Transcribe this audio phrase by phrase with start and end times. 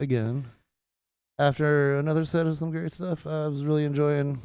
[0.00, 0.44] again
[1.38, 3.26] after another set of some great stuff.
[3.26, 4.40] I was really enjoying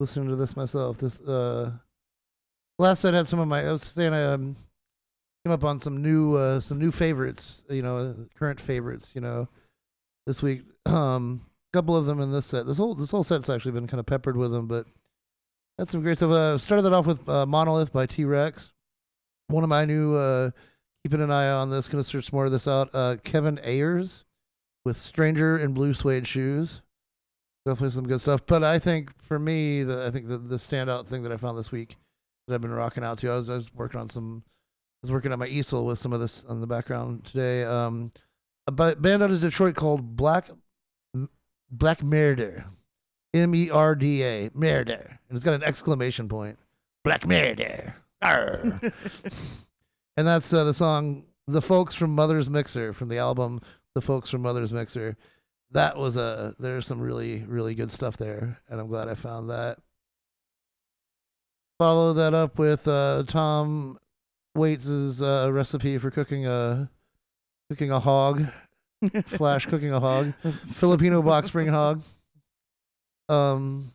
[0.00, 0.98] listening to this myself.
[0.98, 1.72] This uh,
[2.78, 3.64] last set had some of my.
[3.64, 4.56] I was saying I um,
[5.44, 7.64] came up on some new uh, some new favorites.
[7.68, 9.12] You know, current favorites.
[9.14, 9.48] You know,
[10.26, 10.62] this week.
[10.86, 11.42] Um,
[11.72, 12.66] a couple of them in this set.
[12.66, 14.86] This whole this whole set's actually been kind of peppered with them, but
[15.76, 16.30] that's some great stuff.
[16.30, 18.72] Uh, started that off with uh, Monolith by T Rex.
[19.48, 20.14] One of my new.
[20.14, 20.50] Uh,
[21.04, 21.88] keeping an eye on this.
[21.88, 22.90] Gonna search more of this out.
[22.92, 24.24] Uh, Kevin Ayers
[24.88, 26.80] with Stranger in Blue Suede Shoes.
[27.66, 28.40] Definitely some good stuff.
[28.46, 31.58] But I think for me, the I think the, the standout thing that I found
[31.58, 31.96] this week
[32.46, 35.12] that I've been rocking out to, I was, I was working on some, I was
[35.12, 37.64] working on my easel with some of this on the background today.
[37.64, 38.12] Um,
[38.66, 40.48] a band out of Detroit called Black
[41.70, 42.64] Black Merda,
[43.34, 46.58] M E R D A, Merda, and it's got an exclamation point.
[47.04, 47.92] Black Merda.
[50.16, 53.60] And that's uh, the song "The Folks from Mother's Mixer" from the album
[53.94, 55.16] "The Folks from Mother's Mixer."
[55.70, 59.50] That was a there's some really really good stuff there, and I'm glad I found
[59.50, 59.78] that.
[61.78, 63.98] Follow that up with uh, Tom
[64.56, 66.90] Waits's uh, recipe for cooking a
[67.70, 68.46] cooking a hog,
[69.26, 70.32] flash cooking a hog,
[70.72, 72.02] Filipino box spring hog.
[73.28, 73.92] Um,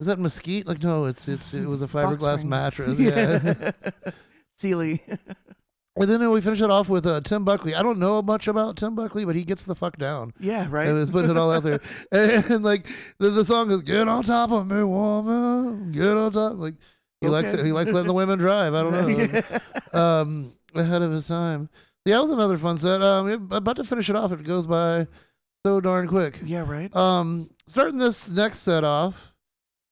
[0.00, 0.66] is that mesquite?
[0.66, 2.98] Like no, it's it's it was a fiberglass mattress.
[3.00, 3.70] Yeah.
[4.56, 5.02] Sealy.
[6.00, 7.74] And then we finish it off with uh, Tim Buckley.
[7.74, 10.32] I don't know much about Tim Buckley, but he gets the fuck down.
[10.40, 10.86] yeah, right.
[10.86, 11.80] And was putting it all out there.
[12.10, 12.86] And, and, like
[13.18, 16.74] the, the song is "Get on top of me, woman, get on top." Like
[17.20, 17.64] he likes it.
[17.64, 18.74] He likes letting the women drive.
[18.74, 19.40] I don't know.
[19.92, 20.20] Yeah.
[20.20, 21.68] um, ahead of his time.
[22.04, 23.02] Yeah, that was another fun set.
[23.02, 24.32] Um, about to finish it off.
[24.32, 25.06] It goes by
[25.66, 26.38] so darn quick.
[26.42, 26.94] yeah, right.
[26.96, 29.32] Um, starting this next set off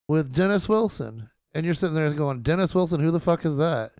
[0.07, 3.91] with Dennis Wilson, and you're sitting there going, Dennis Wilson, who the fuck is that?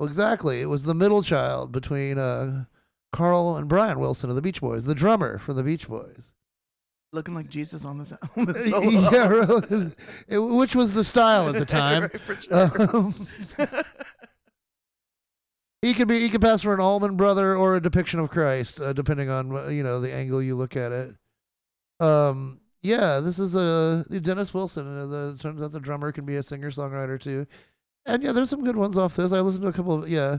[0.00, 0.62] Well, exactly.
[0.62, 2.64] It was the middle child between uh,
[3.12, 6.32] Carl and Brian Wilson of the Beach Boys, the drummer from the Beach Boys.
[7.12, 9.10] Looking like Jesus on the, on the solo.
[9.10, 9.92] yeah, really.
[10.26, 12.02] It- which was the style at the time.
[12.26, 12.96] Right, sure.
[12.96, 13.26] Um,
[15.82, 18.80] he could be he could pass for an Allman brother or a depiction of Christ,
[18.80, 21.14] uh, depending on uh, you know the angle you look at it.
[21.98, 24.86] Um, yeah, this is a Dennis Wilson.
[24.86, 27.46] Uh, the turns out the drummer can be a singer songwriter too,
[28.06, 29.32] and yeah, there's some good ones off this.
[29.32, 30.38] I listened to a couple of yeah,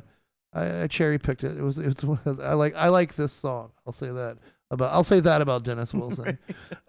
[0.53, 1.57] I, I cherry picked it.
[1.57, 3.71] It was it's I like I like this song.
[3.85, 4.37] I'll say that
[4.69, 6.37] about I'll say that about Dennis Wilson.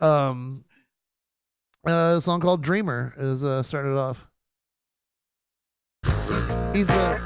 [0.00, 0.64] um,
[1.87, 4.26] uh, a song called Dreamer is uh, started off.
[6.73, 7.19] He's the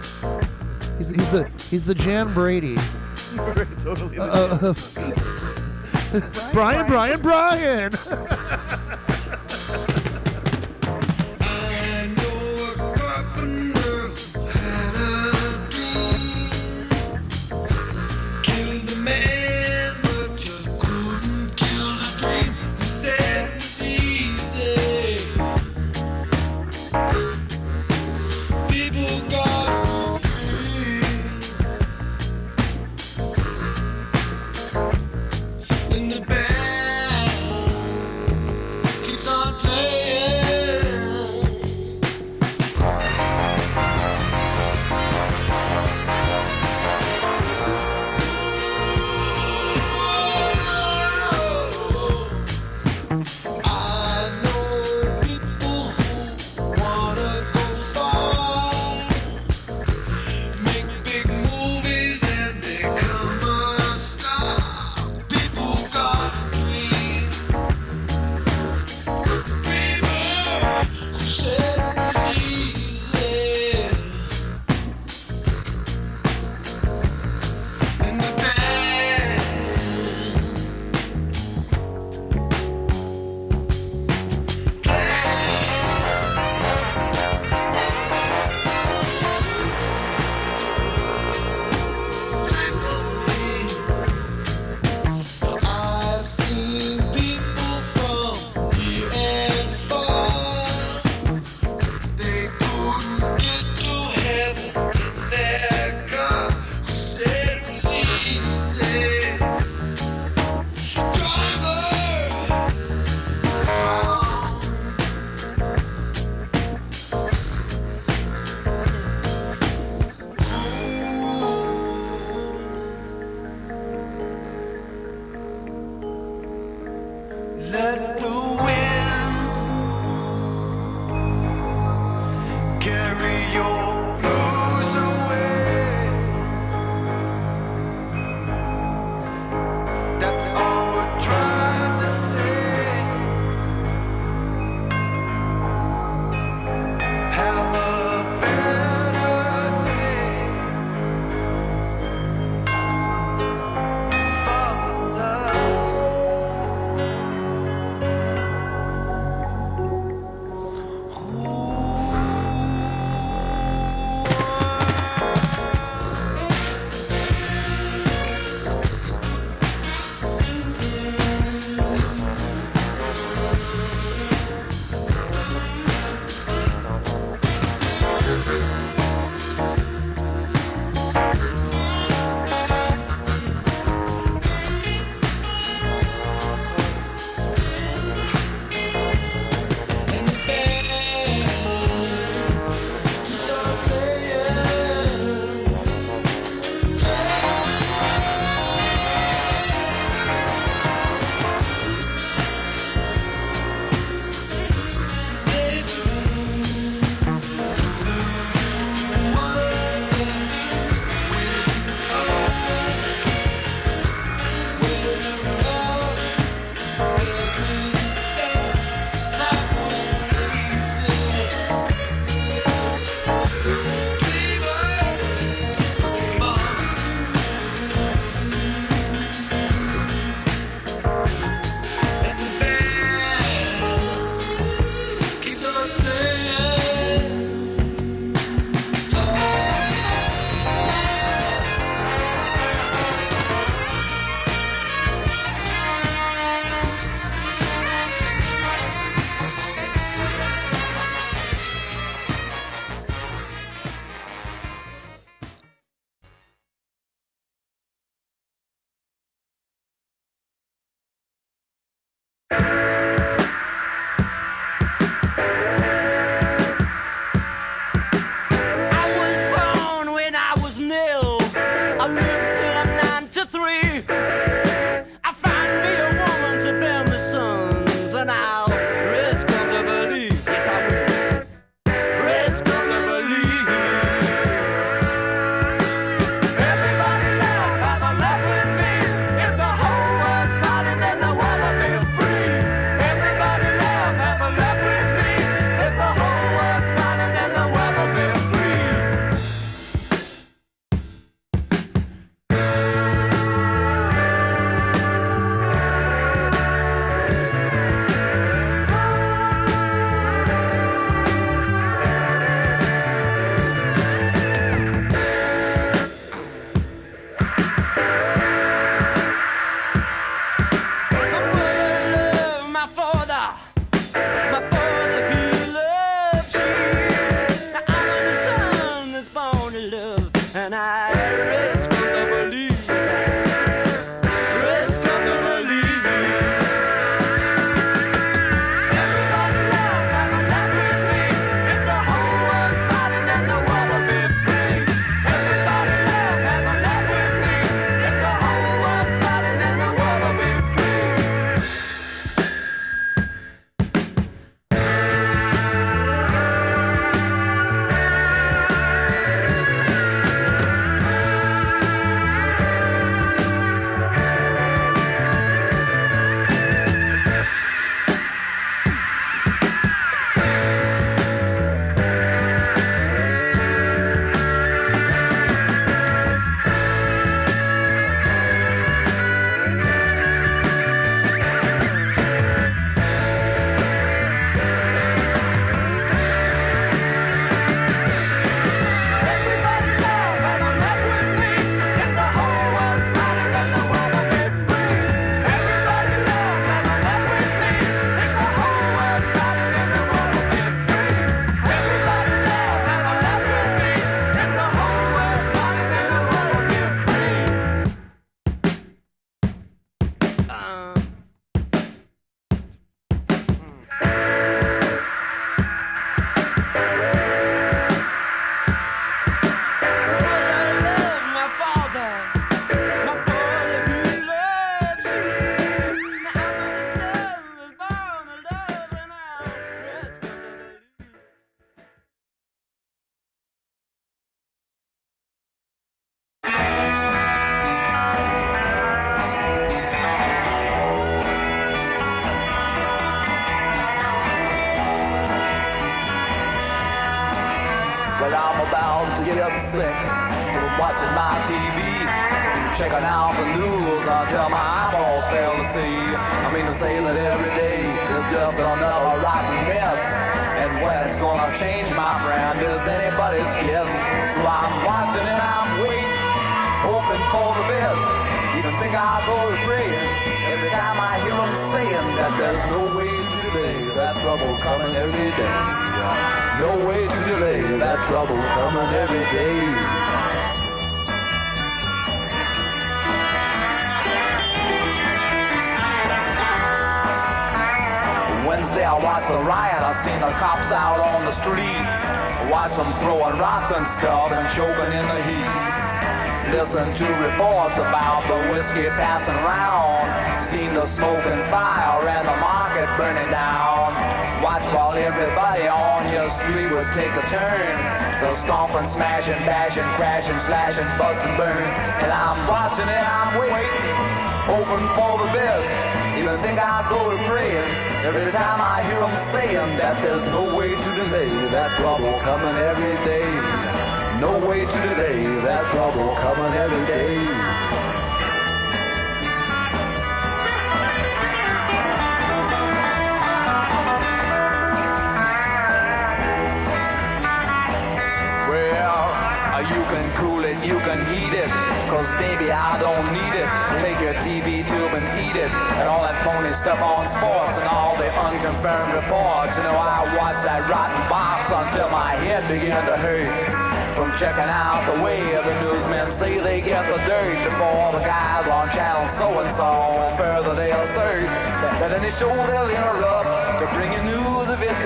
[0.99, 2.77] he's, he's the he's the Jan Brady.
[3.81, 4.19] Totally.
[4.19, 4.75] Uh, uh,
[6.53, 7.93] Brian, Brian, Brian.
[19.07, 19.36] Man,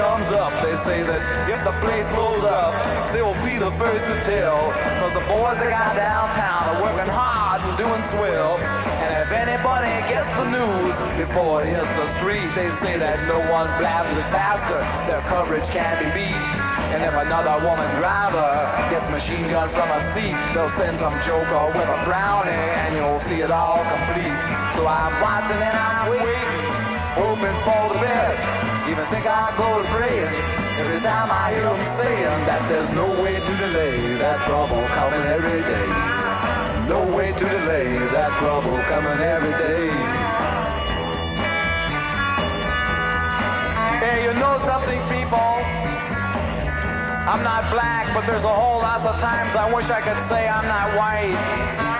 [0.00, 0.48] comes up.
[0.64, 1.20] They say that
[1.52, 2.72] if the place blows up,
[3.12, 4.72] they will be the first to tell.
[4.96, 8.56] Cause the boys they got downtown are working hard and doing swell.
[9.04, 13.44] And if anybody gets the news before it hits the street, they say that no
[13.52, 14.80] one blabs it faster.
[15.04, 16.48] Their coverage can't be beat.
[16.96, 18.48] And if another woman driver
[18.88, 22.56] gets machine gun from a seat, they'll send some joker with a brownie
[22.88, 24.36] and you'll see it all complete.
[24.72, 26.72] So I'm watching and I'm waiting,
[27.20, 28.69] hoping for the best.
[28.88, 30.32] Even think I'll go to praying
[30.80, 35.24] every time I hear them saying that there's no way to delay that trouble coming
[35.28, 35.88] every day.
[36.88, 39.86] No way to delay that trouble coming every day.
[44.00, 45.50] Hey, you know something, people?
[47.28, 50.48] I'm not black, but there's a whole lot of times I wish I could say
[50.48, 51.99] I'm not white.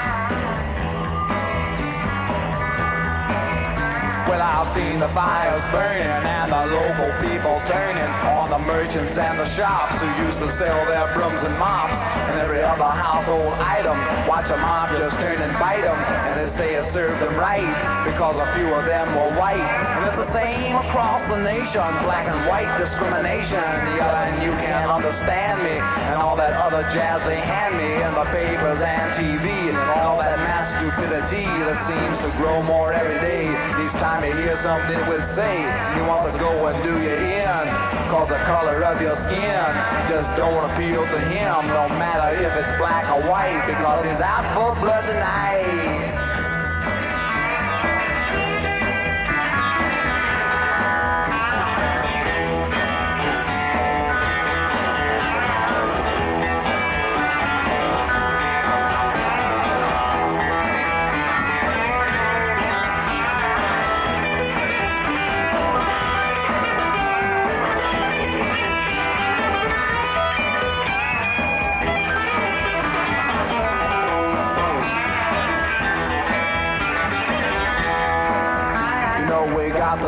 [4.40, 10.01] I've seen the fires burning and the local people turning on merchants and the shops
[10.01, 13.96] who used to sell their brooms and mops and every other household item.
[14.29, 17.68] Watch a mob just turn and bite them, and they say it served them right
[18.05, 19.61] because a few of them were white.
[19.61, 23.62] And it's the same across the nation, black and white discrimination.
[23.96, 25.79] Yeah, and you can't understand me
[26.11, 30.18] and all that other jazz they hand me in the papers and TV and all
[30.18, 33.49] that mass stupidity that seems to grow more every day.
[33.85, 35.62] Each time you hear something it would say,
[35.94, 37.89] he wants to go and do you in.
[38.11, 39.55] Cause the color of your skin
[40.09, 44.44] just don't appeal to him, no matter if it's black or white, because he's out
[44.53, 45.99] for blood tonight.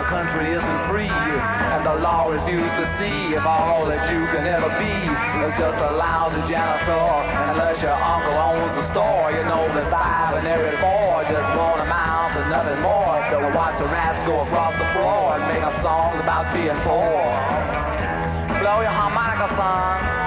[0.00, 4.48] Our country isn't free, and the law refuses to see if all that you can
[4.48, 4.96] ever be
[5.44, 7.04] is just a lousy janitor.
[7.36, 11.52] And unless your uncle owns the store, you know that five and every four just
[11.52, 13.20] won't amount to nothing more.
[13.28, 17.20] They'll watch the rats go across the floor and make up songs about being poor.
[18.56, 20.19] Blow your harmonica, son.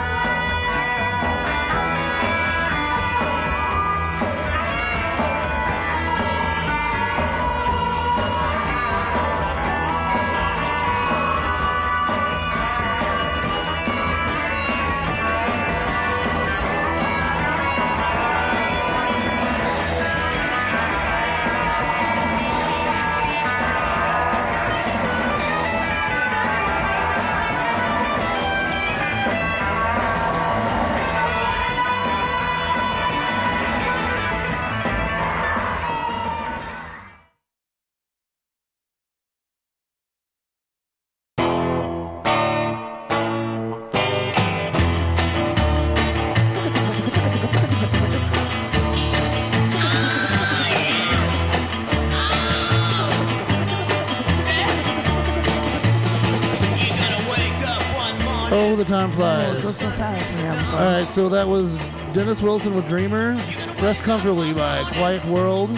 [58.83, 59.61] The time Oh, it flies.
[59.63, 61.03] goes so fast when you're having All fun.
[61.03, 61.77] right, so that was
[62.13, 63.35] Dennis Wilson with Dreamer.
[63.81, 65.69] Rest Comfortably by Quiet World.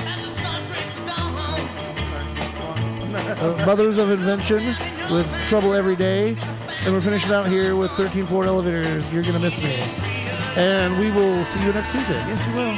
[3.14, 4.76] Uh, Mothers of Invention
[5.12, 6.36] with Trouble Every Day.
[6.84, 9.08] And we're finishing out here with 13th Floor Elevators.
[9.14, 9.76] You're going to miss me.
[10.60, 12.14] And we will see you next Tuesday.
[12.26, 12.76] Yes, we will.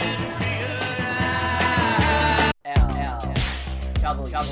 [2.65, 3.33] L L
[4.01, 4.45] double double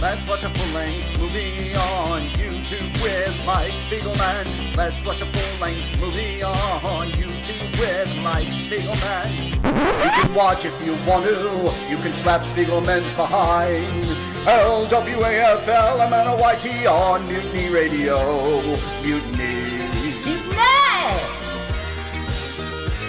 [0.00, 4.46] Let's watch a full-length movie on YouTube with Mike Spiegelman.
[4.76, 9.56] Let's watch a full-length movie on YouTube with Mike Spiegelman.
[10.04, 11.72] You can watch if you want to.
[11.90, 14.16] You can slap Spiegelman's behind.
[14.46, 18.62] L-W-A-F-L-M-N-O-Y-T on Mutiny Radio.
[19.02, 19.65] Mutiny!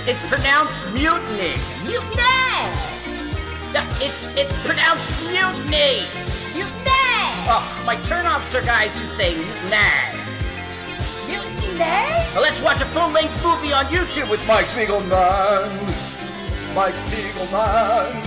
[0.09, 1.59] It's pronounced mutiny.
[1.83, 2.23] Mutiny!
[3.99, 6.07] It's it's pronounced mutiny.
[6.55, 7.27] Mutiny!
[7.51, 9.75] Oh, my turnoffs are guys who say mutiny.
[11.27, 12.23] Mutiny?
[12.31, 15.67] Well, let's watch a full-length movie on YouTube with Mike Spiegelman.
[16.73, 18.23] Mike Spiegelman.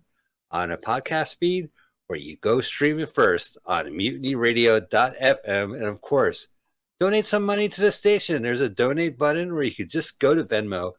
[0.51, 1.71] on a podcast feed,
[2.09, 5.75] or you go stream it first on mutinyradio.fm.
[5.75, 6.49] And of course,
[7.01, 8.43] donate some money to the station.
[8.43, 10.93] There's a donate button where you could just go to Venmo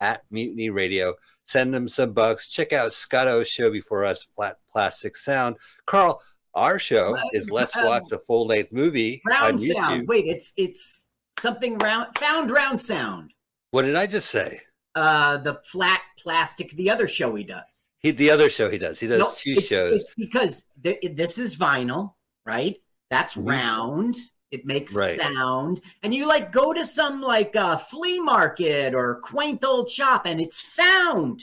[0.00, 1.14] at Mutiny Radio,
[1.46, 2.50] send them some bucks.
[2.50, 5.56] Check out Scott O's show before us, Flat Plastic Sound.
[5.86, 6.20] Carl,
[6.54, 9.74] our show is Let's um, Watch a Full Length Movie Round on YouTube.
[9.74, 10.08] sound.
[10.08, 11.04] Wait, it's it's
[11.38, 13.32] something round found round sound.
[13.70, 14.60] What did I just say?
[14.96, 17.86] Uh the flat plastic, the other show he does.
[18.00, 18.98] He, the other show he does.
[19.00, 20.00] He does No, two it's, shows.
[20.00, 22.76] It's because th- this is vinyl, right?
[23.10, 23.48] That's Mhm.
[23.48, 24.16] round.
[24.52, 25.18] It makes Right.
[25.18, 30.22] sound, and you like go to some like uh, flea market or quaint old shop,
[30.24, 31.42] and it's found.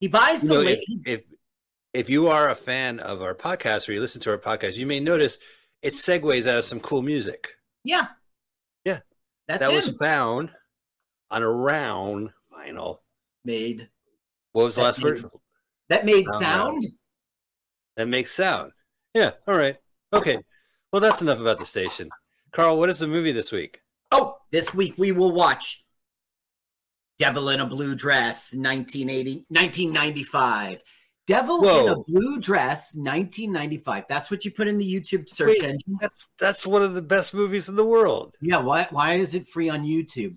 [0.00, 1.20] He buys you the know, if, if
[1.94, 4.86] if you are a fan of our podcast or you listen to our podcast, you
[4.86, 5.38] may notice
[5.82, 7.48] it segues out of some cool music.
[7.84, 8.08] yeah,
[8.84, 9.00] Yeah.
[9.48, 9.76] That's that him.
[9.76, 10.50] was found
[11.30, 12.30] on a round
[12.74, 12.98] vinyl.
[13.44, 13.88] made
[14.52, 15.30] What was the last made- word?
[15.88, 16.84] that made sound.
[17.96, 18.72] That makes sound.
[19.14, 19.32] Yeah.
[19.46, 19.76] All right.
[20.12, 20.38] Okay.
[20.92, 22.08] Well, that's enough about the station.
[22.52, 23.80] Carl, what is the movie this week?
[24.12, 25.84] Oh, this week we will watch
[27.18, 30.82] Devil in a Blue Dress, 1980, 1995.
[31.26, 34.04] Devil in a Blue Dress, 1995.
[34.08, 35.62] That's what you put in the YouTube search Wait.
[35.62, 35.98] engine.
[36.00, 38.34] That's that's one of the best movies in the world.
[38.40, 40.34] Yeah, why why is it free on YouTube?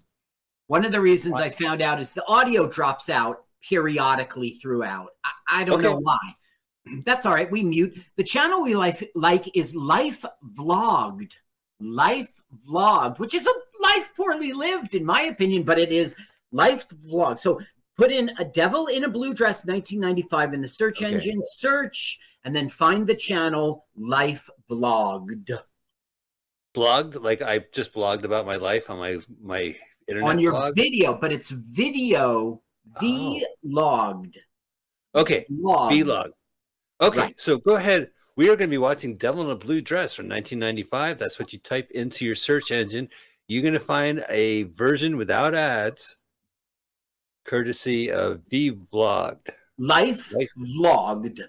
[0.67, 5.09] One of the reasons I found out is the audio drops out periodically throughout.
[5.23, 6.35] I, I don't know why.
[7.05, 7.51] That's all right.
[7.51, 7.97] We mute.
[8.15, 10.25] The channel we like like is Life
[10.57, 11.33] Vlogged.
[11.79, 16.15] Life Vlogged, which is a life poorly lived, in my opinion, but it is
[16.51, 17.39] Life Vlog.
[17.39, 17.59] So
[17.97, 21.13] put in a devil in a blue dress 1995 in the search Okay.
[21.13, 25.49] engine, search, and then find the channel Life Vlogged.
[26.75, 29.75] Blogged, like I just blogged about my life on my my
[30.07, 30.75] internet on your blog.
[30.75, 32.61] video, but it's video
[33.01, 33.39] Oh.
[33.65, 34.37] vlogged.
[35.15, 35.45] Okay.
[35.49, 35.55] V
[36.03, 36.31] Vlog.
[37.01, 37.41] Okay, Right.
[37.41, 38.11] so go ahead.
[38.35, 41.17] We are going to be watching Devil in a Blue Dress from 1995.
[41.19, 43.09] That's what you type into your search engine.
[43.47, 46.17] You're going to find a version without ads,
[47.45, 49.49] courtesy of v Vlogged.
[49.77, 50.49] Life, Life.
[50.57, 51.41] vlogged.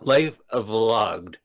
[0.00, 1.36] Life Vlogged.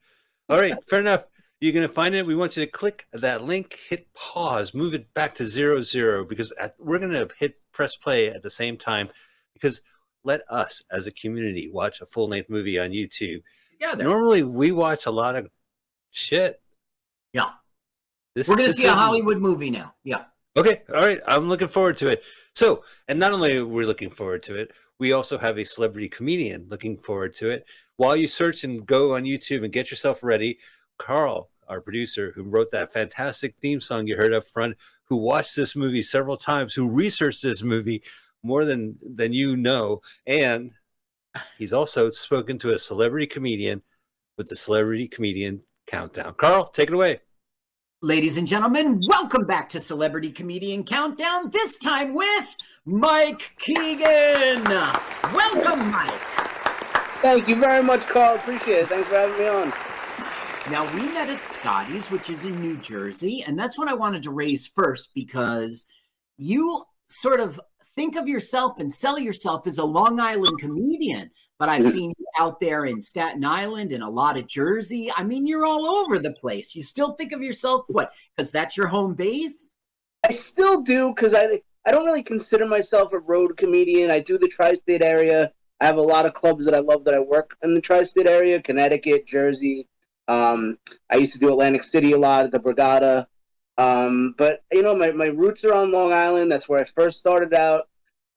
[0.50, 1.26] All right, fair enough.
[1.62, 2.26] You're going to find it.
[2.26, 6.26] We want you to click that link, hit pause, move it back to zero zero
[6.26, 9.10] because at, we're going to hit press play at the same time
[9.54, 9.82] because
[10.24, 13.44] let us as a community watch a full length movie on YouTube.
[13.80, 15.50] Yeah, Normally, we watch a lot of
[16.10, 16.62] shit.
[17.32, 17.50] Yeah.
[18.36, 19.94] This, We're going to see a Hollywood movie now.
[20.04, 20.26] Yeah.
[20.58, 21.20] Okay, all right.
[21.28, 22.24] I'm looking forward to it.
[22.54, 26.10] So, and not only are we looking forward to it, we also have a celebrity
[26.10, 27.66] comedian looking forward to it.
[27.98, 30.60] While you search and go on YouTube and get yourself ready,
[30.98, 35.56] Carl, our producer, who wrote that fantastic theme song you heard up front, who watched
[35.56, 38.02] this movie several times, who researched this movie
[38.44, 40.72] more than than you know, and
[41.58, 43.82] he's also spoken to a celebrity comedian
[44.38, 46.34] with the celebrity comedian countdown.
[46.36, 47.22] Carl, take it away.
[48.02, 52.48] Ladies and gentlemen, welcome back to Celebrity Comedian Countdown, this time with
[52.84, 54.64] Mike Keegan.
[54.64, 56.20] Welcome, Mike.
[57.22, 58.38] Thank you very much, Carl.
[58.38, 58.88] Appreciate it.
[58.88, 59.91] Thanks for having me on.
[60.70, 64.24] Now, we met at Scotty's, which is in New Jersey, and that's what I wanted
[64.24, 65.88] to raise first because
[66.38, 67.60] you sort of
[67.96, 71.92] think of yourself and sell yourself as a Long Island comedian, but I've Mhm.
[71.92, 75.12] seen you out there in Staten Island and a lot of Jersey.
[75.14, 76.76] I mean, you're all over the place.
[76.76, 78.14] You still think of yourself what?
[78.38, 79.74] Because that's your home base?
[80.24, 84.12] I still do because I I don't really consider myself a road comedian.
[84.12, 85.52] I do the tri-state area.
[85.80, 88.28] I have a lot of clubs that I love that I work in the tri-state
[88.28, 89.88] area: Connecticut, Jersey.
[90.28, 90.78] Um,
[91.10, 93.28] I used to do Atlantic City a lot at the Borgata.
[93.78, 96.52] Um, but you know, my, my roots are on Long Island.
[96.52, 97.88] That's where I first started out.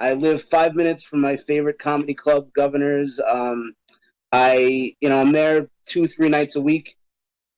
[0.01, 3.20] I live five minutes from my favorite comedy club, Governors.
[3.26, 3.74] Um,
[4.32, 6.97] I, you know, I'm there two, three nights a week.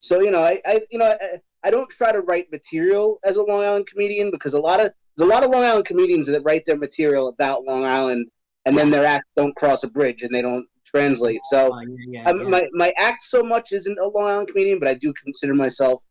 [0.01, 3.37] So you know, I, I you know, I, I don't try to write material as
[3.37, 6.27] a Long Island comedian because a lot of there's a lot of Long Island comedians
[6.27, 8.27] that write their material about Long Island
[8.65, 11.39] and then their acts don't cross a bridge and they don't translate.
[11.49, 12.47] So Oh, yeah, yeah, um, yeah.
[12.47, 16.03] my my act so much isn't a Long Island comedian, but I do consider myself.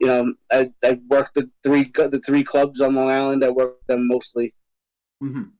[0.00, 3.44] You know, I I work the three the three clubs on Long Island.
[3.44, 4.54] I work them mostly.
[5.22, 5.50] Mhm.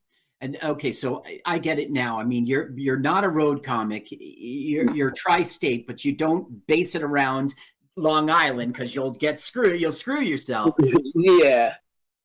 [0.41, 2.19] And okay, so I, I get it now.
[2.19, 4.09] I mean, you're you're not a road comic.
[4.11, 7.55] You're you're tri-state, but you don't base it around
[7.97, 9.81] Long Island because you'll get screwed.
[9.81, 10.75] You'll screw yourself.
[11.15, 11.75] yeah.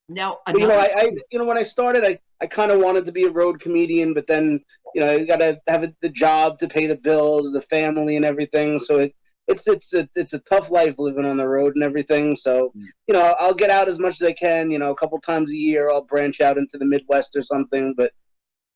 [0.10, 2.80] Now, But, you know, I, I you know when I started, I, I kind of
[2.80, 4.60] wanted to be a road comedian, but then
[4.95, 8.16] you know you got to have a, the job to pay the bills, the family,
[8.16, 8.80] and everything.
[8.80, 9.16] So it
[9.47, 12.36] it's it's a it's a tough life living on the road and everything.
[12.36, 12.82] So mm.
[13.07, 14.72] you know I'll get out as much as I can.
[14.72, 17.93] You know, a couple times a year I'll branch out into the Midwest or something,
[17.95, 18.12] but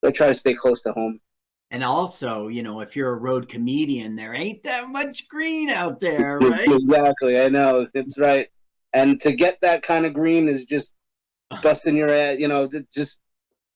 [0.05, 1.19] I try to stay close to home.
[1.71, 5.99] and also, you know, if you're a road comedian, there ain't that much green out
[5.99, 6.67] there, right?
[6.67, 8.49] Exactly, I know it's right.
[8.95, 10.91] And to get that kind of green is just
[11.62, 12.38] busting your ass.
[12.39, 13.20] You know, just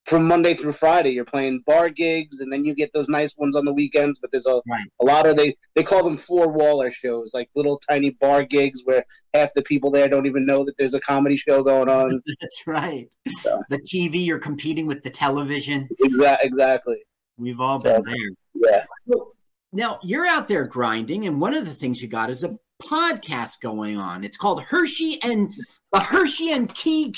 [0.06, 3.54] from Monday through Friday, you're playing bar gigs, and then you get those nice ones
[3.54, 4.18] on the weekends.
[4.20, 4.88] But there's a Right.
[5.00, 8.80] a lot of they they call them four waller shows, like little tiny bar gigs
[8.84, 9.04] where
[9.34, 12.22] half the people there don't even know that there's a comedy show going on.
[12.40, 13.08] That's right.
[13.42, 13.60] So.
[13.68, 15.88] The TV, you're competing with the television.
[16.02, 16.96] Exa- exactly.
[17.36, 18.70] We've all So- been there.
[18.72, 18.84] Yeah.
[19.06, 19.34] So
[19.72, 23.60] now you're out there grinding, and one of the things you got is a podcast
[23.60, 24.24] going on.
[24.24, 25.52] It's called Hershey and
[25.92, 27.16] the Hershey and Keeg.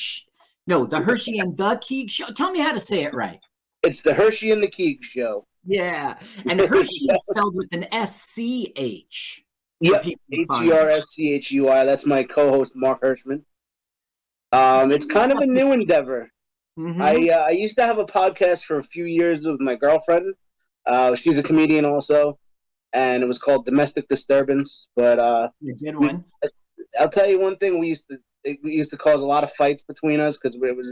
[0.70, 2.26] No, the Hershey and the Keeg Show.
[2.26, 3.40] Tell me how to say it right.
[3.82, 5.44] It's the Hershey and the Keeg show.
[5.66, 6.16] Yeah,
[6.48, 9.42] and Hershey is spelled with an S C H.
[9.80, 10.06] Yep.
[10.06, 10.46] H E.
[10.72, 11.84] R S C H U I.
[11.84, 13.42] That's my co-host Mark Hirschman.
[14.52, 16.30] Um, it's kind of a new endeavor.
[16.78, 17.00] Mhm.
[17.02, 20.34] I uh, I used to have a podcast for a few years with my girlfriend.
[20.86, 22.38] Uh, she's a comedian also,
[22.92, 24.86] and it was called Domestic Disturbance.
[24.94, 26.24] But uh, A good one.
[27.00, 29.52] I'll tell you one thing: we used to we used to cause a lot of
[29.52, 30.88] fights between us because it was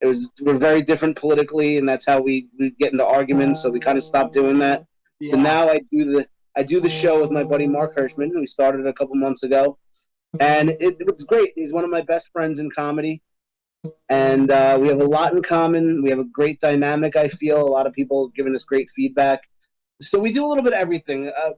[0.00, 3.62] it was we're very different politically, and that's how we we get into arguments.
[3.62, 4.84] So we kind of stopped doing that.
[5.22, 6.26] So now I do the
[6.56, 8.30] I do the show with my buddy Mark Hirschman.
[8.34, 9.78] We started a couple months ago,
[10.40, 11.52] and it, it's great.
[11.54, 13.22] He's one of my best friends in comedy,
[14.08, 16.02] and uh, we have a lot in common.
[16.02, 17.16] We have a great dynamic.
[17.16, 19.40] I feel a lot of people giving us great feedback.
[20.02, 21.28] So we do a little bit of everything.
[21.28, 21.52] Uh,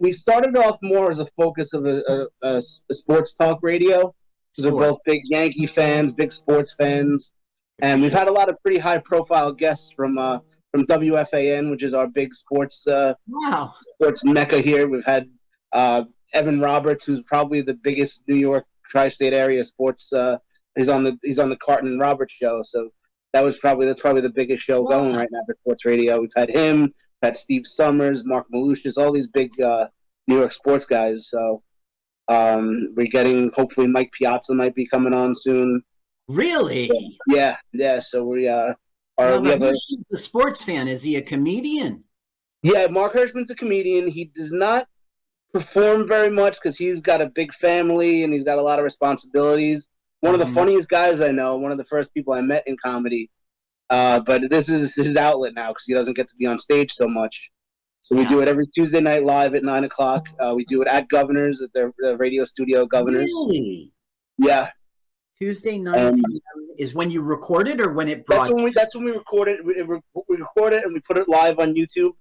[0.00, 4.14] we started off more as a focus of a, a, a sports talk radio.
[4.52, 7.32] So we're both big Yankee fans, big sports fans,
[7.80, 10.38] and we've had a lot of pretty high profile guests from uh,
[10.72, 13.74] from WFAN, which is our big sports uh, Wow.
[13.94, 14.88] sports mecca here.
[14.88, 15.28] We've had
[15.72, 20.12] uh, Evan Roberts, who's probably the biggest New York tri-state area sports.
[20.12, 20.38] Uh,
[20.76, 22.90] he's on the he's on the Carton and Roberts show, so
[23.32, 26.20] that was probably that's probably the biggest show going right now for sports radio.
[26.20, 26.92] We've had him, we've
[27.22, 29.86] had Steve Somers, Marc Malusis, all these big uh,
[30.26, 31.28] New York sports guys.
[31.30, 31.62] So
[32.30, 35.82] um, we're getting hopefully Mike Piazza might be coming on soon.
[36.28, 36.90] Really?
[37.26, 37.98] Yeah, yeah.
[38.00, 38.74] So we uh,
[39.18, 39.74] are Now, we have a,
[40.12, 40.86] a sports fan.
[40.86, 42.04] Is he a comedian?
[42.62, 44.06] Yeah, Mark Hirschman's a comedian.
[44.08, 44.86] He does not
[45.52, 48.84] perform very much because he's got a big family and he's got a lot of
[48.84, 49.88] responsibilities.
[50.20, 50.46] One of Mhm.
[50.48, 51.56] the funniest guys I know.
[51.56, 53.28] One of the first people I met in comedy.
[53.88, 56.92] Uh, but this is his outlet now because he doesn't get to be on stage
[56.92, 57.50] so much.
[58.02, 58.28] So we Yeah.
[58.28, 60.26] do it every Tuesday night live at nine o'clock.
[60.38, 63.24] Uh, we do it at Governors at the, the radio studio Governors.
[63.26, 63.92] Really?
[64.38, 64.70] Yeah,
[65.40, 66.22] Tuesday night Um,
[66.78, 69.48] is when you record it or when it that's when we that's when we record
[69.48, 69.64] it.
[69.64, 72.12] We, we we record it and we put it live on YouTube.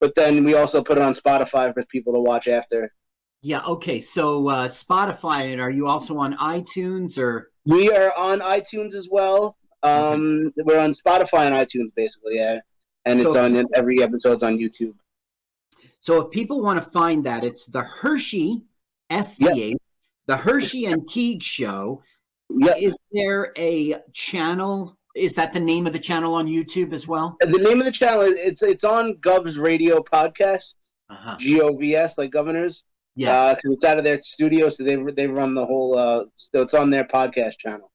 [0.00, 2.90] But then we also put it on Spotify for people to watch after.
[3.42, 3.60] Yeah.
[3.66, 4.00] Okay.
[4.00, 7.50] So uh, Spotify, and are you also on iTunes or?
[7.66, 9.56] We are on iTunes as well.
[9.82, 12.60] Um, we're on Spotify and iTunes basically, yeah.
[13.04, 14.94] And it's on every episode's on YouTube.
[16.00, 18.64] So if people want to find that, it's the Hershey
[19.10, 19.76] SCH,
[20.26, 22.02] the Hershey and Keeg Show.
[22.48, 22.74] Yeah.
[22.76, 24.96] Is there a channel?
[25.14, 27.36] Is that the name of the channel on YouTube as well?
[27.40, 30.72] The name of the channel it's it's on Gov's Radio Podcast,
[31.10, 31.36] Uh-huh.
[31.38, 32.82] G O V S, like governors.
[33.16, 33.30] Yes.
[33.30, 35.98] Uh, so it's out of their studio, so they they run the whole.
[35.98, 37.90] Uh, so it's on their podcast channel.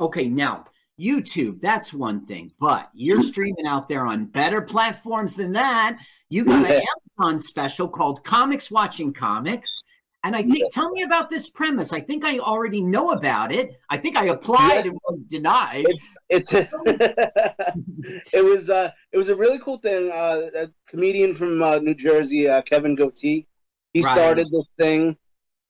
[0.00, 0.64] Okay, now
[1.00, 5.98] YouTube, that's one thing, but you're streaming out there on better platforms than that.
[6.28, 6.80] You got an Yeah.
[7.20, 9.82] Amazon special called Comics Watching Comics.
[10.22, 11.94] And I think, tell me about this premise.
[11.94, 13.80] I think I already know about it.
[13.88, 15.86] I think I applied and was denied.
[16.28, 16.52] It's
[18.34, 20.10] it was uh, it was a really cool thing.
[20.12, 23.46] Uh, a comedian from uh, New Jersey, uh, Kevin Goatee,
[23.94, 24.12] he Right.
[24.12, 25.16] started this thing,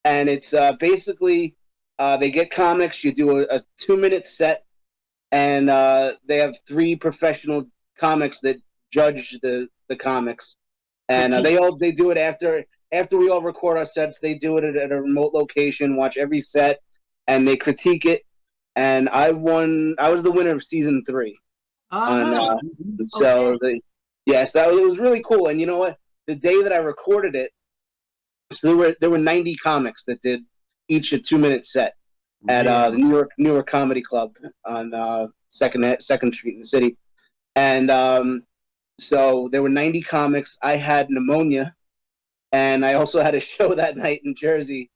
[0.04, 1.54] and it's uh, basically
[2.00, 3.04] uh, they get comics.
[3.04, 4.64] You do a, a two minute set,
[5.30, 7.66] and uh, they have three professional
[7.98, 8.56] comics that
[8.92, 10.56] judge the the comics,
[11.10, 14.18] and uh, they all they do it after after we all record our sets.
[14.18, 16.80] They do it at, at a remote location, watch every set,
[17.26, 18.22] and they critique it.
[18.76, 19.96] And I won.
[19.98, 21.36] I was the winner of season three.
[21.90, 22.56] Oh, uh,
[23.10, 23.80] so the,
[24.24, 25.48] yes, that was, it was really cool.
[25.48, 25.96] And you know what?
[26.28, 27.50] The day that I recorded it,
[28.52, 30.42] so there were there were ninety comics that did
[30.88, 31.94] each a two minute set
[32.48, 34.32] at uh, the New York New York Comedy Club
[34.64, 36.96] on uh, Second Second Street in the city,
[37.56, 38.44] and um,
[39.00, 40.56] so there were ninety comics.
[40.62, 41.74] I had pneumonia,
[42.52, 44.90] and I also had a show that night in Jersey.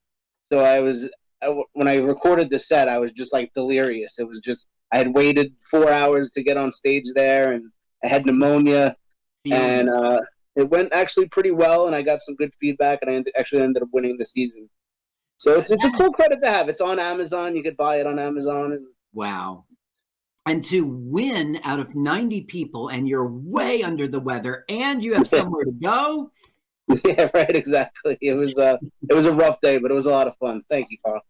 [0.53, 1.09] So I was
[1.43, 4.19] I, when I recorded the set, I was just like delirious.
[4.19, 7.71] It was just I had waited four hours to get on stage there, and
[8.05, 8.97] I had pneumonia,
[9.51, 10.21] and uh,
[10.57, 13.63] it went actually pretty well, and I got some good feedback, and I end- actually
[13.63, 14.69] ended up winning the season.
[15.39, 16.69] So it's it's a cool credit to have.
[16.69, 17.57] It's on Amazon.
[17.57, 19.65] You could buy it on Amazon, and Wow.
[20.47, 25.15] And to win out of 90 people and you're way under the weather and you
[25.15, 26.31] have somewhere to go.
[27.05, 28.19] yeah, right, exactly.
[28.21, 28.77] It was uh,
[29.09, 30.63] it was a rough day, but it was a lot of fun.
[30.69, 31.23] Thank you, Carl.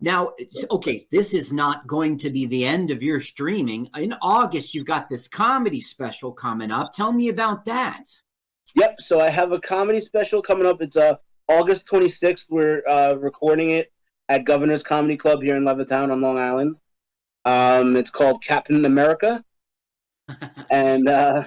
[0.00, 0.32] Now,
[0.72, 3.88] okay, this is not going to be the end of your streaming.
[3.96, 6.92] In August, you've got this comedy special coming up.
[6.92, 8.06] Tell me about that.
[8.74, 8.96] Yep.
[9.00, 10.82] So I have a comedy special coming up.
[10.82, 11.14] It's uh
[11.48, 12.46] August 26th.
[12.50, 13.92] We're uh, recording it
[14.28, 16.76] at Governor's Comedy Club here in Levittown on Long Island.
[17.44, 19.42] Um, it's called Captain America,
[20.70, 21.44] and uh,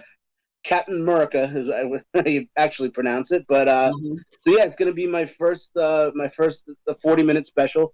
[0.64, 1.70] Captain America is
[2.14, 3.46] how you actually pronounce it.
[3.48, 4.18] But uh, Mhm.
[4.46, 7.94] so yeah, it's gonna be my first uh, my first the 40 minute special.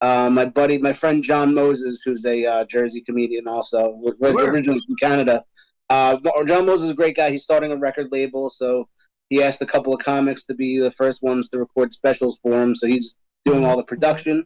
[0.00, 4.50] Uh, my buddy, my friend John Moses, who's a uh, Jersey comedian, also was Sure.
[4.50, 5.44] originally from Canada.
[5.90, 6.16] Uh,
[6.46, 7.30] John Moses is a great guy.
[7.30, 8.88] He's starting a record label, so
[9.28, 12.62] he asked a couple of comics to be the first ones to record specials for
[12.62, 12.76] him.
[12.76, 14.44] So he's doing all the production,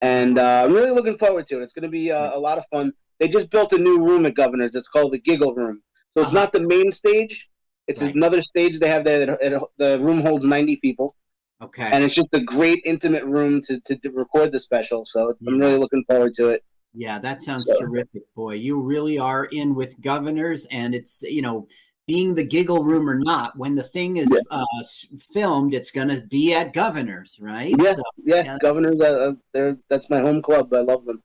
[0.00, 1.62] and uh, I'm really looking forward to it.
[1.62, 2.92] It's going to be uh, a lot of fun.
[3.18, 4.76] They just built a new room at Governor's.
[4.76, 5.82] It's called the Giggle Room.
[6.16, 6.40] So it's Uh-huh.
[6.40, 7.48] not the main stage.
[7.88, 8.14] It's Right.
[8.14, 9.26] another stage they have there.
[9.26, 11.16] That it, the room holds 90 people,
[11.62, 11.88] Okay.
[11.90, 15.04] and it's just a great intimate room to, to, to record the special.
[15.04, 16.64] So I'm really looking forward to it.
[16.94, 18.54] Yeah, that sounds So- terrific, boy.
[18.54, 21.66] You really are in with governors, and it's you know,
[22.08, 24.40] being the giggle room or not, when the thing is Yeah.
[24.50, 24.64] uh,
[25.32, 27.74] filmed, it's going to be at governors, right?
[27.78, 28.58] Yeah, So- yeah, yeah.
[28.60, 28.98] Governor's.
[29.00, 30.72] Uh, that's my home club.
[30.74, 31.22] I love them.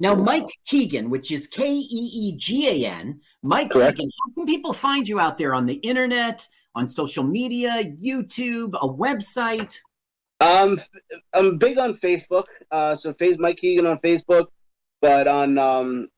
[0.00, 3.98] now, Mike Keegan, which is K E E G A N, Mike Correct.
[3.98, 4.10] Keegan.
[4.18, 8.88] How can people find you out there on the internet, on social media, YouTube, a
[8.88, 9.76] website?
[10.40, 10.80] Um,
[11.34, 12.46] I'm big on Facebook.
[12.70, 14.46] Uh, so face Mike Keegan on Facebook,
[15.02, 16.08] but on um,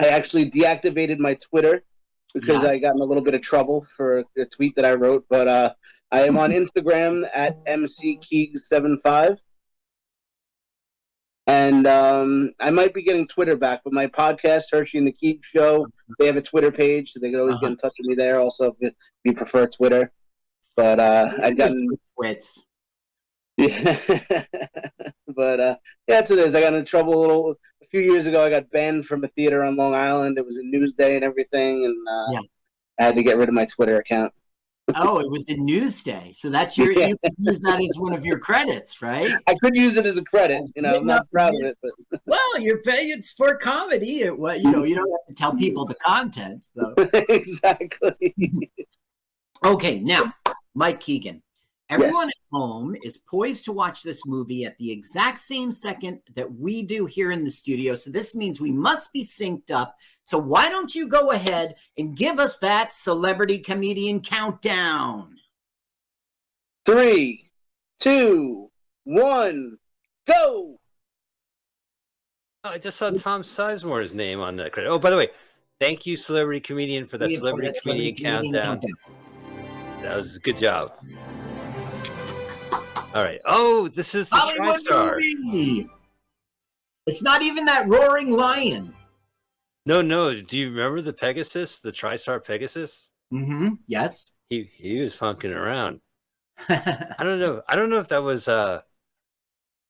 [0.00, 1.82] I actually deactivated my Twitter
[2.34, 5.24] because I got in a little bit of trouble for a tweet that I wrote.
[5.28, 5.74] But uh,
[6.10, 9.38] I am on Instagram at mckeeg75.
[11.48, 15.44] And um, I might be getting Twitter back, but my podcast, Hershey and the Keeg
[15.44, 15.86] Show,
[16.20, 17.62] they have a Twitter page, so they can always Uh-huh.
[17.62, 18.38] get in touch with me there.
[18.40, 18.92] Also, if
[19.24, 20.12] you, prefer Twitter,
[20.76, 22.62] but uh, I've gotten Quits.
[23.58, 23.98] yeah,
[25.28, 25.76] but uh,
[26.06, 26.54] yeah, that's what it is.
[26.54, 27.54] I got in trouble a little
[27.92, 28.44] few years ago.
[28.44, 30.38] I got banned from a theater on Long Island.
[30.38, 32.40] It was a Newsday and everything, and uh, Yeah.
[32.98, 34.32] I had to get rid of my Twitter account.
[34.96, 38.26] Oh, it was a Newsday, so that's your you could use that as one of
[38.26, 39.32] your credits, right?
[39.46, 40.62] I could use it as a credit.
[40.74, 44.22] You know, I'm not proud of it, but Well, you're paying it's for comedy.
[44.22, 46.94] It, what you know, you don't have to tell people the content, though.
[47.28, 48.34] exactly.
[49.64, 50.34] Okay, now,
[50.74, 51.40] Mike Keegan.
[51.92, 56.50] Everyone at home is poised to watch this movie at the exact same second that
[56.54, 57.94] we do here in the studio.
[57.94, 59.94] So this means we must be synced up.
[60.24, 65.36] So why don't you go ahead and give us that celebrity comedian countdown?
[66.86, 67.50] Three,
[68.00, 68.70] two,
[69.04, 69.76] one,
[70.26, 70.78] go.
[72.64, 74.88] Oh, I just saw Tom Sizemore's name on the credit.
[74.88, 75.28] Oh, by the way,
[75.78, 78.80] thank you, celebrity comedian, for the We have celebrity that comedian comedian countdown.
[80.02, 80.96] That was a good job.
[83.14, 83.40] All right.
[83.44, 85.20] Oh, this is the Hollywood TriStar.
[85.40, 85.88] movie.
[87.06, 88.94] It's not even that roaring lion.
[89.84, 90.40] No, no.
[90.40, 93.08] Do you remember the Pegasus, the TriStar Pegasus?
[93.32, 93.74] Mm-hmm.
[93.86, 94.30] Yes.
[94.48, 96.00] He he was funking around.
[96.68, 97.62] I don't know.
[97.68, 98.80] I don't know if that was uh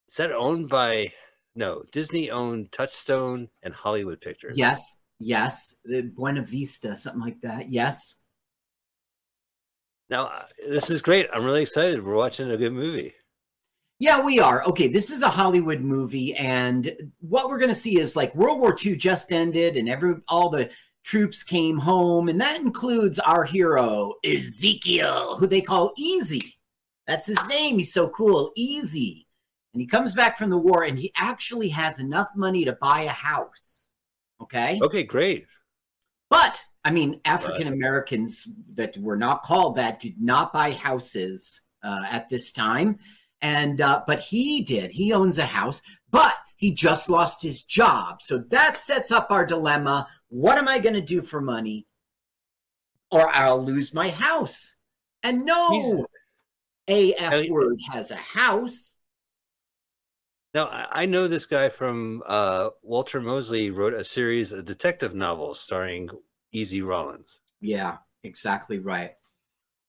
[0.08, 1.12] is that owned by
[1.54, 4.56] no, Disney owned Touchstone and Hollywood Pictures.
[4.56, 4.98] yes.
[5.18, 5.76] Yes.
[5.84, 7.70] The Buena Vista, something like that.
[7.70, 8.16] Yes.
[10.12, 11.26] Now, uh, this is great.
[11.32, 12.04] I'm really excited.
[12.04, 13.14] We're watching a good movie.
[13.98, 14.62] Yeah, we are.
[14.64, 18.60] Okay, this is a Hollywood movie, and what we're going to see is like World
[18.60, 20.68] War II just ended, and every all the
[21.02, 26.58] troops came home, and that includes our hero Ezekiel, who they call Easy.
[27.06, 27.78] That's his name.
[27.78, 29.26] He's so cool, Easy.
[29.72, 33.04] And he comes back from the war, and he actually has enough money to buy
[33.04, 33.88] a house.
[34.42, 34.78] Okay.
[34.84, 35.46] Okay, great.
[36.28, 42.04] But I mean, African Americans that were not called that did not buy houses uh,
[42.10, 42.98] at this time,
[43.40, 44.90] and uh, but he did.
[44.90, 45.80] He owns a house,
[46.10, 48.20] but he just lost his job.
[48.20, 51.86] So that sets up our dilemma: What am I going to do for money,
[53.10, 54.76] or I'll lose my house?
[55.22, 56.02] And no, He's-
[57.20, 58.92] AF Elliot- word has a house.
[60.52, 65.14] Now, I I know this guy from uh, Walter Mosley wrote a series of detective
[65.14, 66.10] novels starring
[66.52, 67.40] Easy Rollins.
[67.60, 69.12] Yeah, exactly right.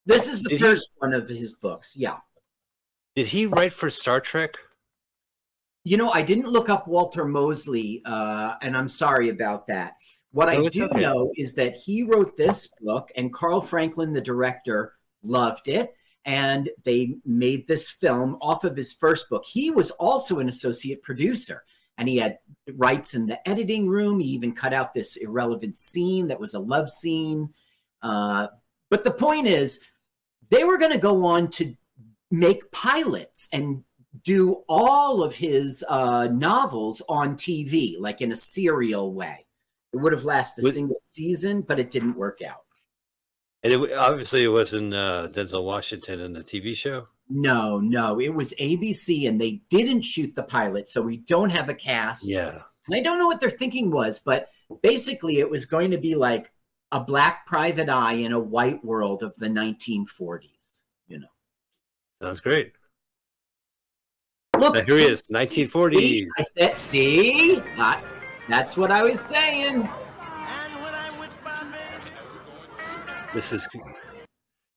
[0.05, 1.93] This is the Did he- first one of his books.
[1.95, 2.18] Yeah.
[3.16, 4.55] Did he write for Star Trek?
[5.84, 9.95] You know, I didn't look up Walter Mosley, uh, and I'm sorry about that.
[10.32, 11.01] What I Oh, do okay.
[11.01, 15.93] know is that he wrote this book, and Carl Franklin, the director, loved it,
[16.26, 19.43] and they made this film off of his first book.
[19.45, 21.64] He was also an associate producer,
[21.97, 22.39] and he had
[22.76, 24.20] rights in the editing room.
[24.20, 27.53] He even cut out this irrelevant scene that was a love scene.
[28.01, 28.47] Uh,
[28.89, 29.80] but the point is,
[30.49, 31.76] they were going to go on to
[32.32, 33.84] make pilots and
[34.24, 39.45] do all of his uh, novels on TV, like in a serial way.
[39.91, 42.61] It would have lasted a With- single season, but it didn't work out.
[43.64, 47.07] And it, obviously, it wasn't uh, Denzel Washington in the TV show.
[47.30, 51.70] No, no, it was ABC, and they didn't shoot the pilot, so we don't have
[51.70, 52.28] a cast.
[52.28, 52.60] Yeah.
[52.88, 54.50] And I don't know what their thinking was, but
[54.82, 56.52] basically, it was going to be like
[56.92, 60.82] a black private eye in a white world of the 1940s.
[61.08, 61.28] You know,
[62.22, 62.74] Sounds great.
[64.60, 65.96] look, Now, here he is, 1940s.
[65.98, 68.04] See, I said, see, I-
[68.50, 69.90] that's what I was saying.
[73.34, 73.68] This is,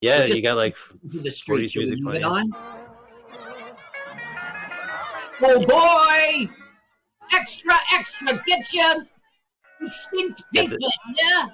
[0.00, 1.70] yeah, you got like the street.
[1.70, 2.24] 40s music playing.
[2.24, 2.42] on?
[5.42, 6.50] Oh boy!
[7.32, 9.02] Extra, extra, get you
[9.82, 10.78] extinct people,
[11.16, 11.46] yeah?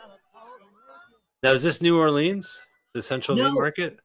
[1.42, 2.64] Now, is this New Orleans,
[2.94, 3.50] the Central No.
[3.52, 3.98] Market?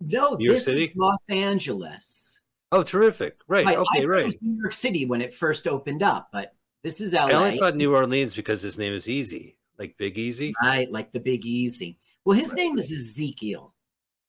[0.00, 0.86] No, New York this City?
[0.86, 2.40] is Los Angeles.
[2.72, 3.36] Oh, terrific!
[3.46, 3.64] Right.
[3.66, 4.02] Right, I Okay.
[4.02, 4.34] it Right.
[4.42, 7.26] New York City when it first opened up, but this is LA.
[7.26, 10.54] I only thought New Orleans because his name is Easy, like Big Easy.
[10.62, 11.98] Right, like the Big Easy.
[12.24, 13.74] Well, his name is Ezekiel.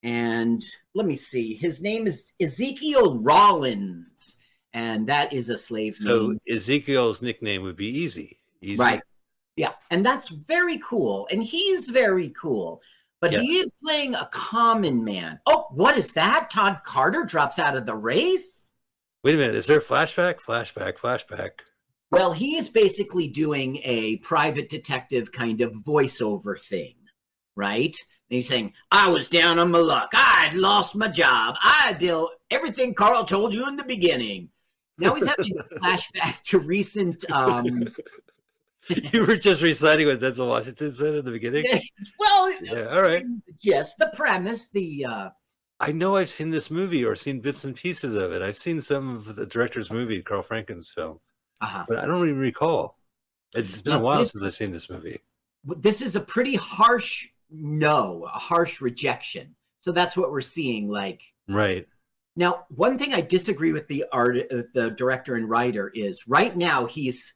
[0.01, 1.53] And let me see.
[1.53, 4.39] His name is Ezekiel Rawlins.
[4.73, 6.39] And that is a slave So name.
[6.49, 8.39] Ezekiel's nickname would be Easy.
[8.61, 8.81] Easy.
[8.81, 9.01] Right.
[9.55, 9.73] Yeah.
[9.91, 11.27] And that's very cool.
[11.31, 12.81] And he's very cool.
[13.21, 13.41] But Yeah.
[13.41, 15.39] he is playing a common man.
[15.45, 16.49] Oh, what is that?
[16.49, 18.71] Todd Carter drops out of the race?
[19.23, 19.55] Wait a minute.
[19.55, 20.41] Is there a flashback?
[20.41, 20.97] Flashback.
[20.97, 21.51] Flashback.
[22.13, 26.93] Well, he is basically doing a private detective kind of voiceover thing,
[27.55, 27.95] right?
[28.29, 30.11] And he's saying, I was down on my luck.
[30.13, 31.55] I'd lost my job.
[31.63, 32.13] I did
[32.51, 34.49] everything Carl told you in the beginning.
[34.99, 37.87] Now he's having a flashback to recent um
[38.89, 41.65] you were just reciting what Denzel Washington said in the beginning.
[42.19, 42.89] well Yeah.
[42.91, 43.25] All right.
[43.61, 45.29] yes, the premise, the uh
[45.79, 48.43] I know I've seen this movie or seen bits and pieces of it.
[48.43, 51.19] I've seen some of the director's movie, Carl Franklin's film,
[51.61, 52.97] uh but I don't even recall.
[53.55, 55.19] It's been a while this- since I've seen this movie.
[55.63, 59.55] this is a pretty harsh no, a harsh rejection.
[59.81, 61.87] So that's what we're seeing like Right.
[62.35, 66.55] Now, one thing I disagree with the art, uh, the director and writer is right
[66.57, 67.35] now he's,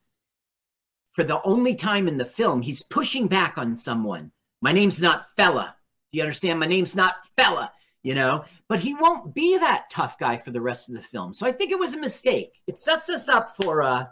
[1.14, 4.32] for the only time in the film, he's pushing back on someone.
[4.60, 5.76] My name's not fella.
[6.12, 6.60] Do you understand?
[6.60, 7.72] My name's not fella,
[8.08, 8.46] you know?
[8.70, 11.34] But he won't be that tough guy for the rest of the film.
[11.34, 12.54] So I think it was a mistake.
[12.66, 14.06] It sets us up for uh,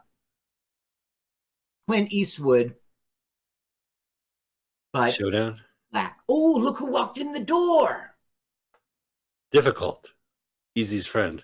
[1.87, 2.75] Clint Eastwood.
[4.91, 5.61] But Showdown.
[6.27, 8.17] Oh, look who walked in the door.
[9.51, 10.11] Difficult.
[10.75, 11.41] Easy's friend.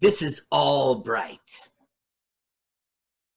[0.00, 1.38] This is Albright.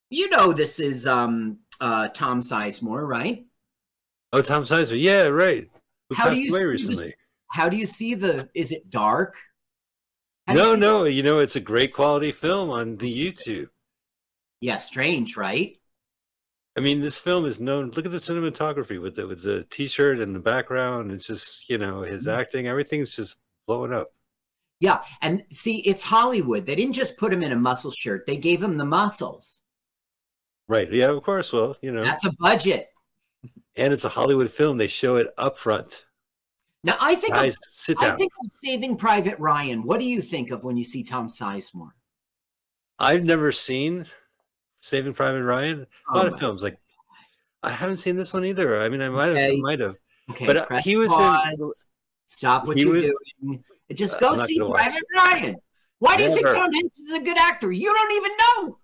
[0.10, 3.46] You know this is um uh Tom Sizemore, right?
[4.34, 5.00] Oh, Tom Sizemore.
[5.00, 5.70] Yeah, right.
[6.10, 7.14] Who How do passed you away recently.
[7.50, 9.36] How do you see the is it dark?
[10.48, 11.04] Do you No, no.
[11.06, 13.68] You know, it's a great quality film on the YouTube.
[14.62, 15.78] Yeah, strange, right?
[16.78, 17.92] I mean, this film is known.
[17.92, 21.12] Look at the cinematography with the with the T-shirt and the background.
[21.12, 22.40] It's just you know his Mm-hmm.
[22.40, 22.68] acting.
[22.68, 24.10] Everything's just blowing up.
[24.80, 26.68] Yeah, and see, it's Hollywood.
[26.68, 29.62] They didn't just put him in a muscle shirt; they gave him the muscles.
[30.68, 30.92] Right?
[30.92, 31.52] Yeah, of course.
[31.52, 32.90] Well, you know, That's a budget.
[33.76, 34.78] and it's a Hollywood film.
[34.78, 36.06] They show it up front.
[36.84, 37.58] Now, I think Guys,
[38.00, 39.84] I think of Saving Private Ryan.
[39.84, 41.92] What do you think of when you see Tom Sizemore?
[43.00, 44.06] I've never seen
[44.80, 45.88] Saving Private Ryan.
[46.12, 46.78] A lot Oh of films like
[47.64, 48.82] I haven't seen this one either.
[48.82, 49.96] I mean, I might have, might have.
[50.30, 51.72] Okay, But, uh, he was in-
[52.26, 53.12] Stop what you're was-
[53.42, 53.64] doing.
[53.94, 55.56] Just Uh, go I'm see gonna watch Private Ryan.
[56.00, 56.58] Why do you think Never.
[56.58, 57.72] Tom Hanks is a good actor?
[57.72, 58.80] You don't even know.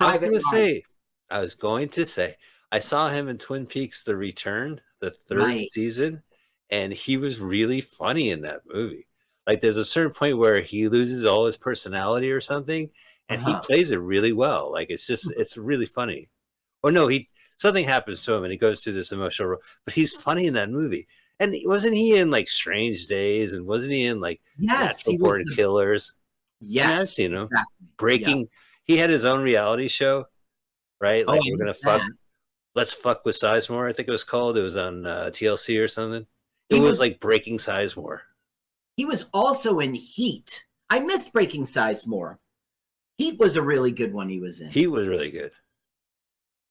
[0.00, 0.84] I was going to say,
[1.30, 2.36] I was going to say,
[2.70, 5.70] I saw him in Twin Peaks: The Return, the third Right.
[5.72, 6.22] season,
[6.74, 9.06] and he was really funny in that movie.
[9.46, 12.90] Like, there's a certain point where he loses all his personality or something,
[13.28, 13.60] and Uh-huh.
[13.60, 14.72] he plays it really well.
[14.72, 16.28] Like, it's just, it's really funny.
[16.82, 19.48] Or no, he something happens to him, and he goes through this emotional.
[19.50, 21.06] ro- But he's funny in that movie.
[21.40, 23.52] And wasn't he in like Strange Days?
[23.54, 26.12] And wasn't he in like Yes, he Born the- Killers?
[26.60, 27.42] Yes, Yeah, seen him.
[27.42, 27.86] exactly.
[27.96, 28.48] breaking
[28.84, 30.26] he had his own reality show
[31.00, 32.02] right Oh, like I we're gonna fuck
[32.74, 35.88] let's fuck with sizemore i think it was called it was on uh, tlc or
[35.88, 36.26] something
[36.70, 38.20] it was, was- like breaking sizemore
[38.96, 40.64] He was also in Heat.
[40.90, 42.36] I missed Breaking Sizemore.
[43.18, 44.70] Heat was a really good one he was in.
[44.70, 45.50] he was really good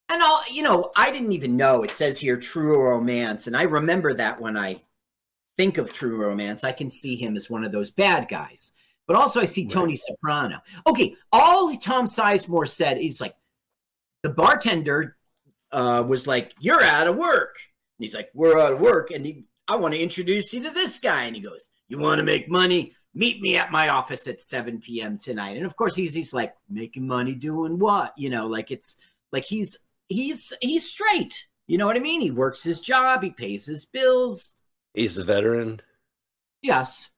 [0.10, 3.64] And all you know, I didn't even know it says here True Romance, and I
[3.64, 4.84] remember that when I
[5.58, 8.74] think of True Romance, I can see him as one of those bad guys.
[9.08, 10.62] But also, I see Tony Soprano.
[10.88, 13.36] Okay, all Tom Sizemore said is like,
[14.24, 15.18] the bartender
[15.74, 17.56] uh, was like, "You're out of work."
[17.98, 20.70] And he's like, "We're out of work," and he, I want to introduce you to
[20.72, 21.24] this guy.
[21.24, 22.96] And he goes, "You want to make money?
[23.16, 25.18] Meet me at my office at 7 p.m.
[25.18, 28.98] tonight." And of course, he's he's like, "Making money doing what?" You know, like it's
[29.32, 29.78] like he's
[30.10, 31.48] he's he's straight.
[31.68, 32.22] You know what I mean?
[32.22, 34.52] He works his job, he pays his bills.
[34.94, 35.82] he's a veteran
[36.62, 37.10] Yes,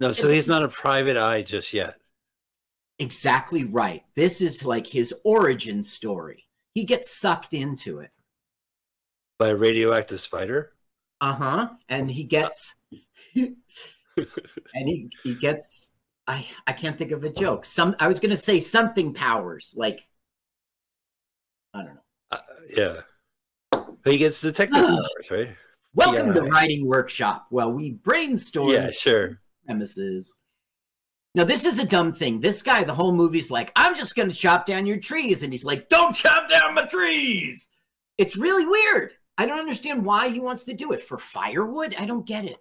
[0.00, 1.94] no so he's not a private eye just yet
[2.98, 4.02] exactly right.
[4.16, 6.46] This is like his origin story.
[6.74, 8.10] He gets sucked into it.
[9.38, 10.72] by a radioactive spider
[11.20, 11.68] Uh-huh.
[11.88, 12.74] And he gets
[13.34, 13.56] and
[14.74, 15.90] he he gets
[16.26, 17.64] I I can't think of a joke.
[17.64, 20.00] Some I was gonna say something powers, like
[21.74, 22.00] I don't know.
[22.32, 22.38] uh,
[22.76, 23.00] yeah
[24.02, 25.56] but he gets detective powers right
[25.94, 27.46] Welcome to Writing Workshop.
[27.50, 30.34] Well, we brainstorm yeah sure premises.
[31.34, 32.40] Now, this is a dumb thing.
[32.40, 35.42] This guy, the whole movie's like, I'm just going to chop down your trees.
[35.42, 37.68] And he's like, Don't chop down my trees.
[38.16, 39.12] It's really weird.
[39.38, 41.02] I don't understand why he wants to do it.
[41.02, 41.94] For firewood?
[41.98, 42.58] I don't get it.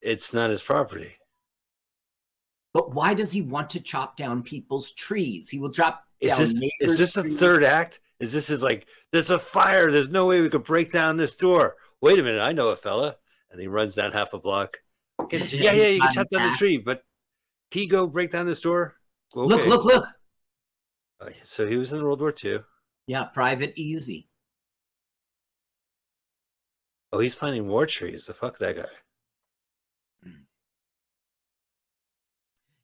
[0.00, 1.16] it's not his property
[2.72, 5.48] But why does he want to chop down people's trees?
[5.48, 8.86] He will chop is down this is this a third act is this is like
[9.12, 12.40] there's a fire there's no way we could break down this door wait a minute
[12.40, 13.16] i know a fella
[13.50, 14.78] and he runs down half a block
[15.30, 17.02] yeah yeah you can chop down the tree but
[17.70, 18.96] he go break down this door
[19.34, 19.68] Look, Okay.
[19.68, 20.06] look, look.
[21.20, 22.60] Oh, yeah, so he was in world war ii
[23.06, 24.28] Yeah, private easy.
[27.16, 28.82] Oh he's planting more trees the fuck that guy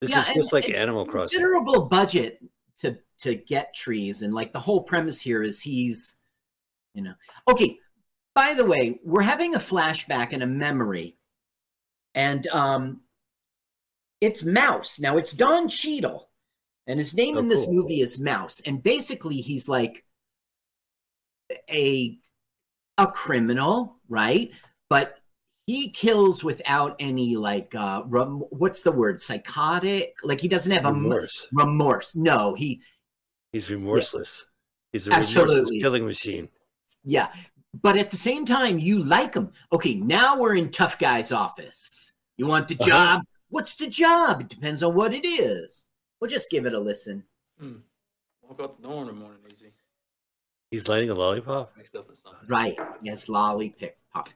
[0.01, 2.43] this Yeah, is and- just like animal crossing Considerable budget
[2.79, 6.17] to to get trees, and like the whole premise here is he's,
[6.95, 7.15] you know,
[7.49, 7.79] okay.
[8.35, 11.19] By the way, we're having a flashback and a memory,
[12.17, 13.03] and um,
[14.21, 14.99] it's Mouse.
[14.99, 16.31] Now it's Don Cheadle,
[16.89, 17.75] and his name Oh, in this cool.
[17.75, 20.05] movie is Mouse, and basically he's like
[21.71, 22.19] a
[22.99, 24.51] a criminal, right?
[24.89, 25.19] But
[25.67, 29.21] he kills without any like uh rem- what's the word?
[29.21, 30.15] Psychotic?
[30.23, 31.47] Like he doesn't have a m- remorse.
[31.53, 32.15] remorse.
[32.17, 32.81] No he
[33.53, 34.45] he's remorseless.
[34.93, 36.49] He's a remorseless killing machine.
[37.05, 37.33] Yeah.
[37.81, 39.53] But at the same time you like him.
[39.73, 42.13] Okay now we're in tough guy's office.
[42.37, 42.89] You want the Uh-huh.
[42.91, 43.23] job?
[43.49, 44.41] What's the job?
[44.43, 45.89] It depends on what it is.
[46.21, 47.25] We'll just give it a listen.
[47.61, 49.72] Woke up the door in the morning, easy.
[50.73, 51.77] He's lighting a lollipop.
[52.49, 52.75] Right.
[53.03, 53.95] Yes, lollipop.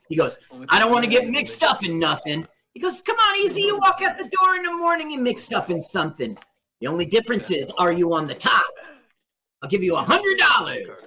[0.08, 2.46] He goes, I don't want to get mixed up in nothing.
[2.74, 3.62] He goes, Come on, easy.
[3.62, 6.36] You walk out the door in the morning and mixed up in something.
[6.82, 8.66] The only difference is, are you on the top?
[9.62, 11.06] I'll give you a hundred dollars.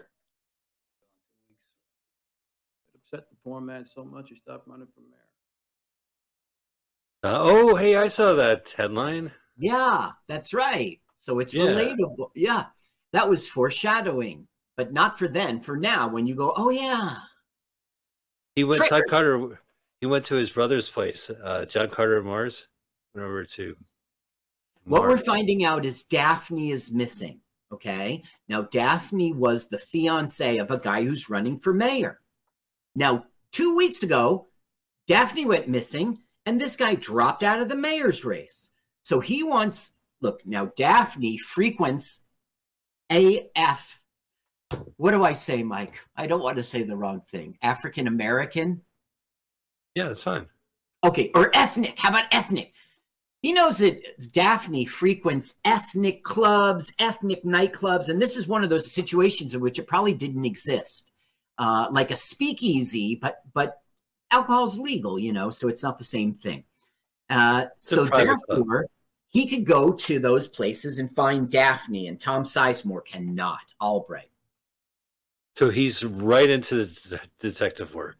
[2.95, 5.19] upset the poor man so much he stopped running for mayor.
[7.31, 9.31] Uh, oh, hey, I saw that headline.
[9.59, 10.99] Yeah, that's right.
[11.17, 11.65] So it's Yeah.
[11.65, 12.31] relatable.
[12.33, 12.65] Yeah.
[13.13, 14.47] That was foreshadowing,
[14.79, 17.17] but not for then, for now, when you go, Oh yeah.
[18.55, 18.87] He went.
[18.87, 19.59] Todd Carter.
[19.99, 21.29] He went to his brother's place.
[21.29, 22.69] Uh, John Carter Mars
[23.13, 23.75] went over to.
[24.85, 27.41] What we're finding out is Daphne is missing.
[27.73, 28.23] Okay.
[28.47, 32.21] Now, Daphne was the fiance of a guy who's running for mayor.
[32.95, 34.47] Now, two weeks ago,
[35.07, 38.69] Daphne went missing and this guy dropped out of the mayor's race.
[39.03, 42.21] So he wants, look, now Daphne frequents
[43.09, 43.98] AF.
[44.97, 45.93] What do I say, Mike?
[46.15, 47.57] I don't want to say the wrong thing.
[47.61, 48.81] African American?
[49.95, 50.45] Yeah, that's fine.
[51.03, 51.97] Okay, or ethnic.
[51.97, 52.73] How about ethnic?
[53.41, 54.01] He knows that
[54.33, 59.79] Daphne frequents ethnic clubs, ethnic nightclubs, and this is one of those situations in which
[59.79, 61.11] it probably didn't exist,
[61.57, 63.81] uh, like a speakeasy, but but
[64.31, 66.65] alcohol's legal, you know, so it's not the same thing.
[67.29, 68.65] Uh, so private club.
[69.29, 73.61] he could go to those places and find Daphne, and Tom Sizemore cannot.
[73.81, 74.29] Albright.
[75.59, 78.15] So he's right into the detective work.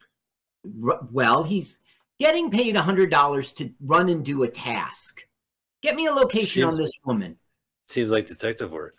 [0.66, 1.80] Well, he's
[2.20, 5.26] getting paid $100 to run and do a task.
[5.82, 7.38] Get me a location on this woman.
[7.88, 8.96] Seems like detective work.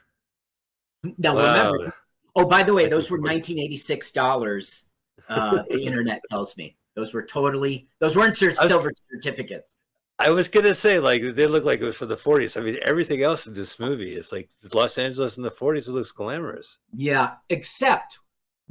[1.18, 1.70] Now, Wow.
[1.70, 1.94] remember,
[2.34, 4.84] oh, by the way, those were $1986.
[5.28, 9.76] Uh, the internet tells me those were totally, those weren't silver certificates.
[10.18, 12.58] I was gonna say like they look like it was from the 40s.
[12.58, 15.88] I mean, everything else in this movie is like Los Angeles in the 40s.
[15.88, 16.78] It looks glamorous.
[16.94, 18.18] Yeah, except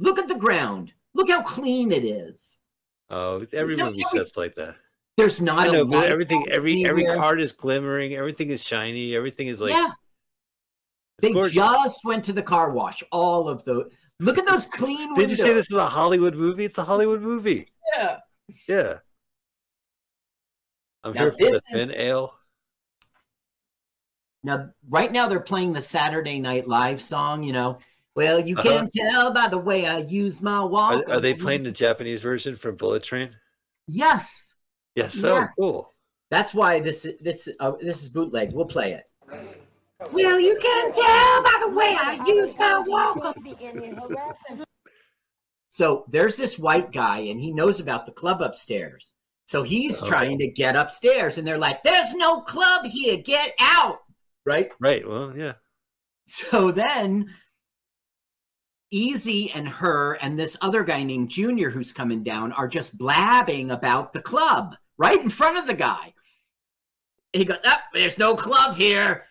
[0.00, 0.92] look at the ground.
[1.14, 2.58] Look how clean it is.
[3.10, 4.74] Oh, every Yeah, movie every- sets like that.
[5.16, 8.14] There's not I a know, but everything, every every card is glimmering.
[8.14, 9.14] Everything is shiny.
[9.14, 9.88] Everything is like yeah,
[11.20, 11.54] they gorgeous.
[11.54, 13.02] just went to the car wash.
[13.12, 13.90] All of the
[14.20, 15.30] look at those clean Did windows.
[15.38, 16.64] you say this is a Hollywood movie?
[16.64, 17.68] It's a Hollywood movie.
[17.94, 18.18] Yeah.
[18.66, 18.98] Yeah.
[21.04, 22.34] I'm Now here for the is- thin ale.
[24.42, 27.42] Now, right now they're playing the Saturday Night Live song.
[27.42, 27.78] You know,
[28.16, 28.68] well, you Uh-huh.
[28.68, 31.06] can tell by the way I use my walk.
[31.08, 33.36] Are, are they playing the Japanese version from Bullet Train?
[33.86, 34.28] Yes,
[34.94, 35.14] Yes.
[35.14, 35.48] So Yeah.
[35.58, 35.94] cool.
[36.30, 38.52] that's why this this uh, this is bootleg.
[38.52, 39.04] We'll play it.
[40.12, 43.36] Well, you can tell by the way I use my walk.
[45.70, 49.14] So there's this white guy, and he knows about the club upstairs.
[49.46, 50.06] So he's Oh.
[50.06, 53.16] trying to get upstairs, and they're like, "There's no club here.
[53.18, 53.98] Get out!"
[54.44, 54.70] Right?
[54.80, 55.06] Right.
[55.06, 55.54] Well, yeah.
[56.26, 57.34] So then
[58.90, 63.70] Easy and her and this other guy named Junior who's coming down are just blabbing
[63.70, 66.12] about the club right in front of the guy.
[67.32, 69.24] He goes, oh, there's no club here.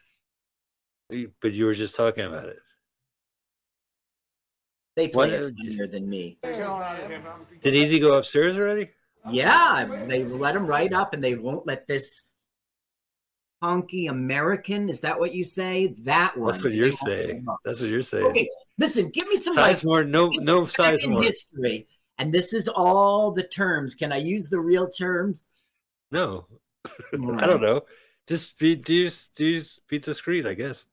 [1.09, 2.57] But you were just talking about it.
[4.95, 6.37] They play What- it funnier than me.
[6.41, 8.89] Did Easy go upstairs already?
[9.29, 12.23] Yeah, they let him right up and they won't let this
[13.61, 15.87] honky American, is that what you say?
[16.03, 16.51] That one.
[16.51, 17.45] That's what you're saying.
[17.65, 18.25] That's what you're saying.
[18.27, 18.49] Okay,
[18.79, 21.23] listen, give me some like, Sizemore, no, no Sizemore.
[21.23, 21.87] history.
[22.17, 23.95] And this is all the terms.
[23.95, 25.45] Can I use the real terms?
[26.11, 26.47] No,
[27.13, 27.81] I don't know.
[28.27, 30.87] Just be, do you, do you be discreet, I guess.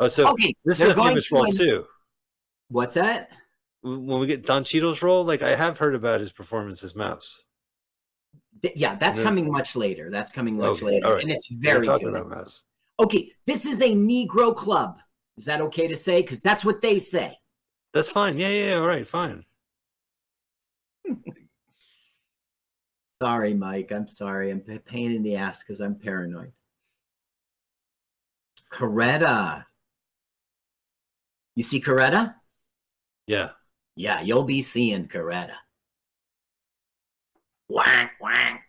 [0.00, 1.86] Oh, so Okay, this is a famous to role an- too.
[2.68, 3.30] What's that?
[3.82, 7.42] When we get Don Cheadle's role, like I have heard about his performance as Mouse.
[8.62, 10.10] Th- Yeah, that's coming much later.
[10.10, 11.12] That's coming much Okay, later.
[11.14, 11.22] right.
[11.22, 12.14] And it's very good.
[12.98, 14.98] Okay, this is a Negro club.
[15.36, 16.22] Is that okay to say?
[16.22, 17.38] Because that's what they say.
[17.92, 18.38] That's fine.
[18.38, 18.76] Yeah, yeah, yeah.
[18.76, 19.44] All right, fine.
[23.22, 23.92] Sorry, Mike.
[23.92, 24.50] I'm sorry.
[24.50, 26.52] I'm a pain in the ass because I'm paranoid.
[28.70, 29.64] Coretta.
[31.54, 32.34] You see Coretta?
[33.26, 33.50] Yeah.
[33.96, 35.54] Yeah, you'll be seeing Coretta.
[37.68, 38.64] Whack, whack.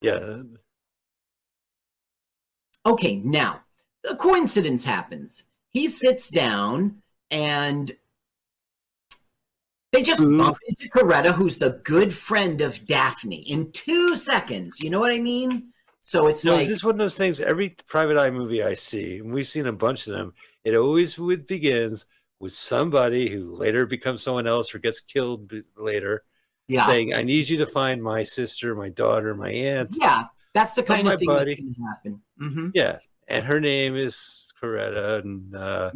[0.00, 0.42] Yeah.
[2.86, 3.65] Okay, now
[4.10, 5.44] a coincidence happens.
[5.70, 7.94] He sits down and
[9.92, 10.38] they just Who?
[10.38, 14.80] bump into Coretta, who's the good friend of Daphne, in two seconds.
[14.80, 15.72] You know what I mean?
[15.98, 17.40] So it's No, like is this one of those things?
[17.40, 20.34] Every private eye movie I see, and we've seen a bunch of them,
[20.64, 22.06] it always would begins
[22.38, 26.22] with somebody who later becomes someone else or gets killed later,
[26.68, 30.24] yeah, saying, "I need you to find my sister, my daughter, my aunt." yeah.
[30.54, 31.54] That's the kind of thing buddy.
[31.54, 32.22] that can happen.
[32.38, 32.98] hmm Yeah,
[33.28, 35.90] and her name is Coretta, and uh,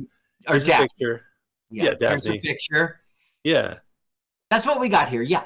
[0.49, 1.27] Or here's a picture.
[1.71, 2.41] Yeah, Yeah, there's a Daphne.
[2.41, 3.01] picture.
[3.45, 3.79] Yeah.
[4.51, 5.23] That's what we got here.
[5.23, 5.45] Yeah.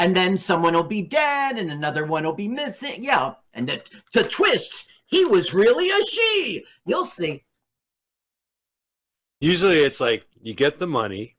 [0.00, 3.02] And then someone will be dead and another one will be missing.
[3.02, 3.34] Yeah.
[3.54, 6.64] And the, the twist, he was really a she.
[6.84, 7.44] You'll see.
[9.40, 11.36] Usually it's like you get the money,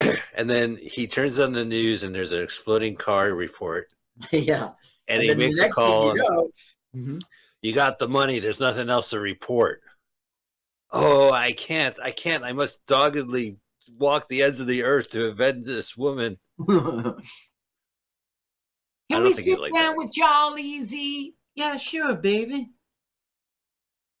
[0.34, 3.88] and then he turns on the news and there's an exploding car report,
[4.32, 4.70] yeah.
[5.08, 6.06] and, he makes a call.
[6.06, 6.50] you and, know-
[6.96, 7.22] Mhm.
[7.64, 8.40] You got the money.
[8.40, 9.80] There's nothing else to report.
[10.92, 11.98] Oh, I can't.
[11.98, 12.44] I can't.
[12.44, 13.56] I must doggedly
[13.96, 16.36] walk the ends of the earth to avenge this woman.
[16.68, 17.16] Can
[19.10, 19.96] we sit like down that.
[19.96, 21.36] with y'all easy?
[21.54, 22.68] Yeah, sure, baby.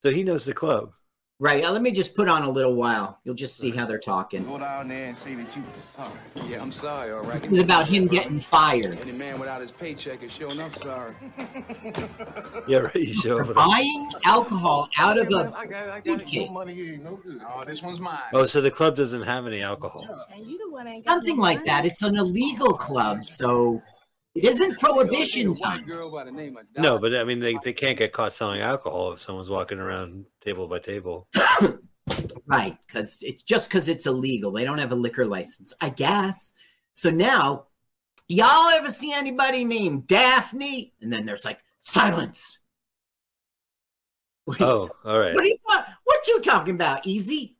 [0.00, 0.92] So he knows the club.
[1.40, 1.68] Right.
[1.68, 3.18] let me just put on a little while.
[3.24, 4.44] You'll just see how they're talking.
[4.44, 6.10] Go down there and say that you sorry.
[6.48, 7.40] Yeah, I'm sorry, all right.
[7.40, 8.98] This is about him getting fired.
[9.00, 11.12] Any man without his paycheck is showing up sorry.
[12.68, 12.94] Yeah, right.
[12.94, 16.48] You show up a- Buying alcohol out of a I got, I got suitcase.
[16.50, 17.40] money here, no good.
[17.46, 18.18] Oh, this one's mine.
[18.32, 20.06] Oh, so the club doesn't have any alcohol.
[21.04, 21.84] something like that.
[21.84, 23.82] It's an illegal club, so
[24.34, 25.84] it isn't prohibition time.
[25.84, 28.60] Girl by the name of No, but I mean, they, they can't get caught selling
[28.60, 31.28] alcohol if someone's walking around table by table.
[32.46, 34.52] Right, because it's just because it's illegal.
[34.52, 36.52] They don't have a liquor license, I guess.
[36.92, 37.64] So now,
[38.28, 40.92] y'all ever see anybody named Daphne?
[41.00, 42.58] And then there's like silence.
[44.44, 45.34] What, Oh, all right.
[45.34, 45.56] what, are you,
[46.04, 47.56] what you talking about, Easy?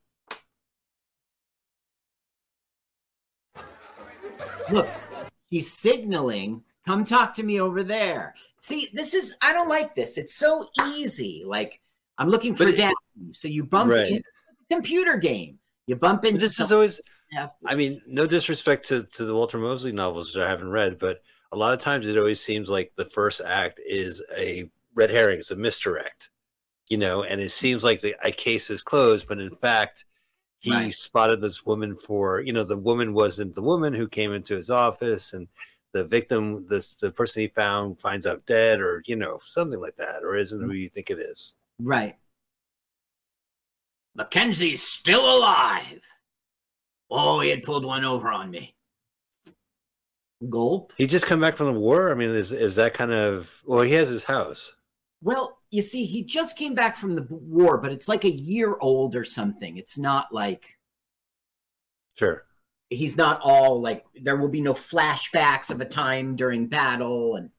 [4.70, 4.88] Look,
[5.54, 8.34] she's signaling, come talk to me over there.
[8.60, 10.18] See, this is, I don't like this.
[10.18, 11.44] It's so easy.
[11.46, 11.80] Like,
[12.18, 12.92] I'm looking for it-
[13.32, 14.10] So you bump Right.
[14.10, 14.22] into
[14.68, 15.60] the computer game.
[15.86, 17.00] You bump into this is always,
[17.30, 17.50] Yeah.
[17.64, 21.22] I mean, no disrespect to, to the Walter Mosley novels, which I haven't read, but
[21.52, 25.38] a lot of times it always seems like the first act is a red herring,
[25.38, 26.30] it's a misdirect,
[26.88, 30.04] you know, and it seems like the a case is closed, but in fact,
[30.64, 30.94] he Right.
[30.94, 34.70] spotted this woman for, you know, the woman wasn't the woman who came into his
[34.70, 35.46] office, and
[35.92, 39.96] the victim, this the person he found finds out dead, or you know, something like
[39.96, 40.76] that, or isn't who mm-hmm.
[40.76, 41.52] you think it is.
[41.78, 42.16] Right.
[44.14, 46.00] Mackenzie's still alive.
[47.10, 48.74] Oh, he had pulled one over on me.
[50.48, 50.94] Gulp.
[50.96, 52.10] He just come back from the war.
[52.10, 53.82] I mean, is is that kind of well?
[53.82, 54.74] He has his house.
[55.24, 58.76] Well, you see, he just came back from the war, but it's like a year
[58.78, 59.78] old or something.
[59.78, 60.78] It's not like
[62.14, 62.44] Sure.
[62.90, 67.50] he's not all like there will be no flashbacks of a time during battle and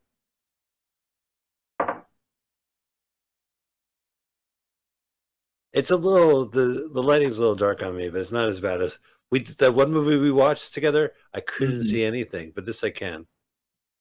[5.74, 8.62] It's a little the the lighting's a little dark on me, but it's not as
[8.62, 8.98] bad as
[9.30, 11.14] we that one movie we watched together.
[11.34, 11.84] I couldn't Mhm.
[11.84, 13.28] see anything, but this I can.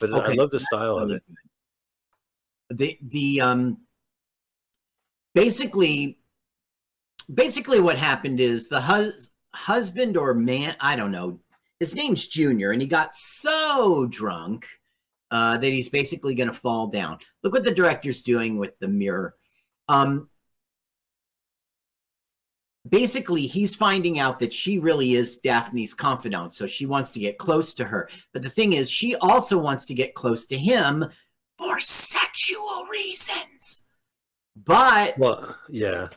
[0.01, 1.23] But I love the style of it.
[2.71, 3.79] The the um
[5.35, 6.19] basically
[7.33, 11.39] basically what happened is the hus- husband or man i don't know
[11.81, 14.67] his name's junior and he got so drunk
[15.31, 17.19] uh that he's basically going to fall down.
[17.43, 19.35] Look what the director's doing with the mirror.
[19.89, 20.29] Um
[22.89, 27.39] basically he's finding out that she really is daphne's confidant so she wants to get
[27.39, 28.09] close to her.
[28.33, 31.07] But the thing is she also wants to get close to him
[31.59, 31.81] for
[32.49, 33.82] sexual reasons.
[34.57, 36.09] But Well, yeah.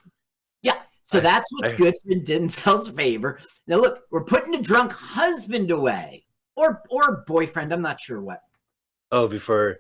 [0.62, 3.40] yeah, so I- that's what's I- good for Denzel's favor.
[3.68, 6.26] Now look, we're putting a drunk husband away.
[6.56, 8.42] Or or boyfriend, I'm not sure what.
[9.12, 9.78] Oh, before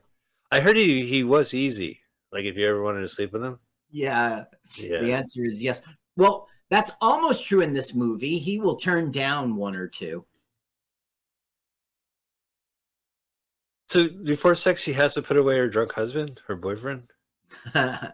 [0.51, 2.01] I heard he he was easy.
[2.31, 3.57] Like if you ever wanted to sleep with him.
[3.89, 4.43] Yeah,
[4.75, 4.99] Yeah.
[5.01, 5.81] the answer is yes.
[6.17, 8.37] Well, that's almost true in this movie.
[8.37, 10.23] He will turn down one or two.
[13.97, 17.09] So before sex, she has to put away her drunk husband, her boyfriend.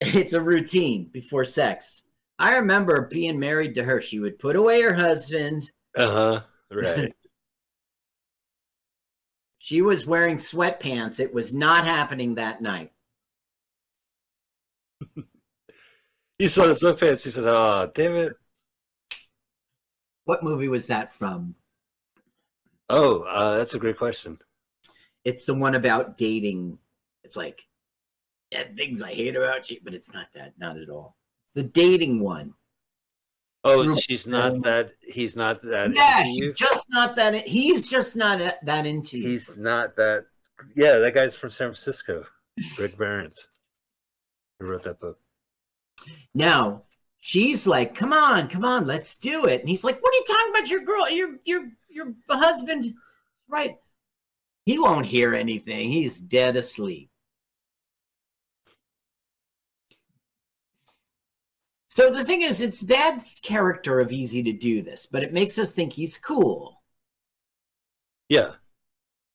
[0.00, 2.02] it's a routine before sex.
[2.40, 4.00] I remember being married to her.
[4.00, 5.70] She would put away her husband.
[5.96, 6.40] Uh huh.
[6.68, 7.14] Right.
[9.58, 11.20] She was wearing sweatpants.
[11.20, 12.90] It was not happening that night.
[16.38, 17.22] he saw the sweatpants.
[17.22, 18.32] He said, "Oh, damn it."
[20.24, 21.54] What movie was that from?
[22.90, 24.40] Oh, uh, that's a great question.
[25.26, 26.78] It's the one about dating.
[27.24, 27.66] It's like,
[28.52, 31.16] yeah, things I hate about you, but it's not that, not at all.
[31.54, 32.54] The dating one.
[33.64, 34.92] Oh, Drew she's not that.
[35.00, 35.92] He's not that.
[35.92, 37.44] Yeah, she's just not that.
[37.44, 39.28] He's just not that into you.
[39.30, 40.26] He's not that.
[40.76, 42.24] Yeah, that guy's from San Francisco.
[42.78, 43.48] Rick Barons.
[44.60, 45.18] Who wrote that book?
[46.34, 46.84] Now
[47.18, 50.24] she's like, "Come on, come on, let's do it." And he's like, "What are you
[50.24, 50.70] talking about?
[50.70, 52.94] Your girl, your your your husband,
[53.48, 53.76] right?
[54.66, 55.90] He won't hear anything.
[55.90, 57.08] He's dead asleep."
[61.88, 65.58] So the thing is, it's bad character of Easy to do this, but it makes
[65.58, 66.82] us think he's cool.
[68.28, 68.56] Yeah.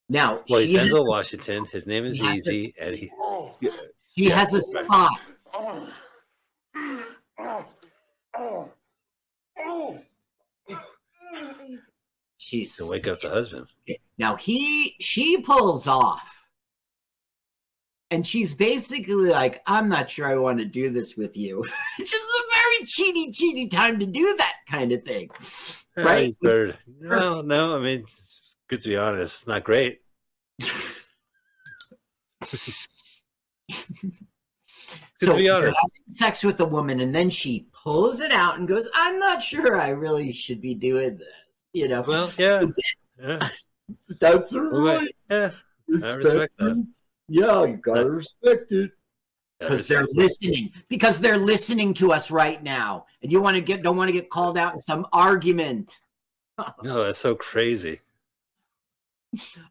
[0.10, 1.66] Now Well, she, he's has, Denzel Washington.
[1.66, 3.10] His name is he has a- Easy, and he.
[3.18, 3.56] Oh.
[4.16, 5.10] she has a spot.
[5.54, 5.90] Oh.
[12.52, 13.68] She's to wake up the husband.
[14.18, 16.50] Now he she pulls off.
[18.10, 21.60] And she's basically like, I'm not sure I want to do this with you.
[21.98, 25.30] Which is a very cheaty, cheaty time to do that kind of thing.
[25.96, 26.36] Right?
[26.42, 27.78] better- No, no.
[27.78, 28.04] I mean,
[28.68, 30.02] good to be honest, not great.
[35.22, 35.78] Good so to be honest.
[35.78, 39.42] having sex with a woman and then she pulls it out and goes, I'm not
[39.42, 41.28] sure I really should be doing this.
[41.74, 42.02] You know.
[42.08, 42.66] Well, yeah.
[43.22, 43.50] yeah.
[44.20, 45.16] That's Well, right.
[45.30, 45.52] Yeah.
[46.04, 46.88] I respect that.
[47.28, 48.92] Yeah, you gotta respect it.
[49.60, 50.22] Because they're respect that.
[50.22, 50.72] listening.
[50.90, 53.06] Because they're listening to us right now.
[53.22, 55.92] And you want to get don't want to get called out in some argument.
[56.84, 58.02] No, that's so crazy.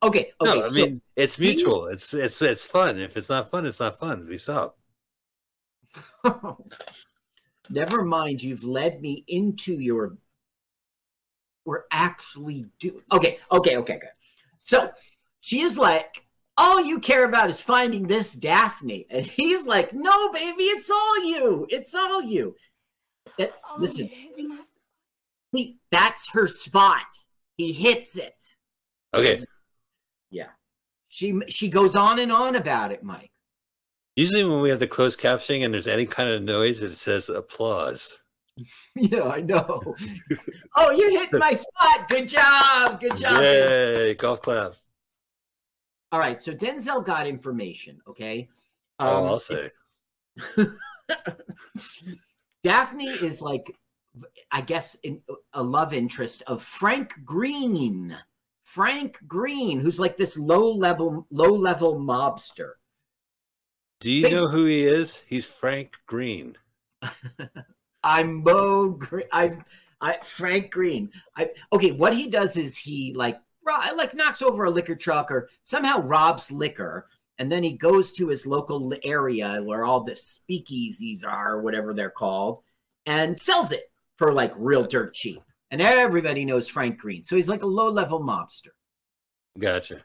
[0.02, 0.58] Okay, okay.
[0.58, 1.86] no, I so- mean it's mutual.
[1.86, 2.98] It's it's it's fun.
[2.98, 4.26] If it's not fun, it's not fun.
[4.28, 4.76] We stop.
[7.70, 10.16] Never mind, you've led me into your.
[11.70, 13.00] We're actually doing.
[13.12, 14.08] Okay, okay, okay, okay.
[14.58, 14.90] So
[15.40, 20.32] she is like, all you care about is finding this Daphne, and he's like, no,
[20.32, 21.68] baby, it's all you.
[21.70, 22.56] It's all you.
[23.38, 24.10] That, listen,
[25.54, 27.06] see, that's her spot.
[27.56, 28.34] He hits it.
[29.14, 29.44] Okay.
[30.32, 30.48] Yeah.
[31.06, 33.30] She she goes on and on about it, Mike.
[34.16, 37.28] Usually when we have the closed captioning and there's any kind of noise, it says
[37.28, 38.18] applause.
[38.94, 39.94] Yeah, I know.
[40.76, 42.08] oh, you hit my spot.
[42.08, 43.00] Good job.
[43.00, 43.42] Good job.
[43.42, 44.14] Yay!
[44.14, 44.74] Golf clap.
[46.12, 48.48] All right, so Denzel got information, okay?
[48.98, 49.70] oh, Um, I'll say.
[52.64, 53.76] Daphne is like,
[54.50, 58.16] I guess, in, a love interest of Frank Green.
[58.64, 62.72] Frank Green, who's like this low level, low level mobster.
[64.00, 65.22] Do you know who he is?
[65.28, 66.56] He's Frank Green.
[68.02, 69.26] I'm Mo Green.
[69.32, 69.64] I'm
[70.00, 71.10] I, Frank Green.
[71.36, 73.38] I, okay, what he does is he like
[73.94, 77.06] like knocks over a liquor truck or somehow robs liquor,
[77.38, 81.92] and then he goes to his local area where all the speakeasies are, or whatever
[81.92, 82.60] they're called,
[83.06, 85.42] and sells it for like real dirt cheap.
[85.70, 88.72] And everybody knows Frank Green, so he's like a low level mobster.
[89.58, 90.02] Gotcha.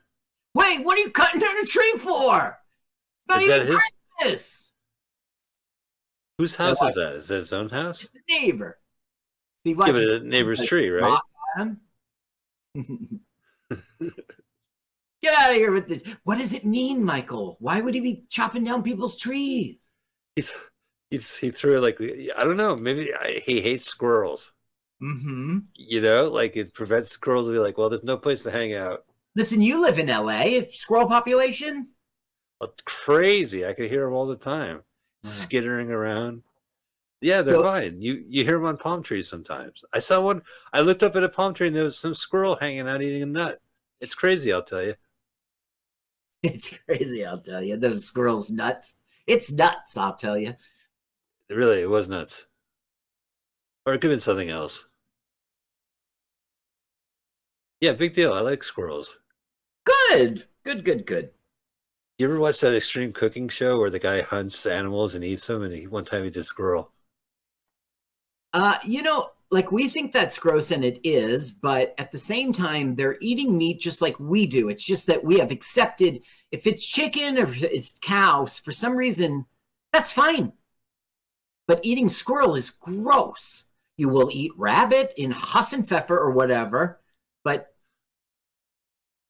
[0.53, 2.57] Wait, what are you cutting down a tree for?
[3.27, 3.75] Not Is that his?
[4.19, 4.71] Christmas.
[6.38, 6.88] Whose house Yeah.
[6.89, 7.13] is that?
[7.15, 8.09] Is that his own house?
[8.13, 8.77] The neighbor.
[9.65, 11.19] See, Yeah, but the neighbor's Like, tree, right?
[15.23, 16.03] Get out of here with this.
[16.23, 17.57] What does it mean, Michael?
[17.59, 19.91] Why would he be chopping down people's trees?
[20.36, 20.53] He, th-
[21.09, 21.99] he, th- he threw it like
[22.38, 22.75] I don't know.
[22.75, 24.51] Maybe I, he hates squirrels.
[25.01, 25.59] Mm-hmm.
[25.75, 28.75] You know, like it prevents squirrels to be like, well, there's no place to hang
[28.75, 29.05] out.
[29.36, 30.61] Listen, you live in LA.
[30.71, 31.89] Squirrel population?
[32.62, 33.66] It's crazy.
[33.66, 34.82] I could hear them all the time,
[35.25, 35.29] Mm.
[35.29, 36.43] skittering around.
[37.21, 38.01] Yeah, they're So- fine.
[38.01, 39.83] You you hear them on palm trees sometimes.
[39.93, 40.41] I saw one.
[40.73, 43.23] I looked up at a palm tree and there was some squirrel hanging out eating
[43.23, 43.59] a nut.
[44.01, 44.95] It's crazy, I'll tell you.
[46.43, 47.75] It's crazy, I'll tell you.
[47.77, 48.93] Those squirrels nuts.
[49.25, 50.53] It's nuts, I'll tell you.
[51.49, 52.45] Really, it was nuts.
[53.85, 54.85] Or it could have been something else.
[57.81, 58.33] Yeah, big deal.
[58.33, 59.17] I like squirrels.
[59.85, 60.45] Good.
[60.63, 61.31] Good, good, good.
[62.17, 65.63] You ever watch that extreme cooking show where the guy hunts animals and eats them?
[65.63, 66.92] And he, one time he did squirrel.
[68.54, 72.54] Uh, you know, like we think that's gross and it is, but at the same
[72.54, 74.70] time, they're eating meat just like we do.
[74.70, 76.21] It's just that we have accepted
[76.51, 79.46] if it's chicken or it's cows, for some reason,
[79.92, 80.54] that's fine.
[81.67, 83.66] But eating squirrel is gross.
[83.97, 87.01] You will eat rabbit in Hasenpfeffer or whatever,
[87.43, 87.74] but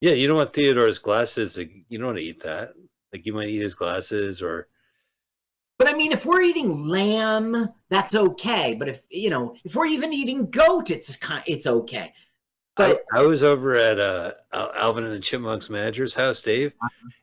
[0.01, 1.57] Yeah, you don't want Theodore's glasses.
[1.57, 2.73] like, You don't want to eat that.
[3.13, 4.67] Like you might eat his glasses or
[5.77, 8.75] but I mean, if we're eating lamb, that's okay.
[8.75, 12.13] But if you know, if we're even eating goat, it's kind, it's okay.
[12.77, 16.73] I, I was over at uh, Alvin and the Chipmunks manager's house, Dave,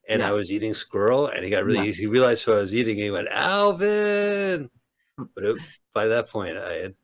[0.09, 0.29] and Yeah.
[0.29, 1.93] I was eating squirrel, and he got really Yeah.
[1.95, 4.71] he realized what I was eating, and he went Alvin.
[5.17, 5.57] But it,
[5.95, 6.95] by that point, I had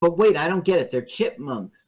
[0.00, 0.90] But wait, I don't get it.
[0.92, 1.85] They're chipmunks.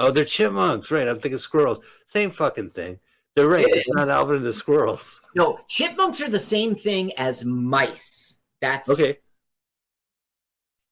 [0.00, 1.08] Oh, they're chipmunks, right?
[1.08, 2.98] I'm thinking squirrels, same fucking thing.
[3.36, 3.64] They're right.
[3.66, 4.08] It It's not.
[4.08, 5.20] Alvin and the squirrels.
[5.34, 8.36] No, chipmunks are the same thing as mice.
[8.60, 9.18] That's Okay.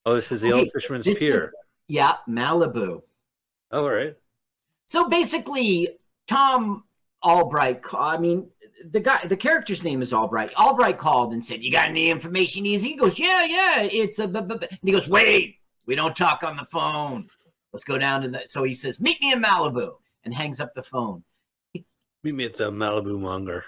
[0.05, 1.45] Oh, this is the Okay, old Fisherman's Pier.
[1.45, 1.51] is-
[1.89, 3.03] yeah, Malibu.
[3.73, 4.15] Oh, all right.
[4.87, 5.89] So basically,
[6.29, 6.85] Tom
[7.25, 7.81] Albright.
[7.93, 8.49] I mean,
[8.89, 10.55] the guy, the character's name is Albright.
[10.57, 14.39] Albright called and said, "You got any information?" He goes, "Yeah, yeah, it's a." bu-"
[14.61, 15.57] And he goes, "Wait,
[15.87, 17.29] we don't talk on the phone.
[17.77, 20.73] Let's go down to the." So he says, "Meet me in Malibu," and hangs up
[20.73, 21.23] the phone.
[21.75, 23.65] Meet me at the Malibu Monger.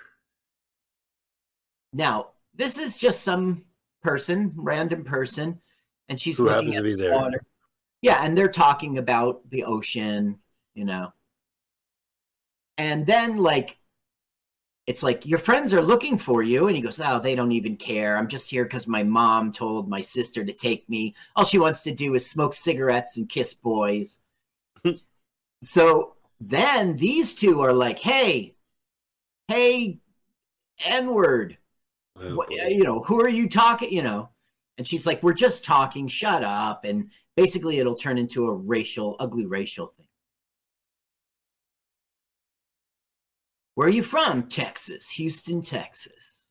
[1.93, 3.67] Now, this is just some
[4.03, 5.61] person, random person,
[6.09, 7.41] and she's Who looking at the water.
[8.01, 10.41] Yeah, and they're talking about the ocean,
[10.75, 11.13] you know.
[12.79, 13.77] And then, like,
[14.89, 17.77] it's like your friends are looking for you, and he goes, "Oh, they don't even
[17.77, 18.16] care.
[18.16, 21.15] I'm just here because my mom told my sister to take me.
[21.36, 24.19] All she wants to do is smoke cigarettes and kiss boys."
[25.62, 28.56] so then these two are like, "Hey,
[29.48, 30.01] hey,
[30.82, 31.59] N word."
[32.16, 33.90] Oh, you know, who are you talking?
[33.90, 34.31] You know,
[34.78, 36.09] and she's like, "We're just talking.
[36.09, 40.08] Shut up." And basically, it'll turn into a racial, ugly racial thing.
[43.79, 44.49] Where are you from?
[44.49, 46.43] Texas, Houston, Texas.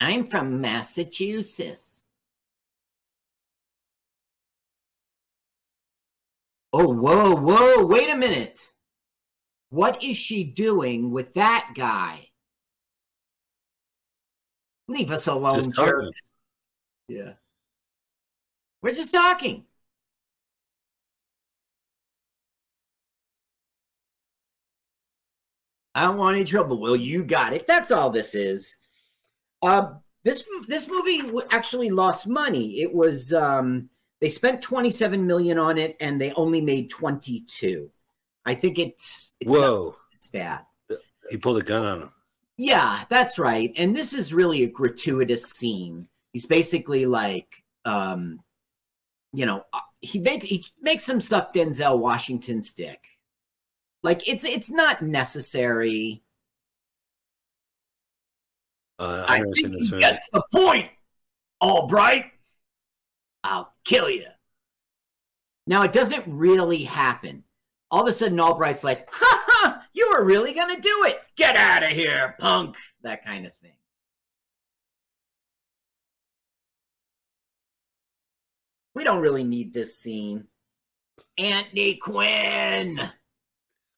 [0.00, 2.04] I'm from Massachusetts.
[6.72, 8.72] Oh, whoa, whoa, wait a minute.
[9.70, 12.28] What is she doing with that guy?
[14.86, 15.72] Leave us alone,
[17.08, 17.32] Yeah.
[18.80, 19.64] We're just talking.
[25.96, 26.78] I don't want any trouble.
[26.78, 27.66] Well, you got it.
[27.66, 28.76] That's all this is.
[29.62, 29.94] Uh,
[30.24, 32.80] this this movie actually lost money.
[32.82, 33.88] It was um,
[34.20, 37.90] they spent 27 million on it and they only made 22.
[38.44, 39.96] I think it's it's not- Whoa.
[40.12, 40.60] it's bad.
[41.30, 42.10] He pulled a gun on him.
[42.58, 43.72] Yeah, that's right.
[43.76, 46.08] And this is really a gratuitous scene.
[46.32, 48.40] He's basically like, um,
[49.32, 53.00] you know, uh, he make, he makes him suck Denzel Washington's dick.
[54.06, 56.22] Like it's it's not necessary.
[59.00, 59.98] Uh, I seen think he movie.
[59.98, 60.88] gets the point.
[61.60, 62.26] Albright,
[63.42, 64.26] I'll kill you.
[65.66, 67.42] Now it doesn't really happen.
[67.90, 69.82] All of a sudden, Albright's like, "Ha ha!
[69.92, 71.18] You were really gonna do it?
[71.34, 73.74] Get out of here, punk!" That kind of thing.
[78.94, 80.46] We don't really need this scene.
[81.36, 83.00] Anthony Quinn.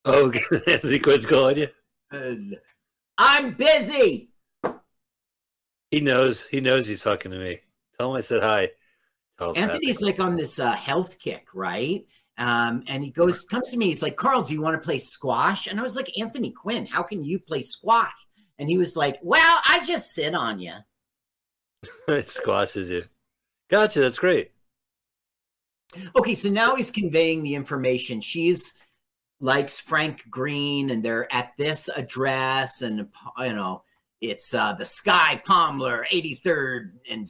[0.05, 0.33] Oh,
[0.67, 2.57] Anthony Quinn's calling you.
[3.19, 4.31] I'm busy.
[5.91, 6.47] He knows.
[6.47, 7.61] He knows he's talking to me.
[7.99, 8.71] Tell him I said hi.
[9.41, 12.05] Anthony's like on this uh, health kick, right?
[12.39, 13.87] Um, and he goes, comes to me.
[13.87, 15.67] He's like, Carl, do you want to play squash?
[15.67, 18.13] And I was like, Anthony Quinn, how can you play squash?
[18.59, 20.75] And he was like, Well, I just sit on you.
[22.09, 23.05] it squashes you.
[23.71, 24.01] Gotcha.
[24.01, 24.53] That's great.
[26.17, 28.21] Okay, so now he's conveying the information.
[28.21, 28.75] She's
[29.41, 33.09] likes Frank Green, and they're at this address, and
[33.39, 33.83] you know,
[34.21, 37.29] it's uh, the Sky Palmer, 83rd, and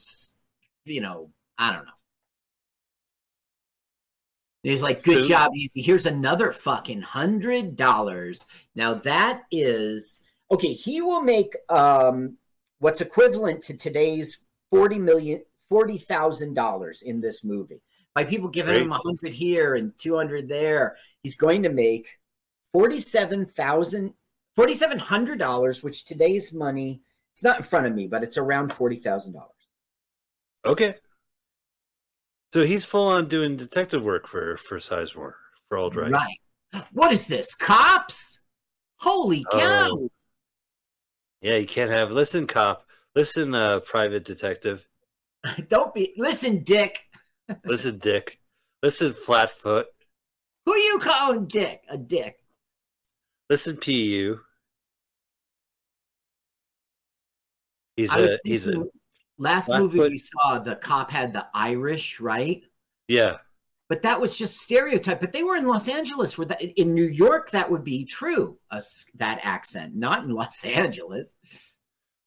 [0.84, 1.92] you know, I don't know.
[4.64, 5.82] And He's like, good job, easy.
[5.82, 8.46] Here's another fucking hundred dollars.
[8.74, 10.20] Now that is
[10.50, 10.72] okay.
[10.72, 12.38] He will make um
[12.80, 17.82] what's equivalent to today's forty million, forty thousand dollars in this movie.
[18.18, 22.18] By people giving him a hundred here and two hundred there, he's going to make
[22.72, 24.12] forty-seven thousand,
[24.56, 27.00] forty-seven hundred dollars, which today's money.
[27.32, 29.52] It's not in front of me, but it's around forty thousand dollars.
[30.66, 30.94] Okay.
[32.52, 35.34] So he's full on doing detective work for for Sizemore
[35.68, 36.10] for Albright.
[36.10, 36.38] Right.
[36.90, 37.54] What is this?
[37.54, 38.40] Cops?
[38.96, 39.90] Holy cow!
[39.92, 40.10] Oh.
[41.40, 42.10] Yeah, you can't have.
[42.10, 42.82] Listen, cop.
[43.14, 44.88] Listen, uh, private detective.
[45.68, 46.14] Don't be.
[46.16, 47.04] Listen, Dick.
[47.64, 48.38] Listen, Dick.
[48.82, 49.86] Listen, Flatfoot.
[50.66, 51.82] Who you calling Dick?
[51.88, 52.36] A dick.
[53.48, 54.38] Listen, Pu.
[57.96, 58.84] He's I a he's a
[59.38, 59.94] last Blackfoot.
[59.94, 62.62] movie we saw, the cop had the Irish, right?
[63.08, 63.38] yeah.
[63.88, 65.18] But that was just stereotype.
[65.18, 66.36] But they were in Los Angeles.
[66.36, 68.58] Where that in New York, that would be true.
[68.70, 68.82] Uh,
[69.14, 71.34] that accent, not in Los Angeles.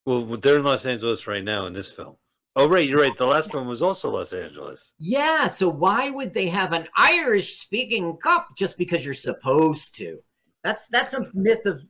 [0.03, 2.15] Well, they're in Los Angeles right now in this film.
[2.55, 3.17] Oh, right, you're right.
[3.17, 4.93] The last one was also Los Angeles.
[4.99, 5.47] Yeah.
[5.47, 10.19] So why would they have an Irish speaking cup just because you're supposed to?
[10.63, 11.81] That's that's a myth of.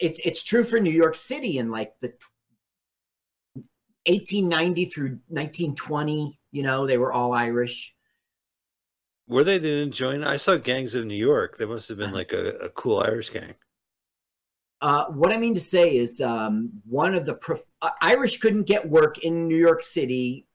[0.00, 2.12] It's it's true for New York City in like the
[4.06, 6.38] 1890 through 1920.
[6.50, 7.94] You know, they were all Irish.
[9.26, 9.56] Were they?
[9.56, 10.22] They didn't join.
[10.22, 11.56] I saw Gangs of New York.
[11.56, 12.18] They must have been uh-huh.
[12.18, 13.54] like a, a cool Irish gang.
[14.82, 18.64] Uh, what I mean to say is, um, one of the prof- uh, Irish couldn't
[18.64, 20.48] get work in New York City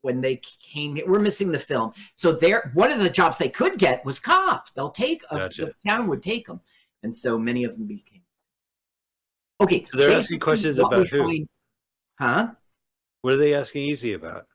[0.00, 1.04] when they came here.
[1.06, 2.70] We're missing the film, so there.
[2.72, 4.68] One of the jobs they could get was cop.
[4.74, 5.66] They'll take a, Gotcha.
[5.66, 6.62] the town would take them,
[7.02, 8.22] and so many of them became.
[9.60, 9.84] Okay.
[9.84, 11.18] So they're asking questions about who?
[11.18, 11.48] find-
[12.18, 12.48] huh?
[13.20, 14.46] What are they asking Easy about?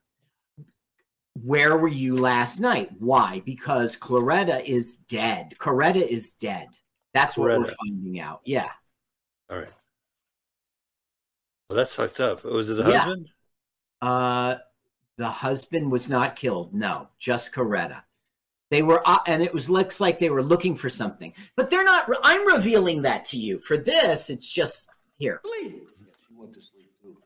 [1.44, 2.90] Where were you last night?
[2.98, 3.44] Why?
[3.46, 5.54] Because Claretta is dead.
[5.60, 6.68] Coretta is dead.
[7.14, 8.42] That's what we're finding out.
[8.44, 8.72] Yeah.
[9.50, 9.72] All right.
[11.70, 12.44] Well, that's fucked up.
[12.44, 13.00] Was it the Yeah.
[13.04, 13.30] husband?
[14.02, 14.56] Uh,
[15.18, 16.74] the husband was not killed.
[16.74, 18.04] No, just Coretta.
[18.72, 21.84] They were, uh, and it was looks like they were looking for something, but they're
[21.84, 22.10] not.
[22.24, 23.60] I'm revealing that to you.
[23.60, 25.42] For this, it's just here.
[25.44, 25.88] Sleep.
[26.06, 27.18] Yes, she went to sleep too.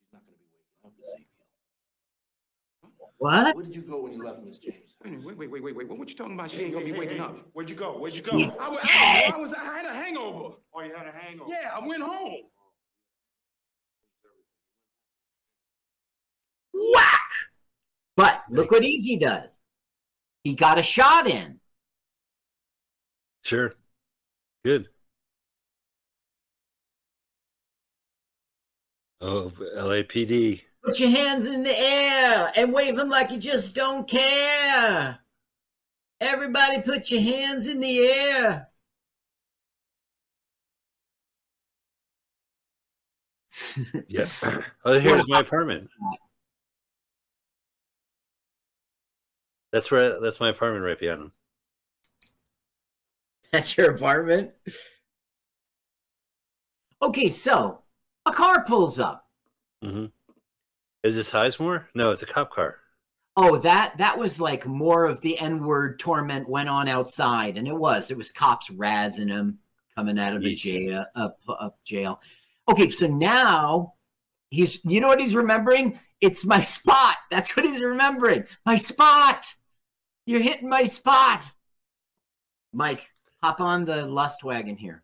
[0.00, 1.12] She's not going to be waking
[2.84, 3.54] up, What?
[3.56, 4.76] Where did you go when you left, Miss James?
[5.04, 5.88] Wait, wait, wait, wait, wait.
[5.88, 6.50] What were you talking about?
[6.50, 7.36] She ain't gonna be waking up.
[7.52, 7.98] Where'd you go?
[7.98, 8.32] Where'd you go?
[8.60, 10.54] I, was, I, I was- I had a hangover.
[10.74, 11.50] Oh, you had a hangover.
[11.50, 12.34] Yeah, I went home.
[16.74, 17.20] Whack!
[18.16, 19.58] But look what Easy does.
[20.44, 21.60] He got a shot in.
[23.44, 23.74] Sure.
[24.64, 24.88] Good.
[29.20, 30.62] Oh, LAPD.
[30.84, 35.18] Put your hands in the air and wave them like you just don't care.
[36.20, 38.68] Everybody, put your hands in the air.
[44.08, 44.26] Yeah.
[44.84, 45.88] Oh, here's my apartment.
[49.72, 50.20] That's where.
[50.20, 51.32] That's my apartment right behind him.
[53.52, 54.52] That's your apartment.
[57.02, 57.82] Okay, so
[58.26, 59.28] a car pulls up.
[59.82, 60.06] hmm
[61.02, 61.86] Is this Sizemore?
[61.94, 62.78] No, it's a cop car.
[63.36, 67.76] Oh, that that was like more of the N-word torment went on outside, and it
[67.76, 68.10] was.
[68.10, 69.58] It was cops razzing him
[69.94, 72.20] coming out of the jail up up jail.
[72.68, 73.94] Okay, so now
[74.50, 75.98] he's you know what he's remembering?
[76.20, 77.16] It's my spot.
[77.30, 78.44] That's what he's remembering.
[78.64, 79.46] My spot.
[80.26, 81.42] You're hitting my spot.
[82.72, 83.10] Mike,
[83.42, 85.02] hop on the lust wagon here.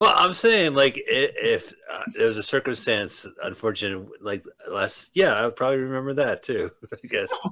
[0.00, 5.44] Well, I'm saying like if uh, there was a circumstance, unfortunate, like last, yeah, I
[5.44, 6.70] would probably remember that too.
[6.92, 7.32] I guess.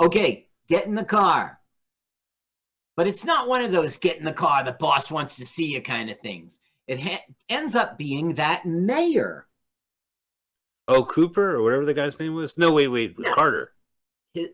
[0.00, 1.58] Okay, get in the car.
[2.96, 5.72] But it's not one of those get in the car, the boss wants to see
[5.72, 6.60] you kind of things.
[6.86, 9.48] It ha- ends up being that mayor,
[10.86, 12.56] Oh, Cooper or whatever the guy's name was.
[12.56, 13.34] No, wait, wait, Yes.
[13.34, 13.66] Carter.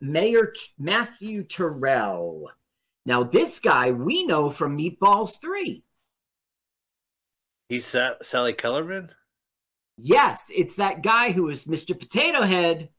[0.01, 2.51] Mayor T- Matthew Terrell.
[3.05, 5.85] Now, this guy we know from Meatballs 3.
[7.69, 9.11] He's Sa- Sally Kellerman.
[9.97, 11.99] Yes, it's that guy who is Mr.
[11.99, 12.91] Potato Head.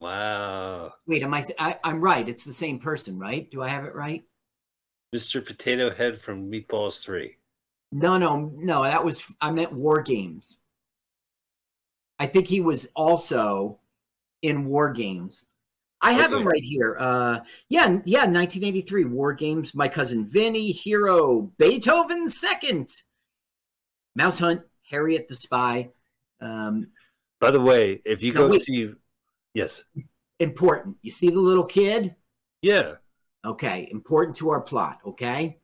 [0.00, 1.78] Wow, Wait, am I, th- I?
[1.84, 2.26] I'm right.
[2.26, 3.50] It's the same person, right?
[3.50, 4.24] Do I have it right?
[5.14, 5.44] Mr.
[5.44, 7.36] Potato Head from Meatballs Three.
[7.92, 8.82] No, no, no.
[8.82, 10.58] That was I meant War Games.
[12.18, 13.80] I think he was also
[14.42, 15.44] in War Games.
[16.02, 16.46] I have him Okay.
[16.46, 16.96] right here.
[16.98, 19.74] Uh, yeah, yeah, 1983 War Games.
[19.74, 22.90] My cousin Vinny, Hero, Beethoven second,
[24.16, 25.90] Mouse Hunt, Harriet the Spy.
[26.40, 26.88] Um,
[27.38, 28.62] By the way, if you No, go wait.
[28.62, 28.92] see,
[29.52, 29.84] yes,
[30.38, 30.96] important.
[31.02, 32.14] You see the little kid?
[32.62, 32.94] yeah,
[33.44, 35.00] Okay, important to our plot.
[35.06, 35.58] Okay.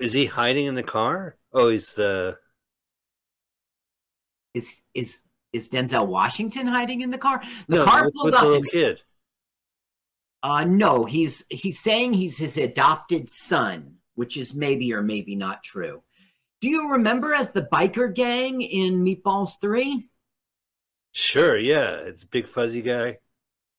[0.00, 1.36] is he hiding in the car?
[1.52, 2.36] Oh, he's the.
[4.54, 5.22] Is is
[5.52, 7.42] is Denzel Washington hiding in the car?
[7.68, 8.40] The no, car pulled with up.
[8.42, 9.02] the little kid.
[10.42, 15.62] Uh, no, he's he's saying he's his adopted son, which is maybe or maybe not
[15.62, 16.02] true.
[16.60, 20.08] Do you remember as the biker gang in Meatballs Three?
[21.12, 23.18] Sure, yeah, it's a big fuzzy guy.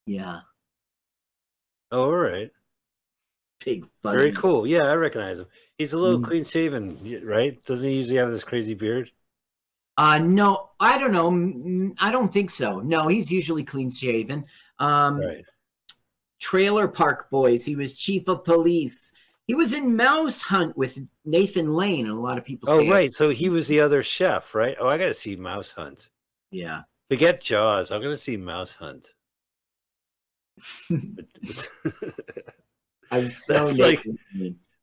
[0.05, 0.41] Yeah,
[1.91, 2.51] Oh, all right,
[3.63, 4.17] big fuzzy.
[4.17, 4.65] very cool.
[4.67, 5.47] Yeah, I recognize him.
[5.77, 6.23] He's a little Mm.
[6.25, 7.63] clean shaven, right?
[7.65, 9.11] Doesn't he usually have this crazy beard?
[9.97, 11.93] Uh, no, I don't know.
[11.99, 12.79] I don't think so.
[12.79, 14.45] No, he's usually clean shaven.
[14.79, 15.45] Um, Right.
[16.39, 17.63] Trailer Park Boys.
[17.63, 19.11] He was chief of police.
[19.47, 22.69] He was in Mouse Hunt with Nathan Lane, and a lot of people.
[22.69, 23.05] Oh, right.
[23.05, 24.75] it's- So he was the other chef, right?
[24.79, 26.09] Oh, I got to see Mouse Hunt.
[26.51, 26.81] Yeah.
[27.09, 27.91] Forget Jaws.
[27.91, 29.13] I'm going to see Mouse Hunt.
[33.11, 34.03] I'm so like-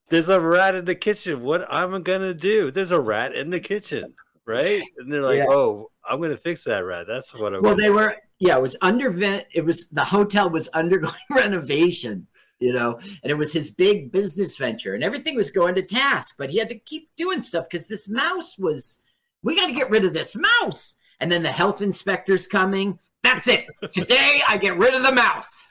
[0.08, 1.42] There's a rat in the kitchen.
[1.42, 2.70] What am I going to do?
[2.70, 4.14] There's a rat in the kitchen,
[4.50, 4.82] right?
[4.98, 5.46] And they're like, Yeah.
[5.48, 7.06] oh, I'm going to fix that rat.
[7.06, 8.16] That's what I'm Well, they were.
[8.38, 9.10] Yeah, it was under.
[9.10, 9.46] Vent.
[9.54, 12.26] It was the hotel was undergoing renovations.
[12.58, 16.34] You know, and it was his big business venture, and everything was going to task.
[16.36, 18.98] But he had to keep doing stuff because this mouse was.
[19.42, 20.96] We got to get rid of this mouse.
[21.20, 22.98] And then the health inspector's coming.
[23.22, 23.66] That's it.
[23.92, 25.64] Today I get rid of the mouse.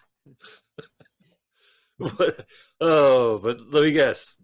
[2.81, 4.37] Oh, but let me guess.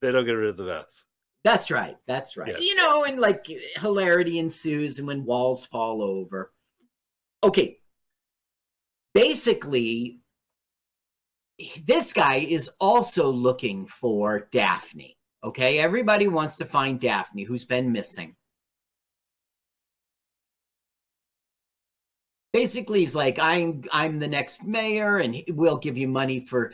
[0.00, 1.04] They don't get rid of the mouse.
[1.46, 1.96] That's right.
[2.08, 2.48] That's right.
[2.48, 2.60] Yes.
[2.60, 3.46] You know, and like
[3.76, 6.52] hilarity ensues and when walls fall over.
[7.44, 7.78] Okay.
[9.14, 10.22] Basically,
[11.84, 15.16] this guy is also looking for Daphne.
[15.44, 18.34] Okay, everybody wants to find Daphne, who's been missing.
[22.52, 26.72] Basically, he's like, "I'm I'm the next mayor, and we'll give you money for."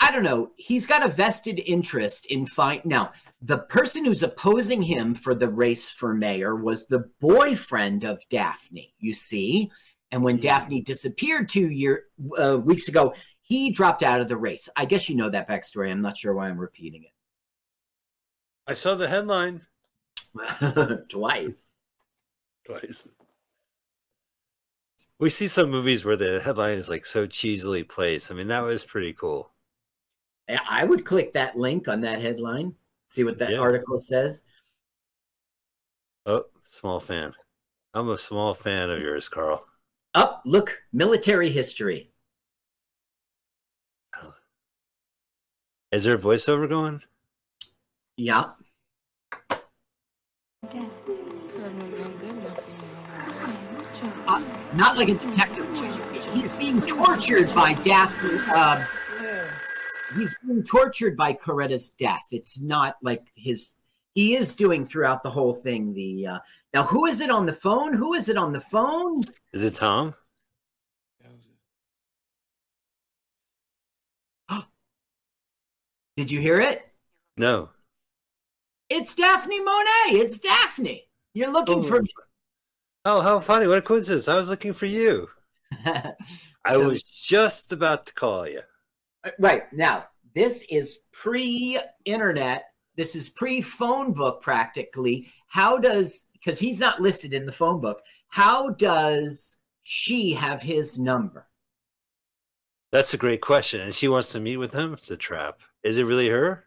[0.00, 0.50] I don't know.
[0.56, 3.12] He's got a vested interest in find now.
[3.42, 8.92] The person who's opposing him for the race for mayor was the boyfriend of Daphne.
[8.98, 9.70] You see,
[10.10, 12.04] and when Daphne disappeared two year
[12.38, 14.68] uh, weeks ago, he dropped out of the race.
[14.76, 15.90] I guess you know that backstory.
[15.90, 17.10] I'm not sure why I'm repeating it.
[18.66, 19.62] I saw the headline
[21.08, 21.72] twice.
[22.66, 23.04] twice.
[25.18, 28.30] We see some movies where the headline is like so cheesily placed.
[28.30, 29.52] I mean, that was pretty cool.
[30.68, 32.74] I- would click that link on that headline,
[33.08, 33.58] see what that Yeah.
[33.58, 34.44] article says.
[36.26, 37.34] Oh, small fan.
[37.94, 39.66] I'm a small fan of yours, Carl.
[40.14, 42.12] Up, look, military history.
[45.90, 47.02] Is there a voiceover going?
[48.16, 48.52] Yeah.
[54.26, 54.42] Uh,
[54.74, 55.66] not like a detective.
[56.32, 58.38] He's being tortured by Daphne.
[58.52, 58.86] Um,
[60.16, 62.22] he's being tortured by Coretta's death.
[62.30, 63.74] It's not like his.
[64.14, 65.94] He is doing throughout the whole thing.
[65.94, 66.38] The uh,
[66.74, 67.94] now, who is it on the phone?
[67.94, 69.16] Who is it on the phone?
[69.52, 70.14] Is it Tom?
[76.16, 76.86] Did you hear it?
[77.36, 77.70] No.
[78.88, 80.18] It's Daphne Monet.
[80.20, 81.04] It's Daphne.
[81.34, 82.00] You're looking for.
[83.04, 83.66] Oh, how funny.
[83.66, 84.28] What a coincidence.
[84.28, 85.28] I was looking for you.
[85.84, 86.14] I
[86.72, 88.60] So- was just about to call you.
[89.24, 92.64] Uh, right now, this is pre-internet.
[92.96, 95.30] This is pre-phone book practically.
[95.46, 98.00] How does because he's not listed in the phone book?
[98.28, 101.48] How does she have his number?
[102.92, 103.80] That's a great question.
[103.80, 104.94] And she wants to meet with him?
[104.94, 105.60] It's a trap.
[105.82, 106.66] Is it really her?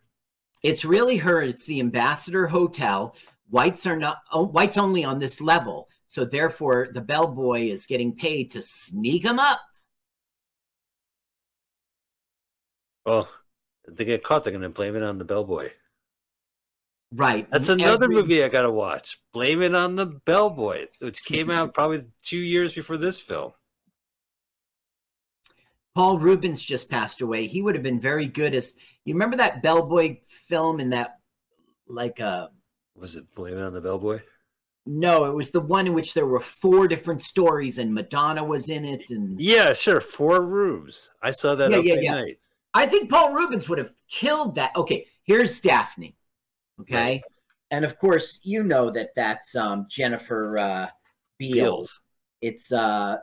[0.62, 1.42] It's really her.
[1.42, 3.16] It's the Ambassador Hotel.
[3.50, 8.16] Whites are not oh, whites only on this level, so therefore the bellboy is getting
[8.16, 9.60] paid to sneak him up.
[13.06, 13.30] Well,
[13.86, 15.70] if they get caught, they're going to blame it on the bellboy.
[17.12, 17.48] Right.
[17.52, 19.20] That's another Every- movie I got to watch.
[19.34, 23.52] Blame it on the bellboy, which came out probably two years before this film.
[25.96, 27.46] Paul Reubens just passed away.
[27.46, 28.76] He would have been very good as
[29.06, 30.18] you remember that bellboy
[30.48, 31.20] film in that
[31.88, 32.48] like uh
[32.96, 34.20] Was it Blame It on the Bellboy?
[34.86, 38.70] no, it was the one in which there were four different stories and Madonna was
[38.70, 40.02] in it and Yeah, sure.
[40.02, 41.12] Four rooms.
[41.22, 42.12] I saw that Yeah, yeah, yeah.
[42.12, 42.38] night.
[42.74, 44.72] I think Paul Reubens would have killed that.
[44.76, 46.16] Okay, here's Daphne.
[46.82, 47.22] Okay.
[47.72, 50.88] And of course, you know that that's um Jennifer uh
[51.38, 51.54] Beals.
[51.54, 52.02] Beals.
[52.42, 53.18] It's uh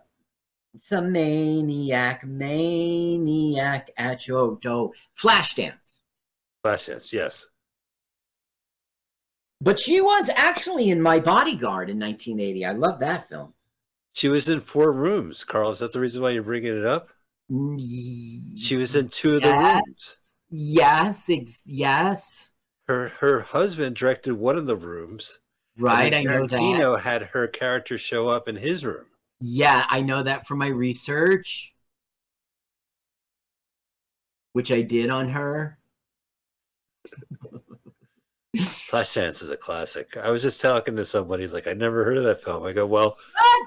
[0.74, 4.92] it's a maniac, maniac at your door.
[5.20, 6.00] Flashdance.
[6.64, 7.48] Flashdance, yes.
[9.60, 12.64] But she was actually in My Bodyguard in 1980.
[12.64, 13.52] I love that film.
[14.12, 15.44] She was in four rooms.
[15.44, 17.08] Carl, is that the reason why you're bringing it up?
[17.50, 20.16] She was in two of the rooms.
[20.50, 22.52] Yes, ex- yes.
[22.86, 25.40] Her her husband directed one of the rooms.
[25.76, 26.60] Right, I know that.
[26.60, 29.06] Tarantino had her character show up in his room.
[29.40, 31.74] Yeah, I know that from my research,
[34.52, 35.78] which I did on her.
[38.56, 40.16] Flashdance is a classic.
[40.16, 41.42] I was just talking to somebody.
[41.42, 42.64] He's like, I never heard of that film.
[42.64, 43.16] I go, well,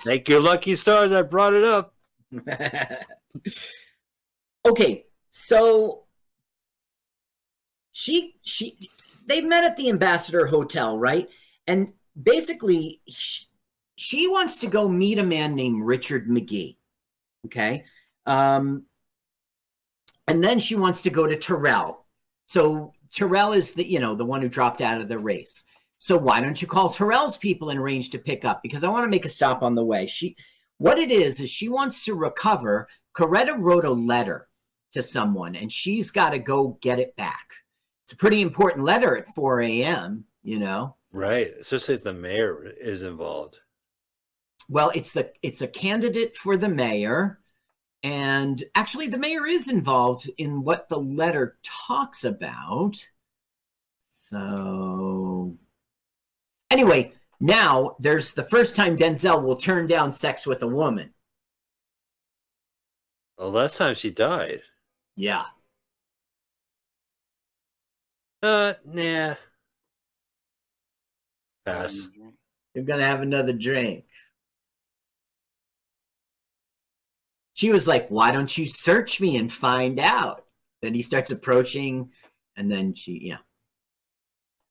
[0.04, 1.12] thank your lucky stars.
[1.12, 1.96] I brought it up.
[4.66, 6.04] okay, so
[7.92, 8.90] she she
[9.28, 11.30] they met at the Ambassador Hotel, right?
[11.68, 13.46] And basically, she,
[13.96, 16.78] she wants to go meet a man named Richard McGee.
[17.46, 17.86] Okay,
[18.26, 18.86] um,
[20.28, 22.06] and then she wants to go to Terrell.
[22.46, 25.64] So Terrell is the you know the one who dropped out of the race.
[25.98, 28.62] So why don't you call Terrell's people and arrange to pick up?
[28.62, 30.06] Because I want to make a stop on the way.
[30.08, 30.36] She
[30.78, 32.88] what it is is she wants to recover.
[33.16, 34.48] Coretta wrote a letter
[34.94, 37.54] to someone and she's got to go get it back.
[38.06, 40.96] It's a pretty important letter at 4 a.m., you know.
[41.12, 41.54] Right.
[41.60, 43.60] Especially if the mayor is involved.
[44.70, 47.40] Well, it's the it's a candidate for the mayor.
[48.02, 53.08] And actually the mayor is involved in what the letter talks about.
[54.10, 55.58] So
[56.72, 61.14] anyway, now there's the first time Denzel will turn down sex with a woman.
[63.38, 64.62] Well, last time she died.
[65.16, 65.46] Yeah.
[68.42, 69.36] Uh, nah.
[71.66, 72.08] Pass.
[72.74, 74.06] You're gonna have another drink.
[77.54, 80.46] she was like, "Why don't you search me and find out?"
[80.82, 82.12] Then he starts approaching,
[82.58, 83.38] and then she, yeah,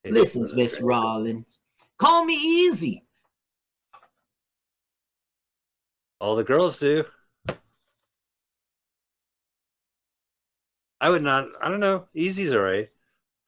[0.04, 1.58] listens, Miss Rawlins,
[1.98, 3.06] call me easy.
[6.20, 7.04] All the girls do.
[11.02, 11.48] I would not.
[11.60, 12.06] I don't know.
[12.14, 12.88] Easy's all right.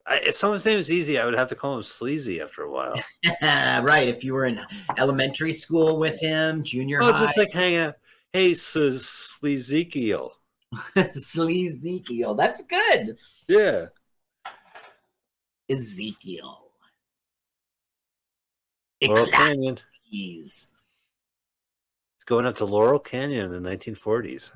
[0.06, 2.70] I, if someone's name is Easy, I would have to call him Sleazy after a
[2.70, 2.94] while.
[3.43, 4.09] right.
[4.09, 4.60] If you were in
[4.98, 7.10] elementary school with him, junior oh, high.
[7.10, 7.94] Oh, high, just like hang out.
[8.32, 10.31] Hey, Sleazekiel.
[10.97, 12.36] Sleazekiel.
[12.36, 13.18] That's good.
[13.48, 13.86] Yeah.
[15.70, 16.60] Ezekiel.
[19.01, 19.78] Laurel Canyon.
[20.10, 20.66] It's
[22.26, 24.52] going up to Laurel Canyon in the 1940s.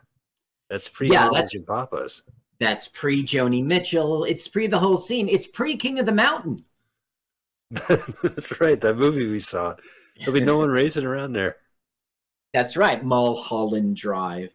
[0.68, 2.24] That's pre Yeah, that's- and Papas.
[2.60, 4.24] That's pre Joni Mitchell.
[4.24, 5.28] It's pre the whole scene.
[5.28, 6.59] It's pre King of the Mountain.
[7.70, 8.80] That's right.
[8.80, 9.74] That movie we saw.
[10.18, 11.56] There'll be no one racing around there.
[12.52, 14.51] That's right, Mulholland Drive.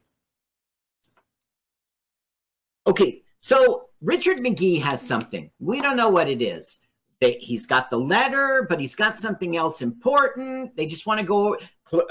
[2.85, 5.49] Okay, so Richard McGee has something.
[5.59, 6.79] We don't know what it is.
[7.21, 10.75] They, he's got the letter, but he's got something else important.
[10.75, 11.57] They just want to go.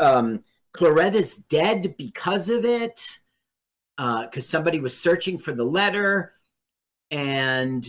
[0.00, 3.18] Um, Claretta's dead because of it,
[4.02, 6.32] Uh, because somebody was searching for the letter,
[7.12, 7.86] and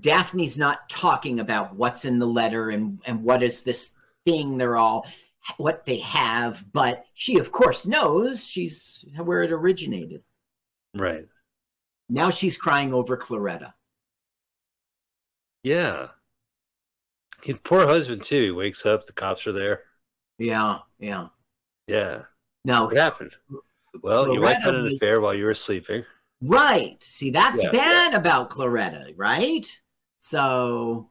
[0.00, 4.78] Daphne's not talking about what's in the letter and and what is this thing they're
[4.78, 5.06] all
[5.58, 10.22] what they have, but she of course knows she's where it originated.
[10.96, 11.28] Right.
[12.08, 13.74] Now she's crying over Claretta.
[15.62, 16.08] Yeah.
[17.44, 18.42] His poor husband too.
[18.42, 19.04] He wakes up.
[19.04, 19.82] The cops are there.
[20.38, 21.26] Yeah, yeah.
[21.92, 22.22] Yeah.
[22.64, 23.32] Now What happened?
[24.02, 26.04] Well, your wife had an affair while you were sleeping.
[26.40, 26.96] Right.
[27.02, 29.66] See, that's Yeah, bad about Claretta, right?
[30.18, 31.10] So,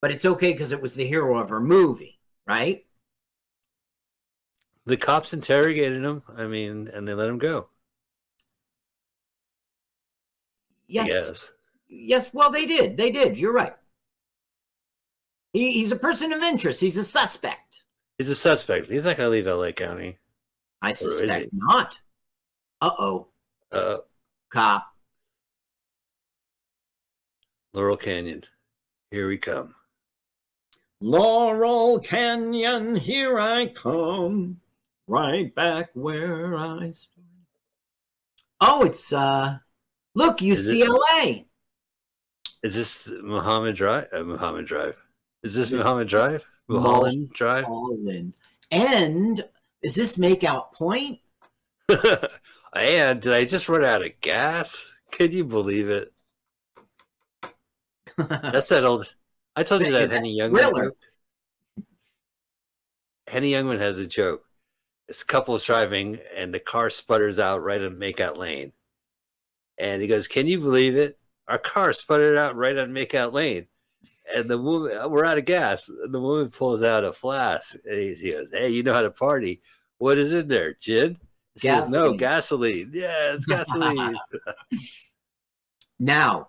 [0.00, 2.84] but it's okay because it was the hero of her movie, right?
[4.86, 6.22] The cops interrogated him.
[6.34, 7.68] I mean, and they let him go.
[10.88, 11.06] Yes.
[11.08, 11.52] Yes.
[11.88, 12.34] Yes.
[12.34, 12.96] Well, they did.
[12.96, 13.38] They did.
[13.38, 13.74] You're right.
[15.52, 16.80] He, he's a person of interest.
[16.80, 17.82] He's a suspect.
[18.18, 18.88] He's a suspect.
[18.90, 20.18] He's not going to leave LA County.
[20.82, 21.98] I suspect not.
[22.80, 23.28] Uh oh.
[23.72, 23.98] Uh,
[24.50, 24.86] Cop.
[27.72, 28.44] Laurel Canyon.
[29.10, 29.74] Here we come.
[31.00, 34.60] Laurel Canyon, here I come,
[35.06, 37.46] right back where I started.
[38.60, 39.58] Oh, it's uh,
[40.16, 41.44] look, Is it- UCLA.
[42.64, 44.08] Is this Muhammad Drive?
[44.12, 45.00] Uh, Muhammad Drive.
[45.44, 46.44] Is this Muhammad Drive?
[46.68, 47.68] Mulholland Drive?
[47.68, 48.36] Mulholland.
[48.70, 49.42] And
[49.82, 51.20] is this Makeout Point?
[52.74, 54.92] and did I just run out of gas?
[55.10, 56.12] Can you believe it?
[58.16, 59.14] That's that old.
[59.56, 60.58] I told you that Henny Youngman.
[60.58, 60.92] Thriller.
[63.28, 64.44] Henny Youngman has a joke.
[65.06, 68.72] This couple is driving and the car sputters out right on Makeout Lane.
[69.78, 71.18] And he goes, Can you believe it?
[71.46, 73.68] Our car sputtered out right on Makeout Lane.
[74.34, 75.88] And the woman, we're out of gas.
[75.88, 77.76] And the woman pulls out a flask.
[77.84, 79.62] And he, he goes, Hey, you know how to party.
[79.98, 80.74] What is in there?
[80.74, 81.18] Gin?
[81.56, 82.90] She goes, No, gasoline.
[82.92, 84.16] Yeah, it's gasoline.
[85.98, 86.48] Now,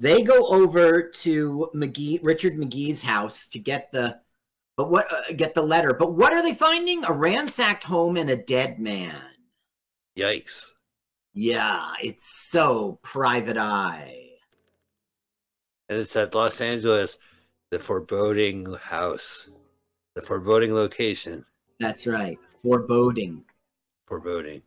[0.00, 4.20] they go over to McGee, Richard McGee's house to get the,
[4.76, 5.92] but what uh, get the letter.
[5.92, 7.04] But what are they finding?
[7.04, 9.16] A ransacked home and a dead man.
[10.16, 10.74] Yikes.
[11.34, 14.27] Yeah, it's so private eye.
[15.88, 17.16] And it's at Los Angeles,
[17.70, 19.48] the foreboding house,
[20.14, 21.44] the foreboding location,
[21.80, 22.38] That's right.
[22.62, 23.44] Foreboding.
[24.06, 24.62] foreboding.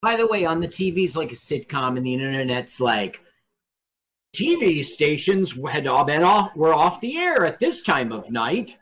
[0.00, 3.20] By the way, on the TV's like a sitcom, and the internet's like
[4.34, 8.76] TV stations had all been off were off the air at this time of night.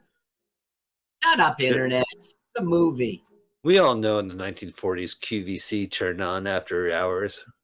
[1.24, 2.04] Shut up, internet.
[2.18, 3.24] It's a movie.
[3.64, 7.44] We all know in the 1940s QVC turned on after hours.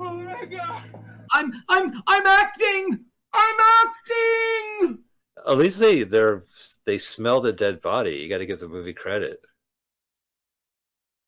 [0.00, 3.04] Oh I'm I'm I'm acting.
[3.32, 3.56] I'm
[3.86, 4.98] acting.
[5.46, 6.42] At least they they're
[6.86, 8.16] they smelled a dead body.
[8.16, 9.40] You got to give the movie credit.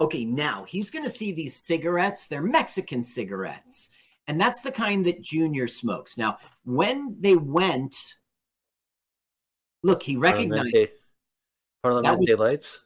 [0.00, 2.26] Okay, now he's going to see these cigarettes.
[2.26, 3.90] They're Mexican cigarettes.
[4.26, 6.16] And that's the kind that Junior smokes.
[6.16, 8.14] Now, when they went,
[9.82, 10.90] look, he recognized Parlamente,
[11.84, 12.84] Parlamente lights.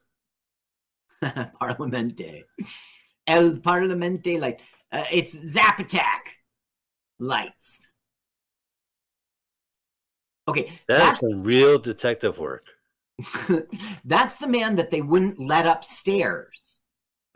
[1.23, 2.45] Parlamente.
[3.27, 4.61] El Parlamente light.
[4.91, 6.34] Uh, it's Zap Attack
[7.19, 7.87] lights.
[10.47, 12.67] Okay, That's some real detective work.
[14.05, 16.79] that's the man that they wouldn't let upstairs.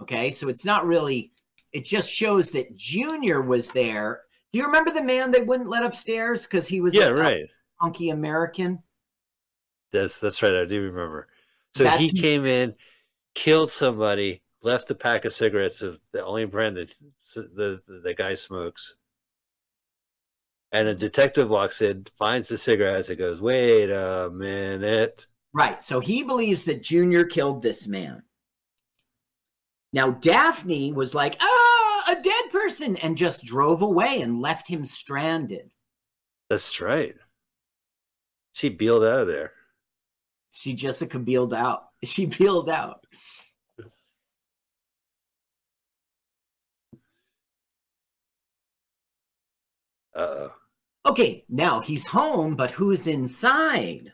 [0.02, 1.32] Okay, so it's not really,
[1.72, 4.22] it just shows that Junior was there.
[4.52, 7.44] Do you remember the man they wouldn't let upstairs because he was Yeah, a right.
[7.80, 8.82] funky American?
[9.92, 10.54] That's that's right.
[10.54, 11.28] I do remember.
[11.74, 12.74] So he came in,
[13.34, 16.92] killed somebody, left a pack of cigarettes of the only brand that
[17.34, 18.96] the the, the guy smokes.
[20.70, 25.82] And a detective walks in, finds the cigarettes, and goes, "Wait a minute." Right.
[25.82, 28.22] So he believes that Junior killed this man.
[29.92, 34.84] Now, Daphne was like, ah, a dead person, and just drove away and left him
[34.84, 35.70] stranded.
[36.50, 37.14] That's right.
[38.52, 39.52] She peeled out of there.
[40.52, 41.84] She Jessica peeled out.
[42.04, 43.04] She peeled out.
[50.14, 50.57] Uh oh.
[51.08, 54.12] Okay, now he's home, but who's inside?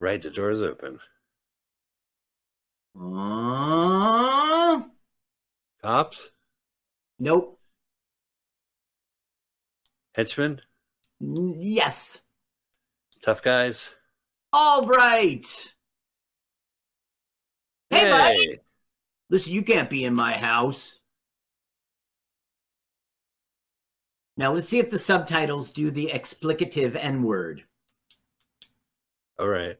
[0.00, 0.98] Right, the door's open.
[2.94, 4.82] Uh,
[5.82, 6.30] Cops,
[7.18, 7.58] nope.
[10.14, 10.60] henchmen,
[11.20, 12.20] Yes.
[13.22, 13.94] tough guys.
[14.52, 15.46] All right.
[17.90, 18.46] Hey, buddy.
[18.50, 18.58] Hey,
[19.30, 21.00] Listen, you can't be in my house.
[24.36, 27.64] Now let's see if the subtitles do the explicative N word.
[29.38, 29.78] all right.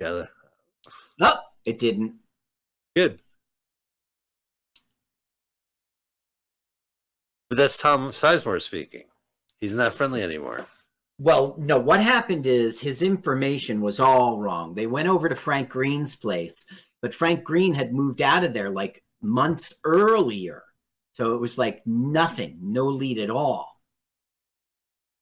[0.00, 0.24] Yeah,
[1.22, 2.16] Oh, it didn't.
[2.94, 3.20] good.
[7.48, 9.04] But that's Tom Sizemore speaking.
[9.60, 10.66] He's not friendly anymore.
[11.18, 14.74] Well, no, what happened is his information was all wrong.
[14.74, 16.66] They went over to Frank Green's place,
[17.00, 20.62] but Frank Green had moved out of there like months earlier.
[21.16, 23.80] So it was like nothing, no lead at all.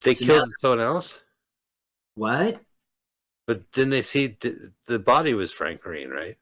[0.03, 1.21] They So killed now- someone else,
[2.17, 2.61] What?
[3.47, 6.37] but then they see the, the body was Frank Green, right?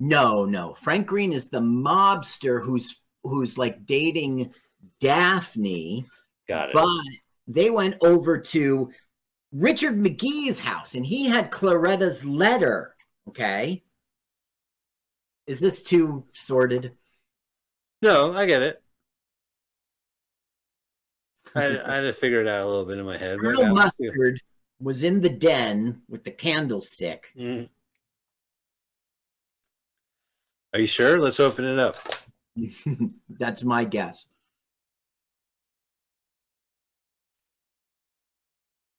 [0.00, 0.72] No, no.
[0.72, 4.54] Frank Green is the mobster who's who's like dating
[5.00, 6.06] Daphne,
[6.48, 6.74] Got it.
[6.74, 6.88] but
[7.46, 8.90] they went over to
[9.52, 12.94] Richard McGee's house and he had Claretta's letter.
[13.28, 13.82] Okay.
[15.46, 16.96] Is this too sordid?
[18.00, 18.82] No, I get it.
[21.56, 23.38] I, I had to figure it out a little bit in my head.
[23.38, 23.74] but Colonel got.
[23.74, 24.40] Mustard
[24.80, 27.32] was in the den with the candlestick.
[27.36, 27.68] Mm.
[30.74, 31.18] Are you sure?
[31.18, 31.96] Let's open it up.
[33.28, 34.26] That's my guess.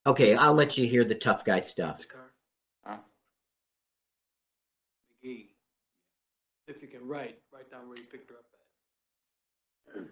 [0.06, 2.06] Okay, I'll let you hear the tough guy stuff.
[5.28, 5.48] McGee.
[6.68, 8.46] If you can write, write down where you picked her up
[9.96, 10.04] at.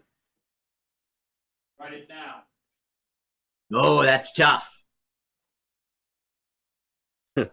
[1.80, 2.42] Write it down.
[3.74, 4.72] Oh, that's tough.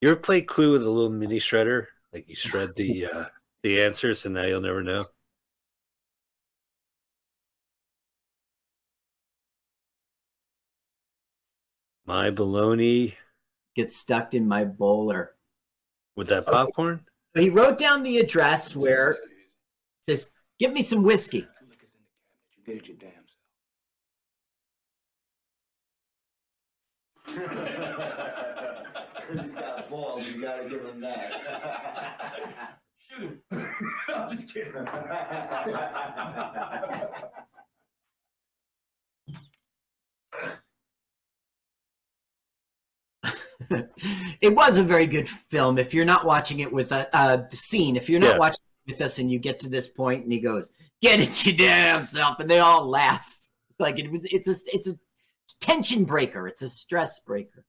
[0.00, 1.86] You ever play Clue with a little mini shredder?
[2.12, 3.24] Like you shred the uh,
[3.64, 5.06] the answers, and now you'll never know.
[12.06, 13.14] My baloney
[13.74, 15.34] Gets stuck in my bowler.
[16.16, 17.04] with that popcorn.
[17.36, 19.18] So he wrote down the address where
[20.08, 21.46] says, "Give me some whiskey."
[22.68, 23.10] You it your damn
[29.42, 32.78] He's got balls, you gotta give him that.
[33.18, 33.40] Shoot him.
[34.14, 34.74] I'm just kidding.
[44.42, 45.78] it was a very good film.
[45.78, 48.38] If you're not watching it with a uh, scene, if you're not Yeah.
[48.38, 50.72] watching it with us and you get to this point and he goes,
[51.02, 53.34] "Get it your damn self," and they all laugh
[53.78, 54.24] like it was.
[54.30, 54.98] It's a it's a
[55.60, 56.46] tension breaker.
[56.48, 57.64] It's a stress breaker.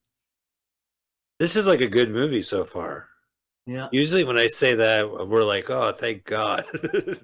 [1.39, 3.07] This is like a good movie so far.
[3.65, 3.88] Yeah.
[3.91, 6.65] Usually, when I say that, we're like, "Oh, thank God."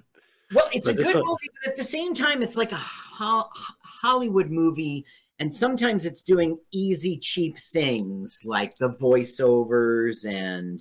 [0.54, 2.76] Well, it's But a good one- movie, but at the same time, it's like a
[2.76, 3.50] ho-
[3.82, 5.04] Hollywood movie,
[5.40, 10.80] and sometimes it's doing easy, cheap things like the voiceovers and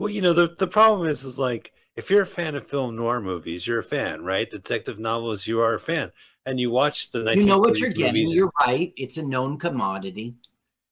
[0.00, 2.96] Well, you know, the the problem is, is like if you're a fan of film
[2.96, 4.48] noir movies, you're a fan, right?
[4.48, 6.10] Detective novels, you are a fan,
[6.46, 8.22] and you watch the you know what you're getting.
[8.24, 8.36] movies.
[8.36, 8.92] You're right.
[8.96, 10.34] It's a known commodity.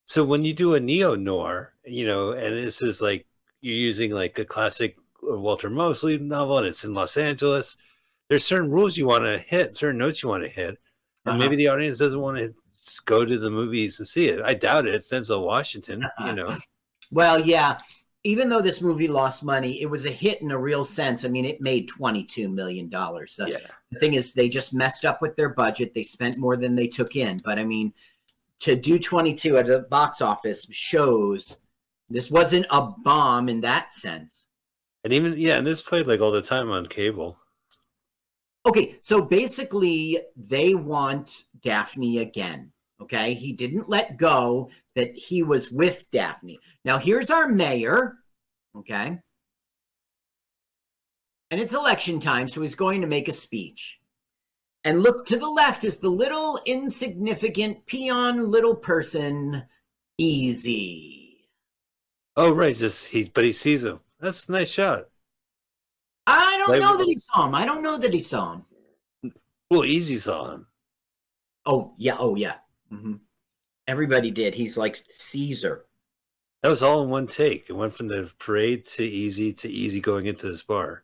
[0.07, 3.27] So when you do a neo noir, you know, and this is like
[3.61, 7.77] you're using like a classic Walter Mosley novel, and it's in Los Angeles.
[8.29, 10.79] There's certain rules you want to hit, certain notes you want to hit, and
[11.27, 11.39] Uh-huh.
[11.39, 12.55] maybe the audience doesn't want to
[13.05, 14.43] go to the movies and see it.
[14.43, 14.95] I doubt it.
[14.95, 16.57] It's Denzel Washington, you know.
[17.11, 17.77] Well, yeah.
[18.25, 21.25] Even though this movie lost money, it was a hit in a real sense.
[21.25, 23.41] I mean, it made twenty-two million dollars.
[23.45, 23.59] Yeah.
[23.91, 25.93] The thing is, they just messed up with their budget.
[25.93, 27.39] They spent more than they took in.
[27.45, 27.93] But I mean,
[28.61, 31.57] to do twenty-two at the box office shows
[32.09, 34.45] this wasn't a bomb in that sense.
[35.03, 37.39] And even yeah, and this played like all the time on cable.
[38.65, 42.71] Okay, so basically, they want Daphne again.
[43.01, 43.35] Okay.
[43.35, 46.59] He didn't let go that he was with Daphne.
[46.85, 48.17] Now, here's our mayor.
[48.77, 49.19] Okay.
[51.51, 53.99] And it's election time, so he's going to make a speech.
[54.85, 59.63] And look to the left is the little insignificant peon little person,
[60.19, 61.49] Easy.
[62.37, 62.75] Oh, right.
[62.75, 64.01] Just he, but he sees him.
[64.21, 65.05] That's a nice shot.
[66.27, 67.55] I don't Like- know that he saw him.
[67.55, 69.33] I don't know that he saw him.
[69.71, 70.67] Well, Easy saw him.
[71.67, 72.17] Oh, yeah.
[72.19, 72.57] Oh, yeah.
[72.89, 73.15] hmm
[73.87, 74.55] Everybody did.
[74.55, 75.85] He's like Caesar.
[76.63, 77.67] That was all in one take.
[77.69, 81.03] It went from the parade to Easy to Easy going into this bar.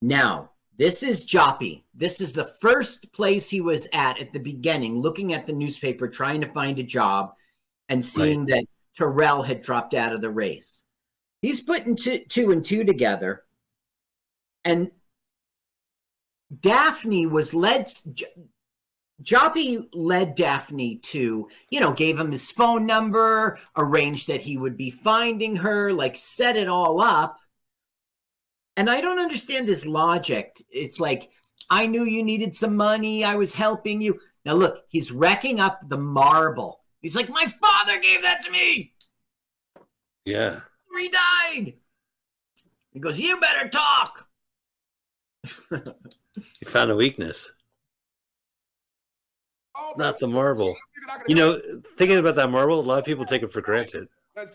[0.00, 1.82] Now, this is Joppy.
[1.94, 6.06] This is the first place he was at at the beginning, looking at the newspaper,
[6.06, 7.34] trying to find a job,
[7.88, 8.66] and seeing that
[8.96, 10.84] Terrell had dropped out of the race.
[11.42, 13.44] He's putting two, two and two together.
[14.64, 14.90] And
[16.60, 17.92] Daphne was led,
[19.22, 24.58] J- Joppy led Daphne to, you know, gave him his phone number, arranged that he
[24.58, 27.38] would be finding her, like set it all up.
[28.76, 30.62] And I don't understand his logic.
[30.70, 31.30] It's like,
[31.70, 33.24] I knew you needed some money.
[33.24, 34.20] I was helping you.
[34.44, 36.80] Now, look, he's wrecking up the marble.
[37.00, 38.92] He's like, My father gave that to me.
[40.24, 40.60] Yeah.
[40.98, 41.74] He died.
[42.92, 44.28] He goes, You better talk.
[46.60, 47.50] He found a weakness.
[49.96, 50.76] Not the marble.
[51.28, 51.60] You know,
[51.96, 54.08] thinking about that marble, a lot of people take it for granted.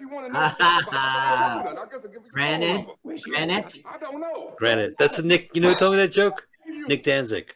[2.32, 2.88] Granite.
[3.24, 3.78] Granite.
[3.84, 4.54] I don't know.
[4.58, 5.50] Granted, that's a Nick.
[5.54, 6.48] You know who told me that joke?
[6.88, 7.56] Nick Danzig.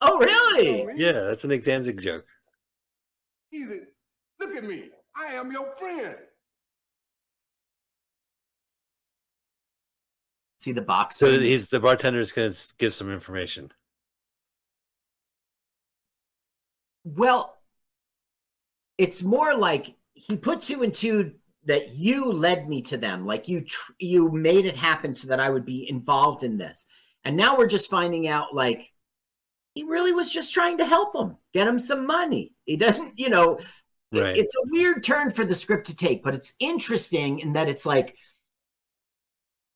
[0.00, 0.88] Oh, really?
[0.96, 2.26] Yeah, that's a Nick Danzig joke.
[3.52, 3.82] Easy.
[4.40, 4.90] Look at me.
[5.16, 6.16] I am your friend.
[10.58, 11.16] See the box.
[11.16, 13.70] So he's the bartender is going to give some information.
[17.06, 17.56] Well,
[18.98, 21.34] it's more like he put two and two
[21.66, 23.24] that you led me to them.
[23.24, 26.84] Like you, tr- you made it happen so that I would be involved in this.
[27.24, 28.92] And now we're just finding out like
[29.74, 32.54] he really was just trying to help him, get him some money.
[32.64, 33.66] He doesn't, you know, it-
[34.12, 34.36] Right.
[34.38, 37.84] it's a weird turn for the script to take, but it's interesting in that it's
[37.84, 38.16] like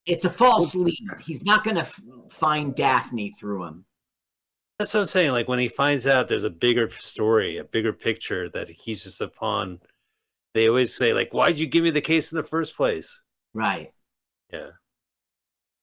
[0.06, 0.96] it's a false lead.
[1.20, 2.00] He's not going to f-
[2.30, 3.84] find Daphne through him.
[4.80, 5.32] That's what I'm saying.
[5.32, 9.20] Like when he finds out there's a bigger story, a bigger picture that he's just
[9.20, 9.78] a pawn.
[10.54, 13.20] They always say like, "Why'd you give me the case in the first place?"
[13.52, 13.92] Right.
[14.50, 14.70] Yeah,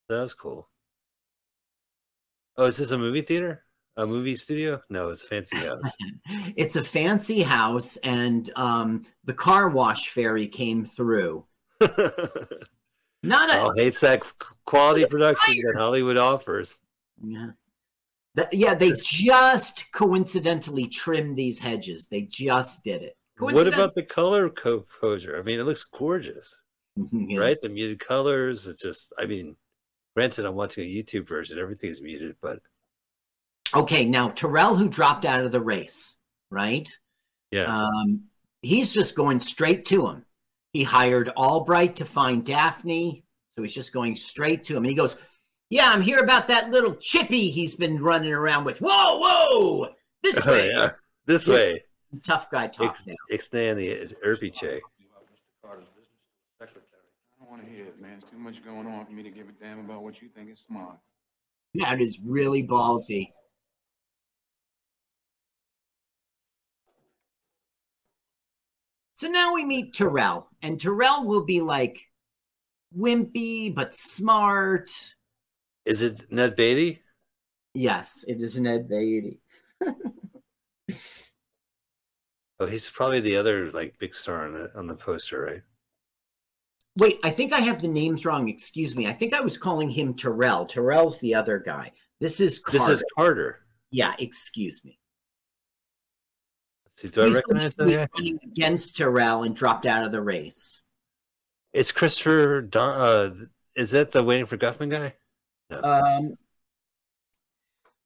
[0.10, 0.68] that was cool.
[2.58, 3.66] Oh, is this a movie theater?
[3.98, 4.82] A movie studio?
[4.90, 5.96] No, it's fancy house.
[6.56, 11.46] it's a fancy house and um the car wash ferry came through
[11.82, 14.24] not a All hates that
[14.66, 16.80] quality production that Hollywood offers.
[17.24, 17.52] yeah
[18.38, 24.04] Th- yeah they just coincidentally trimmed these hedges they just did it What about the
[24.04, 25.38] color composure?
[25.38, 26.62] I mean, it looks gorgeous,
[27.12, 27.40] Yeah.
[27.40, 27.62] right?
[27.62, 28.66] The muted colors.
[28.66, 29.56] It's just, I mean,
[30.16, 31.60] granted, I'm watching a YouTube version.
[31.60, 32.60] Everything's muted, but
[33.76, 36.16] okay now terrell who dropped out of the race
[36.50, 36.88] right
[37.52, 37.64] yeah.
[37.66, 38.22] um
[38.62, 40.26] he's just going straight to him
[40.72, 44.96] he hired albright to find daphne so he's just going straight to him and he
[44.96, 45.18] goes
[45.70, 49.90] yeah i'm here about that little chippy he's been running around with whoa whoa
[50.24, 50.92] this Oh, way yeah.
[51.26, 51.54] This Yeah.
[51.54, 51.84] way.
[52.24, 54.82] tough guy talk Ex- now Extend the Irpy check.
[55.70, 55.76] I
[57.40, 58.18] don't want to hear it, man.
[58.22, 60.50] It's too much going on for me to give a damn about what you think
[60.50, 60.98] is smart.
[61.76, 63.30] that is really ballsy
[69.14, 72.00] so now we meet terrell and terrell will be like
[72.98, 74.92] wimpy but smart
[75.88, 77.04] Is it Ned Beatty?
[77.74, 79.40] yes it is ned beatty
[82.60, 85.62] Oh, he's probably the other like big star on the on the poster, right?
[86.98, 88.50] Wait, I think I have the names wrong.
[88.50, 89.06] Excuse me.
[89.06, 90.66] I think I was calling him Terrell.
[90.66, 91.92] Terrell's the other guy.
[92.20, 92.80] This is Carter.
[92.80, 93.60] This is Carter.
[93.92, 94.98] yeah, excuse me.
[96.96, 100.82] See, do I He's recognize that running against Terrell and dropped out of the race.
[101.74, 102.64] It's Christopher.
[102.64, 103.36] Don, uh,
[103.76, 105.14] is that the Waiting for Guffman guy?
[105.72, 106.36] Um,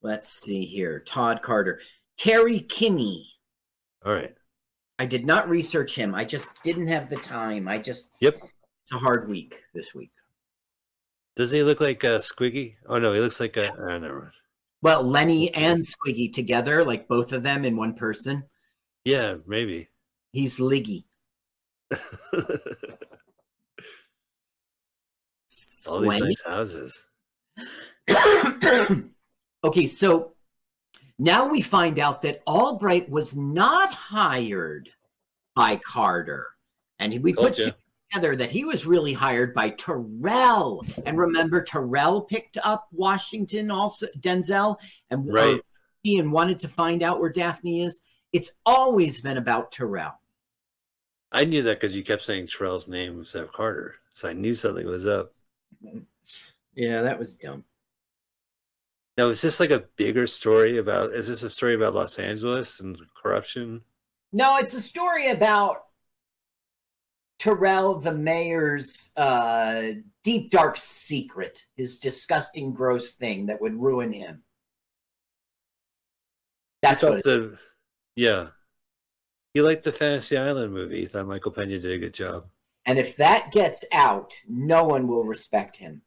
[0.02, 1.00] let's see here.
[1.00, 1.80] Todd Carter,
[2.18, 3.28] Terry Kinney.
[4.06, 4.34] All right.
[5.00, 6.14] I did not research him.
[6.14, 7.68] I just didn't have the time.
[7.68, 8.42] I just Yep.
[8.84, 10.12] It's a hard week this week.
[11.36, 12.76] Does he look like uh, Squiggy?
[12.88, 13.72] Oh no, he looks like a.
[13.72, 14.32] Uh, never mind.
[14.82, 18.44] Well, Lenny and Squiggy together, like both of them in one person.
[19.06, 19.90] Yeah, maybe.
[20.32, 21.06] He's Liggy.
[25.88, 27.04] All these nice houses.
[29.64, 30.34] okay, so
[31.18, 34.90] Now we find out that Albright was not hired
[35.56, 36.48] by Carter.
[37.00, 37.76] And we Told put
[38.12, 40.86] together that he was really hired by Terrell.
[41.06, 44.78] And remember, Terrell picked up Washington, also Denzel,
[45.10, 45.62] and Right.
[46.06, 48.02] Ian wanted to find out where Daphne is.
[48.34, 50.20] It's always been about Terrell.
[51.32, 54.56] I knew that because you kept saying Terrell's name instead of Carter, so I knew
[54.56, 55.34] something was up.
[56.74, 57.64] Yeah, that was dumb.
[59.18, 61.12] Now, is this like a bigger story about?
[61.12, 63.82] Is this a story about Los Angeles and corruption?
[64.32, 65.84] No, it's a story about
[67.38, 69.84] Terrell, the mayor's uh,
[70.24, 74.44] deep, dark secret, his disgusting, gross thing that would ruin him.
[76.82, 77.58] That's what The
[78.16, 78.48] yeah,
[79.54, 81.02] you liked the Fantasy Island movie.
[81.02, 82.46] You thought Michael Pena did a good job.
[82.86, 86.02] And if that gets out, no one will respect him.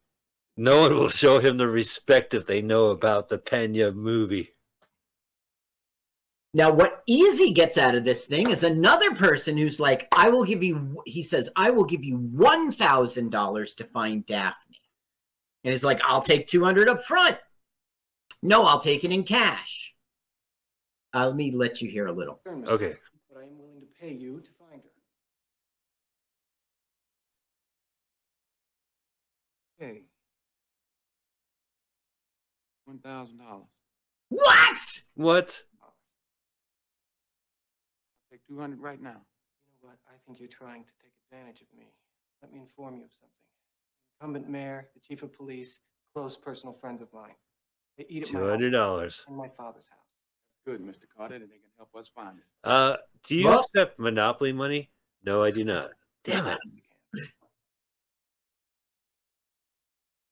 [0.57, 4.51] No one will show him the respect if they know about the Pena movie.
[6.53, 10.45] Now, what Easy gets out of this thing is another person who's like, I will
[10.45, 14.79] give you, he says, I will give you $1,000 to find Daphne.
[15.65, 17.37] And he's like, I'll take 200 up front.
[18.41, 19.93] No, I'll take it in cash.
[21.13, 22.39] Uh, let me let you hear a little.
[22.47, 22.93] Okay.
[23.29, 24.81] But I am willing to pay you to find
[29.79, 29.85] her.
[29.85, 30.03] Okay.
[32.85, 33.67] One thousand dollars.
[34.29, 34.79] What?
[35.15, 35.61] What?
[38.31, 39.09] Take two hundred right now.
[39.65, 39.97] You know what?
[40.07, 41.87] I think you're trying to take advantage of me.
[42.41, 43.29] Let me inform you of something.
[44.21, 45.79] Incumbent mayor, the chief of police,
[46.13, 47.33] close personal friends of mine.
[47.97, 49.25] They eat at my Two house hundred dollars.
[49.27, 49.99] and my father's house.
[50.65, 51.03] Good, Mr.
[51.15, 52.43] Carter, and they can help us find it.
[52.63, 54.91] Uh, do you Well- accept Monopoly money?
[55.23, 55.91] No, I do not.
[56.23, 56.59] Damn it!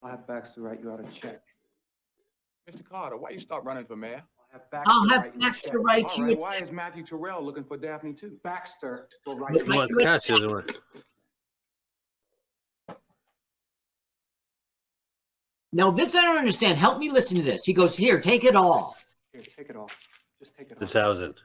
[0.04, 1.42] I'll have Baxter write you out a check.
[2.70, 2.88] Mr.
[2.90, 4.24] Carter, why you start running for mayor?
[4.54, 5.78] I'll have Baxter I'll write you a Baxter check.
[5.84, 8.38] write All you right, a why is Matthew Terrell looking for Daphne too?
[8.44, 10.24] Baxter will write But He you a wants Mike- cash.
[10.26, 10.72] He doesn't want.
[15.76, 16.78] Now, this I don't understand.
[16.78, 17.66] Help me listen to this.
[17.66, 18.96] He goes, Here, take it all.
[19.34, 19.90] Here, take it all.
[20.40, 20.92] Just take it The all.
[20.92, 21.36] thousand.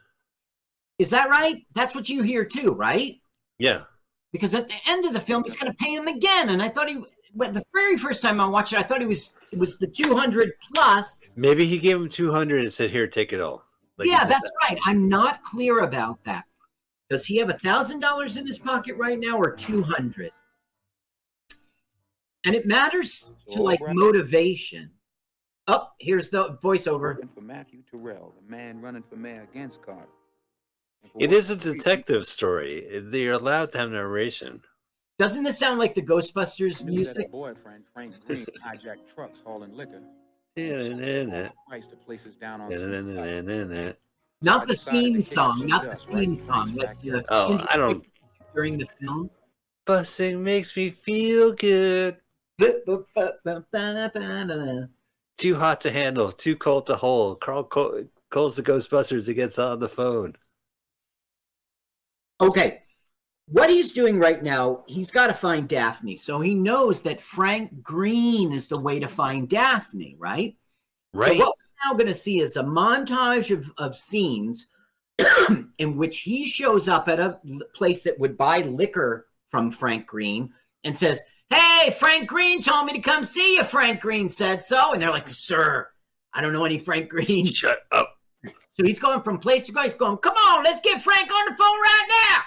[0.99, 1.65] Is that right?
[1.75, 3.17] That's what you hear too, right?
[3.59, 3.85] Yeah.
[4.33, 6.51] Because at the end of the film, he's going to pay him again.
[6.51, 7.03] And I thought he,
[7.39, 9.87] when the very first time I watched it, I thought he was, it was the
[9.87, 11.35] 200 plus.
[11.37, 13.65] Maybe he gave him two hundred and said, "Here, take it all."
[13.97, 14.53] Like yeah, that's that.
[14.69, 14.79] right.
[14.85, 16.45] I'm not clear about that.
[17.09, 20.31] Does he have a thousand dollars in his pocket right now or 200?
[22.45, 24.91] And it matters to like motivation.
[25.67, 27.01] Oh, here's the voiceover.
[27.01, 30.09] Working for Matthew Terrell, the man running for mayor against Carter.
[31.03, 33.03] And for It what is a detective story.
[33.03, 34.63] They're allowed to have narration.
[35.19, 37.17] Doesn't this sound like the Ghostbusters music?
[37.17, 40.01] her boyfriend, Frank Green, hijacked trucks hauling liquor.
[41.69, 42.71] Price to places down on.
[44.41, 47.25] Not the theme song, not the theme song, but the.
[47.29, 48.07] Oh, I don't.
[48.55, 49.29] during the film.
[49.87, 52.19] Busing makes me feel good.
[55.39, 56.31] Too hot to handle.
[56.31, 57.41] Too cold to hold.
[57.41, 59.27] Carl calls the Ghostbusters.
[59.27, 60.37] He gets on the phone.
[62.41, 62.83] Okay.
[63.51, 66.17] What he's doing right now, he's got to find Daphne.
[66.17, 70.57] So he knows that Frank Green is the way to find Daphne, right?
[71.15, 71.39] Right.
[71.39, 74.69] So what we're now going to see is a montage of, of scenes
[75.79, 77.39] in which he shows up at a
[77.75, 80.53] place that would buy liquor from Frank Green
[80.85, 83.65] and says, Hey, Frank Green told me to come see you.
[83.65, 84.93] Frank Green said so.
[84.93, 85.89] And they're like, Sir,
[86.35, 87.47] I don't know any Frank Green.
[87.47, 88.15] Shut up.
[88.73, 91.57] So he's going from place to place, going, Come on, let's get Frank on the
[91.57, 92.41] phone right now.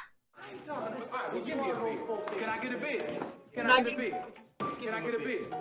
[0.72, 2.40] Well, give me a bid.
[2.40, 3.08] Can I get a bid?
[3.08, 3.22] Can
[3.54, 4.16] Can I I get a bid?
[4.82, 5.54] Can I get a bid?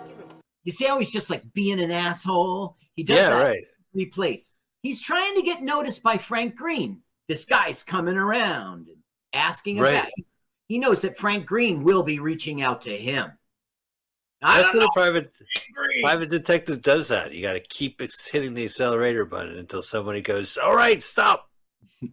[0.63, 2.77] You see how he's just like being an asshole?
[2.95, 3.63] He does Yeah, that right.
[3.93, 4.53] every place.
[4.81, 7.01] He's trying to get noticed by Frank Green.
[7.27, 8.97] This guy's coming around and
[9.33, 9.91] asking Right.
[9.93, 10.09] about.
[10.67, 13.31] He knows that Frank Green will be reaching out to him.
[14.41, 15.33] I That's don't what a private
[16.01, 17.09] private detective does.
[17.09, 18.01] That you got to keep
[18.31, 21.49] hitting the accelerator button until somebody goes, "All right, stop."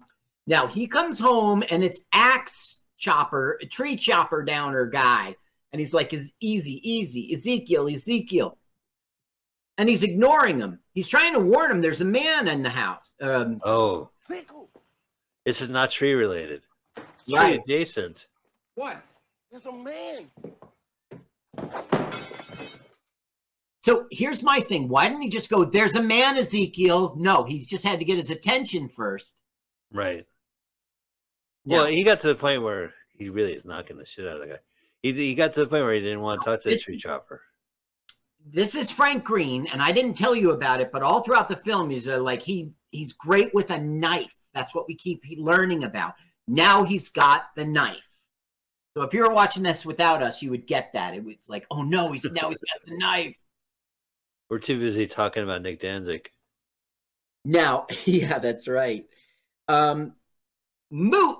[0.47, 5.35] Now he comes home and it's axe chopper, tree chopper downer guy,
[5.73, 8.59] and he's like, "Is easy, easy, Ezekiel, Ezekiel,"
[9.79, 10.81] and he's ignoring him.
[10.93, 11.81] He's trying to warn him.
[11.81, 13.15] There's a man in the house.
[13.21, 14.11] Um, Oh,
[15.47, 16.63] this is not tree related.
[16.97, 17.63] It's Right.
[17.65, 18.27] Tree adjacent.
[18.75, 19.03] What?
[19.51, 20.31] There's a man.
[23.83, 24.89] So here's my thing.
[24.89, 27.15] Why didn't he just go, there's a man, Ezekiel?
[27.17, 29.35] No, he just had to get his attention first.
[29.93, 30.27] Right.
[31.69, 31.83] Yeah.
[31.83, 34.41] Well, he got to the point where he really is knocking the shit out of
[34.41, 34.59] the guy.
[35.03, 36.97] He, he got to the point where he didn't want to talk to the tree
[36.97, 37.43] chopper.
[38.51, 41.57] This is Frank Green, and I didn't tell you about it, but all throughout the
[41.57, 44.35] film, he's uh, like, he he's great with a knife.
[44.55, 46.15] That's what we keep learning about.
[46.47, 48.09] Now he's got the knife.
[48.97, 51.13] So if you were watching this without us, you would get that.
[51.13, 53.37] It was like, oh no, he's now he's got the knife.
[54.49, 56.31] We're too busy talking about Nick Danzig.
[57.45, 59.05] Now, yeah, that's right.
[59.69, 60.15] Um,
[60.91, 61.38] Mo- M-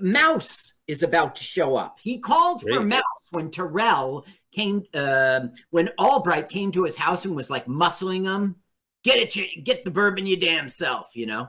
[0.00, 1.98] Mouse is about to show up.
[2.00, 2.82] He called for.
[2.82, 8.24] Mouse when Terrell came, um when Albright came to his house and was like muscling
[8.24, 8.56] him.
[9.04, 11.08] Get it, you, get the bourbon, you damn self.
[11.14, 11.48] You know,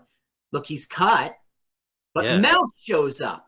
[0.52, 1.36] look, he's cut,
[2.14, 2.40] but Yeah.
[2.40, 3.48] Mouse shows up.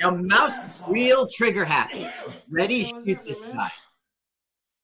[0.00, 2.06] Now, Mouse is real trigger happy,
[2.50, 3.70] ready to shoot this guy.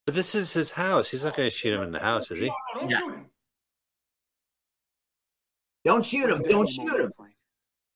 [0.07, 1.11] But this is his house.
[1.11, 2.51] He's not going to shoot him in the house, is he?
[2.89, 3.01] Yeah.
[5.85, 6.43] Don't shoot him.
[6.49, 7.13] Don't shoot him.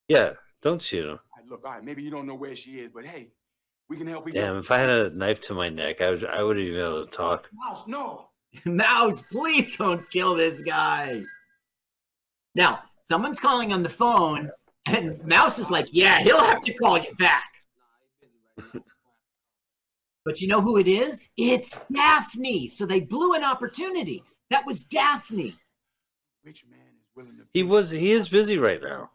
[0.09, 0.33] Yeah,
[0.63, 1.19] don't shoot him.
[1.49, 3.29] Look, all right, maybe you don't know where she is, but hey,
[3.89, 4.35] we can help each.
[4.35, 6.77] Damn, if I had a knife to my neck, I would I would have been
[6.77, 7.51] able to talk.
[7.53, 8.29] Mouse, no.
[8.65, 11.21] Mouse, please don't kill this guy.
[12.55, 14.51] Now, someone's calling on the phone,
[14.87, 17.45] and Mouse is like, Yeah, he'll have to call you back.
[20.25, 21.29] but you know who it is?
[21.37, 22.69] It's Daphne.
[22.69, 24.23] So they blew an opportunity.
[24.51, 25.55] That was Daphne.
[27.53, 29.11] He was he is busy right now.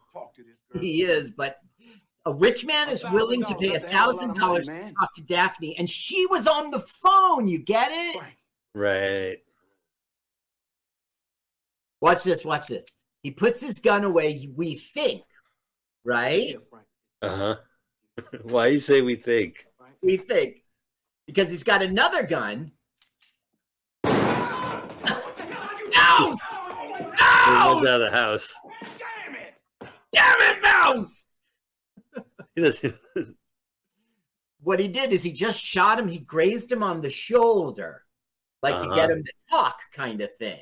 [0.80, 1.58] He is, but
[2.26, 5.90] a rich man is willing to pay a thousand dollars to talk to Daphne, and
[5.90, 7.48] she was on the phone.
[7.48, 8.22] You get it?
[8.74, 9.38] Right.
[12.02, 12.46] Watch this.
[12.46, 12.86] Watch this.
[13.24, 14.50] He puts his gun away.
[14.56, 15.24] We think,
[16.06, 16.56] right?
[17.22, 17.56] Uh huh.
[18.44, 19.66] Why you say we think?
[20.02, 20.59] We think
[21.30, 22.72] because he's got another gun.
[24.04, 24.12] No!
[25.96, 26.36] No!
[26.36, 28.54] He was out of the house.
[30.14, 31.26] Damn it, Mouse!
[32.56, 32.96] He doesn't.
[34.62, 36.08] What he did is he just shot him.
[36.08, 38.04] He grazed him on the shoulder,
[38.64, 38.96] like to Uh-huh.
[38.96, 40.60] get him to talk, kind of thing.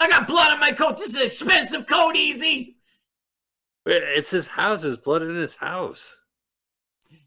[0.00, 0.96] I got blood on my coat.
[0.96, 2.78] This is an expensive coat, easy.
[3.84, 4.82] It's his house.
[4.82, 6.18] There's blood in his house.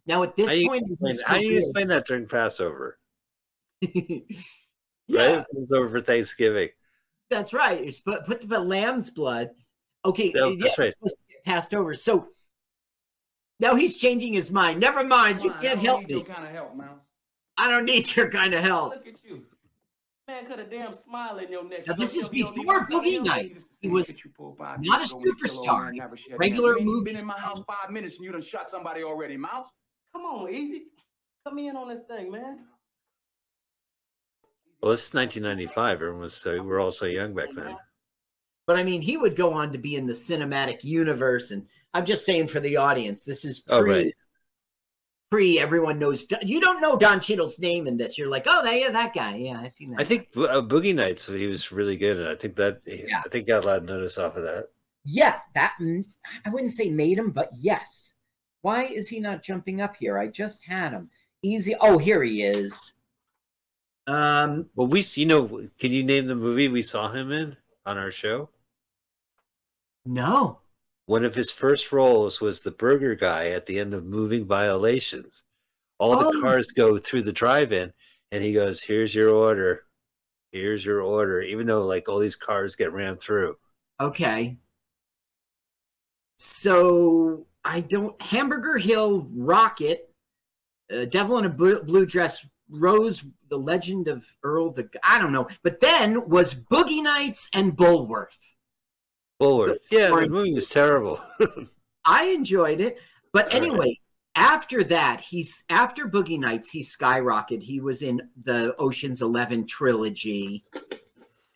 [0.10, 2.98] Now at this How you point, explain, he's how do you explain that during Passover?
[5.11, 5.38] Yeah.
[5.38, 5.40] Right?
[5.40, 6.69] It was over for Thanksgiving.
[7.31, 7.81] That's right.
[7.81, 9.49] You're supposed put the lamb's blood.
[10.06, 10.91] Okay, No, yeah, that's right.
[10.94, 11.95] supposed to get passed over.
[11.95, 12.27] So
[13.60, 14.80] now he's changing his mind.
[14.80, 15.41] Never mind.
[15.41, 16.22] You can't help me.
[16.23, 16.99] kind of help, Mouse.
[17.57, 18.94] I don't need your kind of help.
[18.95, 19.45] Look at you.
[20.27, 21.88] Man, cut a damn smile in your neck.
[21.88, 23.26] Now, this is tell me you don't before Boogie help?
[23.26, 23.65] Nights.
[23.81, 25.84] He was Get you poor five not a years ago when you kill old superstar.
[25.86, 26.84] man, never shed a Regular tear.
[26.86, 29.69] Movie Been in my house five minutes and you done shot somebody already, Mouse.
[30.14, 30.84] Come on, easy.
[31.48, 32.60] Come in on this thing, man.
[34.81, 35.94] Well, it's 1995.
[35.95, 37.76] Everyone was so we're all so young back then.
[38.65, 41.52] But I mean, he would go on to be in the cinematic universe.
[41.52, 44.14] And I'm just saying for the audience, this is pre, Oh, right.
[45.31, 46.26] pre everyone knows.
[46.44, 48.18] You don't know Don Cheadle's name in this.
[48.18, 49.38] You're like, oh, that, yeah, that guy.
[49.38, 50.02] Yeah, I seen that.
[50.02, 53.22] I think uh, Boogie Nights he was really good, and I think that yeah.
[53.26, 54.68] I think got a lot of notice off of that.
[55.03, 56.06] Yeah, that mm,
[56.45, 58.14] I wouldn't say made him, but yes.
[58.61, 60.18] Why is he not jumping up here?
[60.18, 61.10] I just had him.
[61.41, 61.76] Easy.
[61.80, 62.94] Oh, here he is.
[64.07, 67.56] Um, Well, we you know, can you name the movie we saw him in
[67.86, 68.49] on our show?
[70.06, 70.60] no.
[71.06, 75.44] One of his first roles was the burger guy at the end of Moving Violations.
[75.98, 76.41] All the Oh.
[76.41, 77.91] cars go through the drive-in,
[78.31, 79.88] and he goes, "Here's your order.
[80.52, 83.57] Here's your order." Even though like all these cars get rammed through.
[83.99, 84.60] Okay.
[86.38, 88.19] So I don't.
[88.22, 90.10] Hamburger Hill Rocket,
[90.94, 94.90] uh, Devil in a blue, blue dress, Rose, the Legend of Earl the.
[95.03, 95.48] I don't know.
[95.64, 98.38] But then was Boogie Nights and Bulworth.
[99.41, 99.77] Bullworth.
[99.91, 101.19] Yeah, or- the movie was terrible.
[102.06, 102.98] I enjoyed it.
[103.34, 103.68] But All right.
[103.69, 103.99] anyway,
[104.36, 107.61] after that, he's after Boogie Nights, he skyrocketed.
[107.61, 110.64] He was in the Ocean's Eleven trilogy,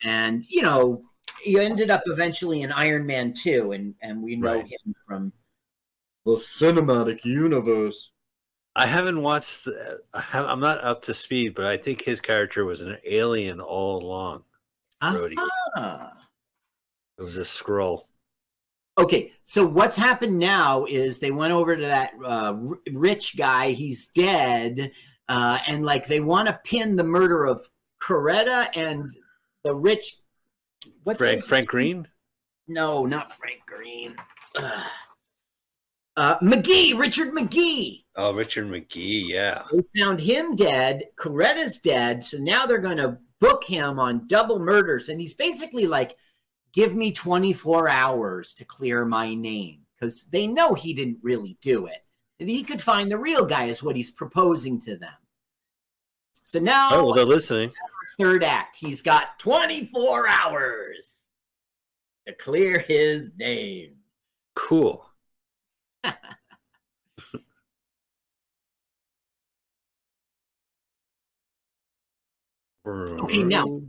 [0.04, 1.02] and you know,
[1.42, 4.64] he ended up eventually in Iron Man Two, and and we know Right.
[4.66, 5.32] him from
[6.24, 8.10] the cinematic universe.
[8.76, 9.64] I haven't watched.
[9.64, 13.60] The, I I'm not up to speed, but I think his character was an alien
[13.60, 14.44] all along.
[15.00, 15.36] Brody.
[15.76, 16.12] Ah.
[17.18, 18.02] It was a Skrull.
[18.96, 22.56] Okay, so what's happened now is they went over to that uh,
[22.92, 23.70] rich guy.
[23.70, 24.92] He's dead,
[25.28, 27.68] uh, and like they want to pin the murder of
[28.02, 29.10] Coretta and
[29.64, 30.18] the rich.
[31.02, 32.08] What's Frank Frank Green.
[32.68, 34.16] No, not Frank Green.
[34.56, 34.86] Ugh.
[36.16, 38.04] Uh, McGee, Richard McGee.
[38.16, 39.24] Oh, Richard McGee.
[39.26, 39.62] Yeah.
[39.72, 41.04] They found him dead.
[41.16, 42.22] Coretta's dead.
[42.22, 45.08] So now they're going to book him on double murders.
[45.08, 46.16] And he's basically like,
[46.72, 51.86] give me 24 hours to clear my name because they know he didn't really do
[51.86, 51.98] it.
[52.38, 55.12] And he could find the real guy, is what he's proposing to them.
[56.44, 57.72] So now, Oh, well, they're listening.
[58.20, 61.22] third act, he's got 24 hours
[62.26, 63.94] to clear his name.
[64.54, 65.08] Cool.
[72.86, 73.80] Okay, now,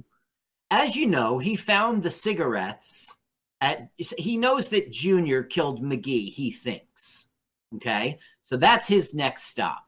[0.72, 3.14] as you know, he found the cigarettes
[3.60, 3.90] at.
[3.98, 6.32] He knows that Junior killed McGee.
[6.32, 7.28] He thinks.
[7.76, 9.84] Okay, so that's his next stop.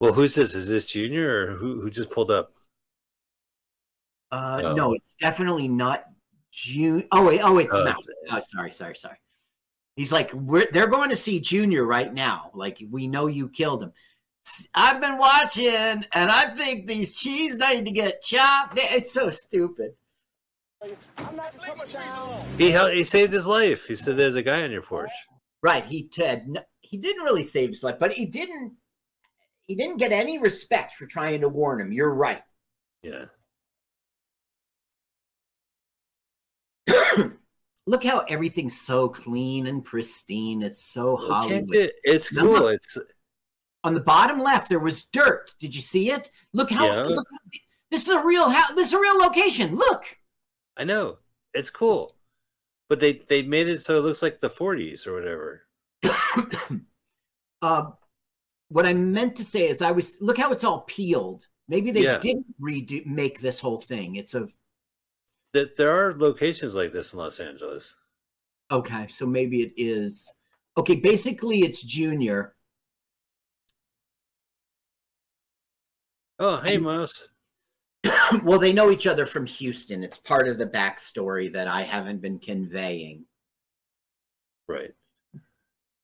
[0.00, 0.54] Well, who's this?
[0.54, 2.52] Is this Junior or who, who just pulled up?
[4.30, 4.74] Uh, Oh.
[4.74, 6.04] No, it's definitely not
[6.52, 7.08] June.
[7.10, 7.84] Oh wait, oh it's Oh.
[7.84, 8.06] Mouse.
[8.30, 9.16] Oh, sorry, sorry, sorry.
[9.96, 12.50] He's like, we're, they're going to see Junior right now.
[12.54, 13.92] Like, we know you killed him.
[14.74, 18.78] I've been watching, and I think these cheese need to get chopped.
[18.80, 19.92] It's so stupid.
[22.56, 23.84] He hel- he saved his life.
[23.86, 25.10] He said, "There's a guy on your porch."
[25.62, 25.84] Right?
[25.84, 26.44] He Ted.
[26.48, 28.72] n- He didn't really save his life, but he didn't.
[29.66, 31.92] He didn't get any respect for trying to warn him.
[31.92, 32.42] You're right.
[33.02, 33.26] Yeah.
[37.90, 40.62] Look how everything's so clean and pristine.
[40.62, 41.74] It's so Hollywood.
[41.74, 42.68] it- It's cool.
[42.68, 42.96] It's
[43.82, 47.02] on the bottom left there was dirt did you see it look how Yeah.
[47.04, 47.26] look,
[47.90, 50.04] this is a real house this is a real location look
[50.76, 51.16] I know
[51.54, 52.14] it's cool,
[52.90, 55.66] but they they made it so it looks like the 40s or whatever.
[57.62, 57.90] uh,
[58.68, 62.02] what i meant to say is i was look how it's all peeled maybe they
[62.04, 62.18] Yeah.
[62.18, 64.46] didn't redo make this whole thing it's a
[65.52, 67.96] That there are locations like this in Los Angeles.
[68.70, 70.30] okay so maybe it is
[70.76, 72.54] okay basically it's junior
[76.38, 77.28] Oh, hey, Mouse.
[78.44, 82.22] well they know each other from houston it's part of the backstory that i haven't
[82.22, 83.24] been conveying
[84.68, 84.92] Right.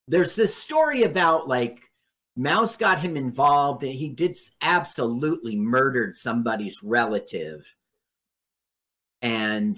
[0.08, 1.80] there's this story about like
[2.38, 7.64] Mouse got him involved and he did absolutely murdered somebody's relative.
[9.26, 9.76] And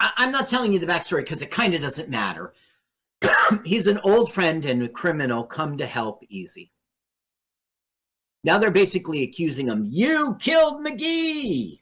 [0.00, 2.52] I, I'm not telling you the backstory because it kind of doesn't matter.
[3.64, 6.72] He's an old friend and a criminal come to help Easy.
[8.42, 11.80] Now they're basically accusing him, you killed McGee.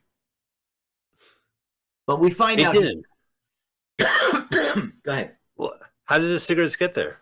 [2.05, 3.05] But we find He out didn't.
[5.03, 5.37] Go ahead.
[5.55, 5.73] Well,
[6.05, 7.21] how did the cigarettes get there?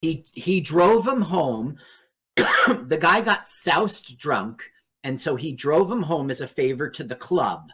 [0.00, 1.76] he he drove him home
[2.36, 4.70] the guy got soused drunk
[5.04, 7.70] and so he drove him home as a favor to the club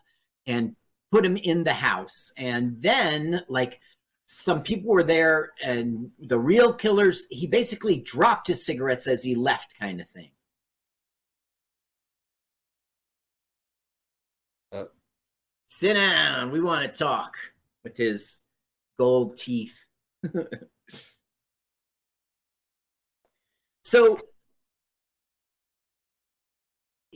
[0.47, 0.77] and
[1.11, 2.33] put him in the house.
[2.37, 3.81] And then like
[4.27, 9.35] some people were there and the real killers he basically dropped his cigarettes as he
[9.35, 10.31] left kind of thing.
[14.73, 14.85] Uh.
[15.69, 16.51] sit down.
[16.51, 17.37] We want to talk
[17.85, 18.41] with his
[18.99, 19.87] gold teeth.
[23.85, 24.19] So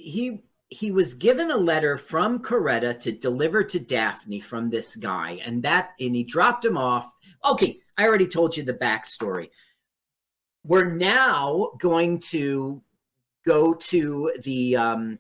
[0.09, 5.41] he he was given a letter from Coretta to deliver to Daphne from this guy,
[5.45, 7.11] and that and he dropped him off.
[7.49, 9.51] Okay, I already told you the backstory.
[10.65, 12.83] We're now going to
[13.47, 15.19] go to the um,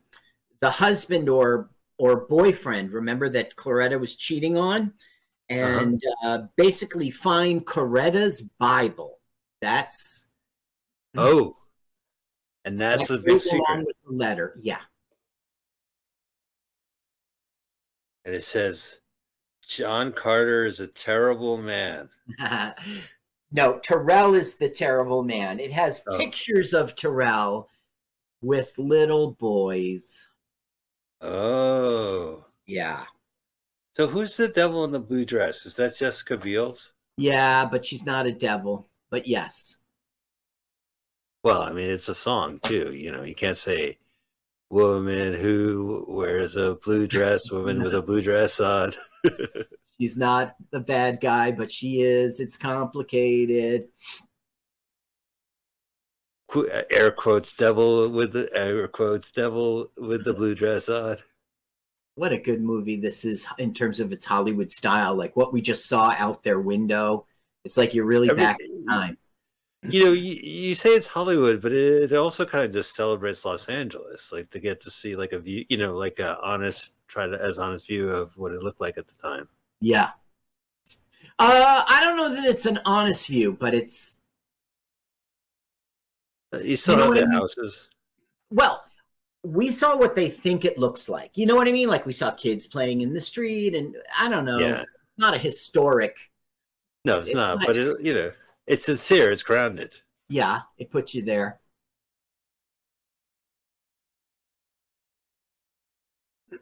[0.60, 2.92] the husband or or boyfriend.
[2.92, 4.92] Remember that Coretta was cheating on,
[5.48, 9.18] and uh, basically find Coretta's Bible.
[9.60, 10.28] That's
[11.16, 11.56] Oh,
[12.68, 13.78] and that's the that big secret.
[13.86, 14.54] with the letter.
[14.60, 14.80] Yeah.
[18.24, 19.00] And it says,
[19.66, 22.10] John Carter is a terrible man.
[23.52, 25.60] no, Terrell is the terrible man.
[25.60, 26.18] It has Oh.
[26.18, 27.68] pictures of Terrell
[28.42, 30.28] with little boys.
[31.20, 32.44] Oh.
[32.66, 33.04] Yeah.
[33.96, 35.64] So who's the devil in the blue dress?
[35.66, 36.92] Is that Jessica Biel's?
[37.16, 38.88] Yeah, but she's not a devil.
[39.10, 39.77] But yes.
[41.44, 42.92] Well, I mean, it's a song too.
[42.94, 43.98] You know, you can't say
[44.70, 48.92] woman who wears a blue dress, woman with a blue dress on.
[50.00, 52.38] She's not the bad guy, but she is.
[52.38, 53.88] It's complicated.
[56.48, 61.16] Qu- uh, Air quotes devil with the air quotes devil with the blue dress on.
[62.14, 65.14] What a good movie this is in terms of its Hollywood style.
[65.14, 67.26] Like what we just saw out their window.
[67.64, 69.18] It's like you're really Every- back in time.
[69.90, 73.68] You know, you, you say it's Hollywood, but it also kind of just celebrates Los
[73.68, 77.26] Angeles, like to get to see like a view, you know, like a honest, try
[77.26, 79.48] to as honest view of what it looked like at the time.
[79.80, 80.10] Yeah.
[81.38, 84.18] Uh, I don't know that it's an honest view, but it's
[86.54, 87.38] Uh, You still know have I the mean?
[87.38, 87.88] houses.
[88.50, 88.84] well,
[89.44, 91.30] we saw what they think it looks like.
[91.36, 91.88] You know what I mean?
[91.88, 94.58] Like we saw kids playing in the street, and I don't know.
[94.58, 94.84] Yeah.
[95.16, 96.16] Not a historic.
[97.04, 98.32] No, it's, It's not, not- but it, you know,
[98.68, 99.32] it's sincere.
[99.32, 99.94] It's grounded.
[100.28, 101.58] Yeah, it puts you there.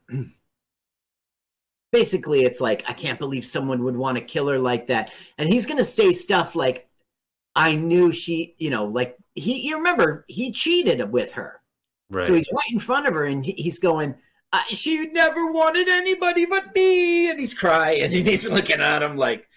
[1.92, 5.10] Basically, it's like, I can't believe someone would want to kill her like that.
[5.36, 6.88] And he's going to say stuff like,
[7.56, 11.60] I knew she, you know, like he, you remember, he cheated with her.
[12.10, 12.28] Right.
[12.28, 14.14] So he's right in front of her and he's going,
[14.68, 17.30] she never wanted anybody but me.
[17.30, 19.48] And he's crying and he's looking at him like,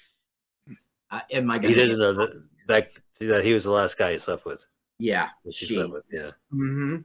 [1.12, 4.20] uh, am i he didn't know that, that that he was the last guy he
[4.20, 4.66] slept with.
[5.00, 6.04] yeah she she- slept with.
[6.12, 6.32] Yeah.
[6.52, 6.98] hmm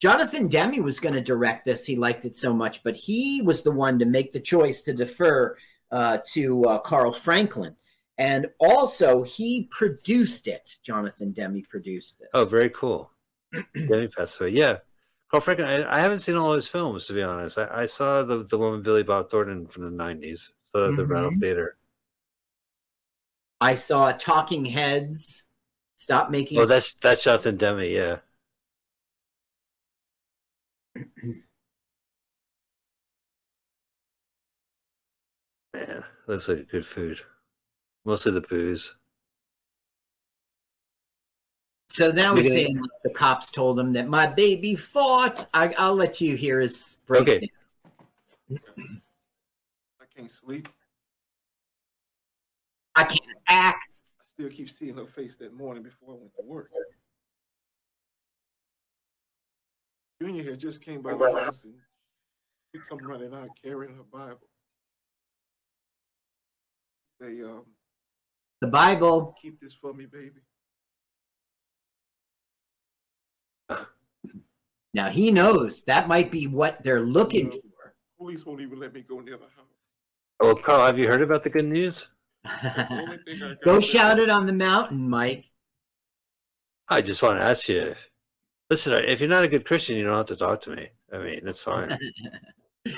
[0.00, 1.84] Jonathan Demme was going to direct this.
[1.84, 4.94] He liked it so much, but he was the one to make the choice to
[4.94, 5.56] defer
[5.90, 7.76] uh, to uh, Carl Franklin.
[8.16, 10.78] And also, he produced it.
[10.82, 12.28] Jonathan Demme produced it.
[12.32, 13.12] Oh, very cool.
[13.74, 14.50] Demme passed away.
[14.50, 14.78] Yeah.
[15.30, 17.58] Carl Franklin, I, I haven't seen all his films, to be honest.
[17.58, 20.52] I, I saw the, the with Billy Bob Thornton from the 90s.
[20.62, 21.30] Saw that at the Rattle.
[21.38, 21.76] Theater.
[23.60, 25.44] I saw Talking Heads.
[25.96, 26.58] Stop making.
[26.58, 28.16] Oh, that's that's Jonathan Demme, yeah.
[35.74, 37.20] Man, looks like good food.
[38.04, 38.94] Mostly the booze.
[41.90, 45.48] so now we're saying like, the cops told him that my baby fought.
[45.52, 47.46] I, I'll let you hear his Okay.
[48.50, 50.68] I can't sleep.
[53.00, 53.78] I can't act.
[54.20, 56.70] I still keep seeing her face that morning before I went to work.
[60.20, 61.72] Junior here just came by the house and
[62.74, 64.48] she come running out carrying her Bible.
[67.22, 67.64] Say, um,
[68.60, 69.34] The Bible.
[69.40, 70.40] keep this for me, baby.
[74.92, 77.94] Now he knows that might be what they're looking for.
[78.18, 79.64] Police won't even let me go near the house.
[80.40, 82.08] Oh, Carl, have you heard about the good news?
[83.64, 85.46] Go shout it on the mountain, Mike.
[86.88, 87.94] I just want to ask you.
[88.68, 90.88] Listen, if you're not a good Christian, you don't have to talk to me.
[91.12, 91.98] I mean, that's fine.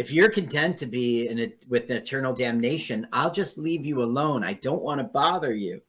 [0.00, 4.42] If you're content to be in it with eternal damnation, I'll just leave you alone.
[4.42, 5.82] I don't want to bother you.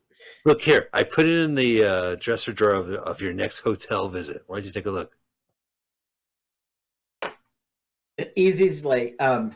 [0.44, 4.10] look here, I put it in the uh, dresser drawer of, of your next hotel
[4.10, 4.42] visit.
[4.48, 5.16] Why don't you take a look?
[8.36, 9.56] Easy's like, um,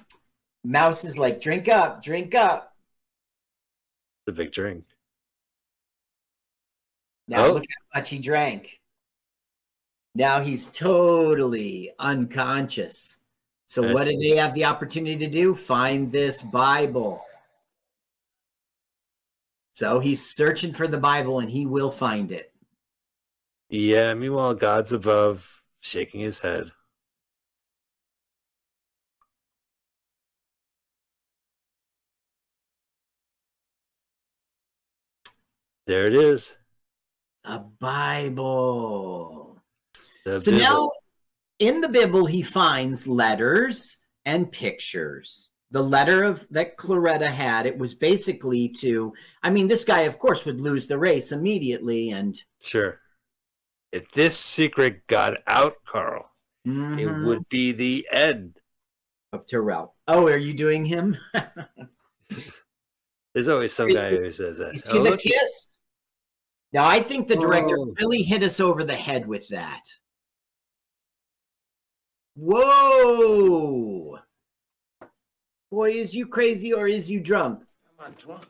[0.66, 2.76] Mouse is like, drink up, drink up.
[4.26, 4.86] The big drink.
[7.28, 7.54] Now Oh.
[7.54, 8.82] look how much he drank.
[10.16, 13.20] Now he's totally unconscious.
[13.66, 15.56] So what did they have the opportunity to do?
[15.56, 17.24] Find this Bible.
[19.74, 22.54] So he's searching for the Bible and he will find it.
[23.70, 26.72] Yeah, meanwhile, God's above, shaking his head.
[35.88, 36.58] There it is.
[37.44, 39.62] A Bible.
[40.26, 40.64] The So Bible.
[40.64, 40.92] now
[41.60, 45.50] in the Bible, he finds letters and pictures.
[45.72, 49.14] The letter of that Claretta had, it was basically to,
[49.44, 52.12] I mean, this guy, of course, would lose the race immediately.
[52.12, 53.02] And Sure.
[53.92, 56.30] If this secret got out, Carl,
[56.68, 57.00] Mhm.
[57.00, 58.60] it would be the end.
[59.34, 59.96] of Terrell.
[60.08, 61.18] Oh, are you doing him?
[63.34, 64.72] There's always some guy who says that.
[64.72, 65.68] You see Oh, the look, kiss?
[66.76, 67.94] Now, I think the director Oh.
[68.02, 69.84] really hit us over the head with that.
[72.36, 74.20] Whoa!
[75.72, 77.64] Boy, is you crazy or is you drunk?
[77.98, 78.46] I'm not drunk.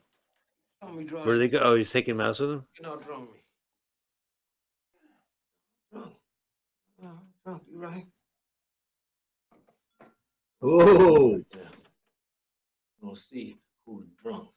[0.82, 1.28] Don't me drunk.
[1.28, 1.60] Where they go?
[1.60, 2.64] Oh, he's taking mouse with him?
[2.80, 3.40] You're not drunk me.
[5.94, 6.16] Drunk.
[7.04, 8.08] No, I'm drunk, you right?
[10.64, 11.46] Oh,
[13.02, 14.50] We'll see who's drunk.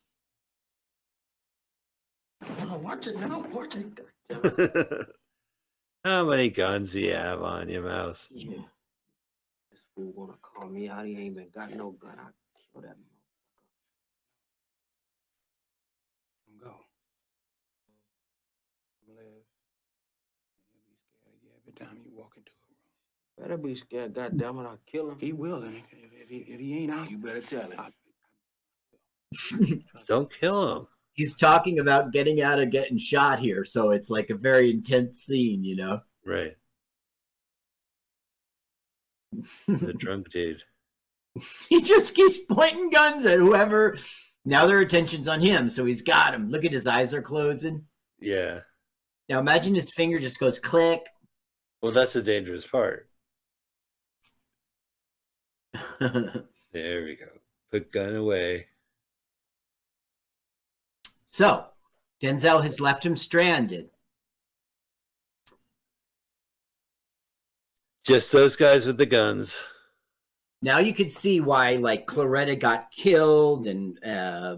[2.41, 3.41] No, watch it now.
[3.53, 4.01] Watch it.
[6.05, 8.29] How many guns do you have on your mouse?
[8.31, 8.59] Yeah.
[9.71, 11.07] This fool wanna call me out.
[11.07, 12.15] He ain't even got no gun.
[12.19, 12.33] I'll
[12.73, 13.09] kill that motherfucker.
[16.63, 16.75] Go.
[19.09, 19.45] Live.
[21.61, 23.49] Every time you walk into a room.
[23.49, 25.19] Better be scared, goddamn it, I'll kill him.
[25.19, 25.85] He will, and if,
[26.23, 27.81] if, he, if he ain't out, you better tell him.
[30.07, 30.87] Don't kill him.
[31.19, 35.21] He's talking about getting out of getting shot here, so it's like a very intense
[35.23, 36.01] scene, you know.
[36.25, 36.57] Right.
[39.67, 40.63] The drunk dude.
[41.69, 43.97] He just keeps pointing guns at whoever.
[44.45, 46.49] Now their attention's on him, so he's got him.
[46.49, 47.85] Look at his eyes are closing.
[48.21, 48.61] Yeah.
[49.29, 51.05] Now imagine his finger just goes click.
[51.83, 53.11] Well, that's the dangerous part.
[56.71, 57.27] There we go.
[57.73, 58.67] Put gun away.
[61.29, 61.67] So
[62.21, 63.91] Denzel has left him stranded.
[68.05, 69.63] Just those guys with the guns.
[70.63, 74.57] Now you can see why like Claretta got killed and uh,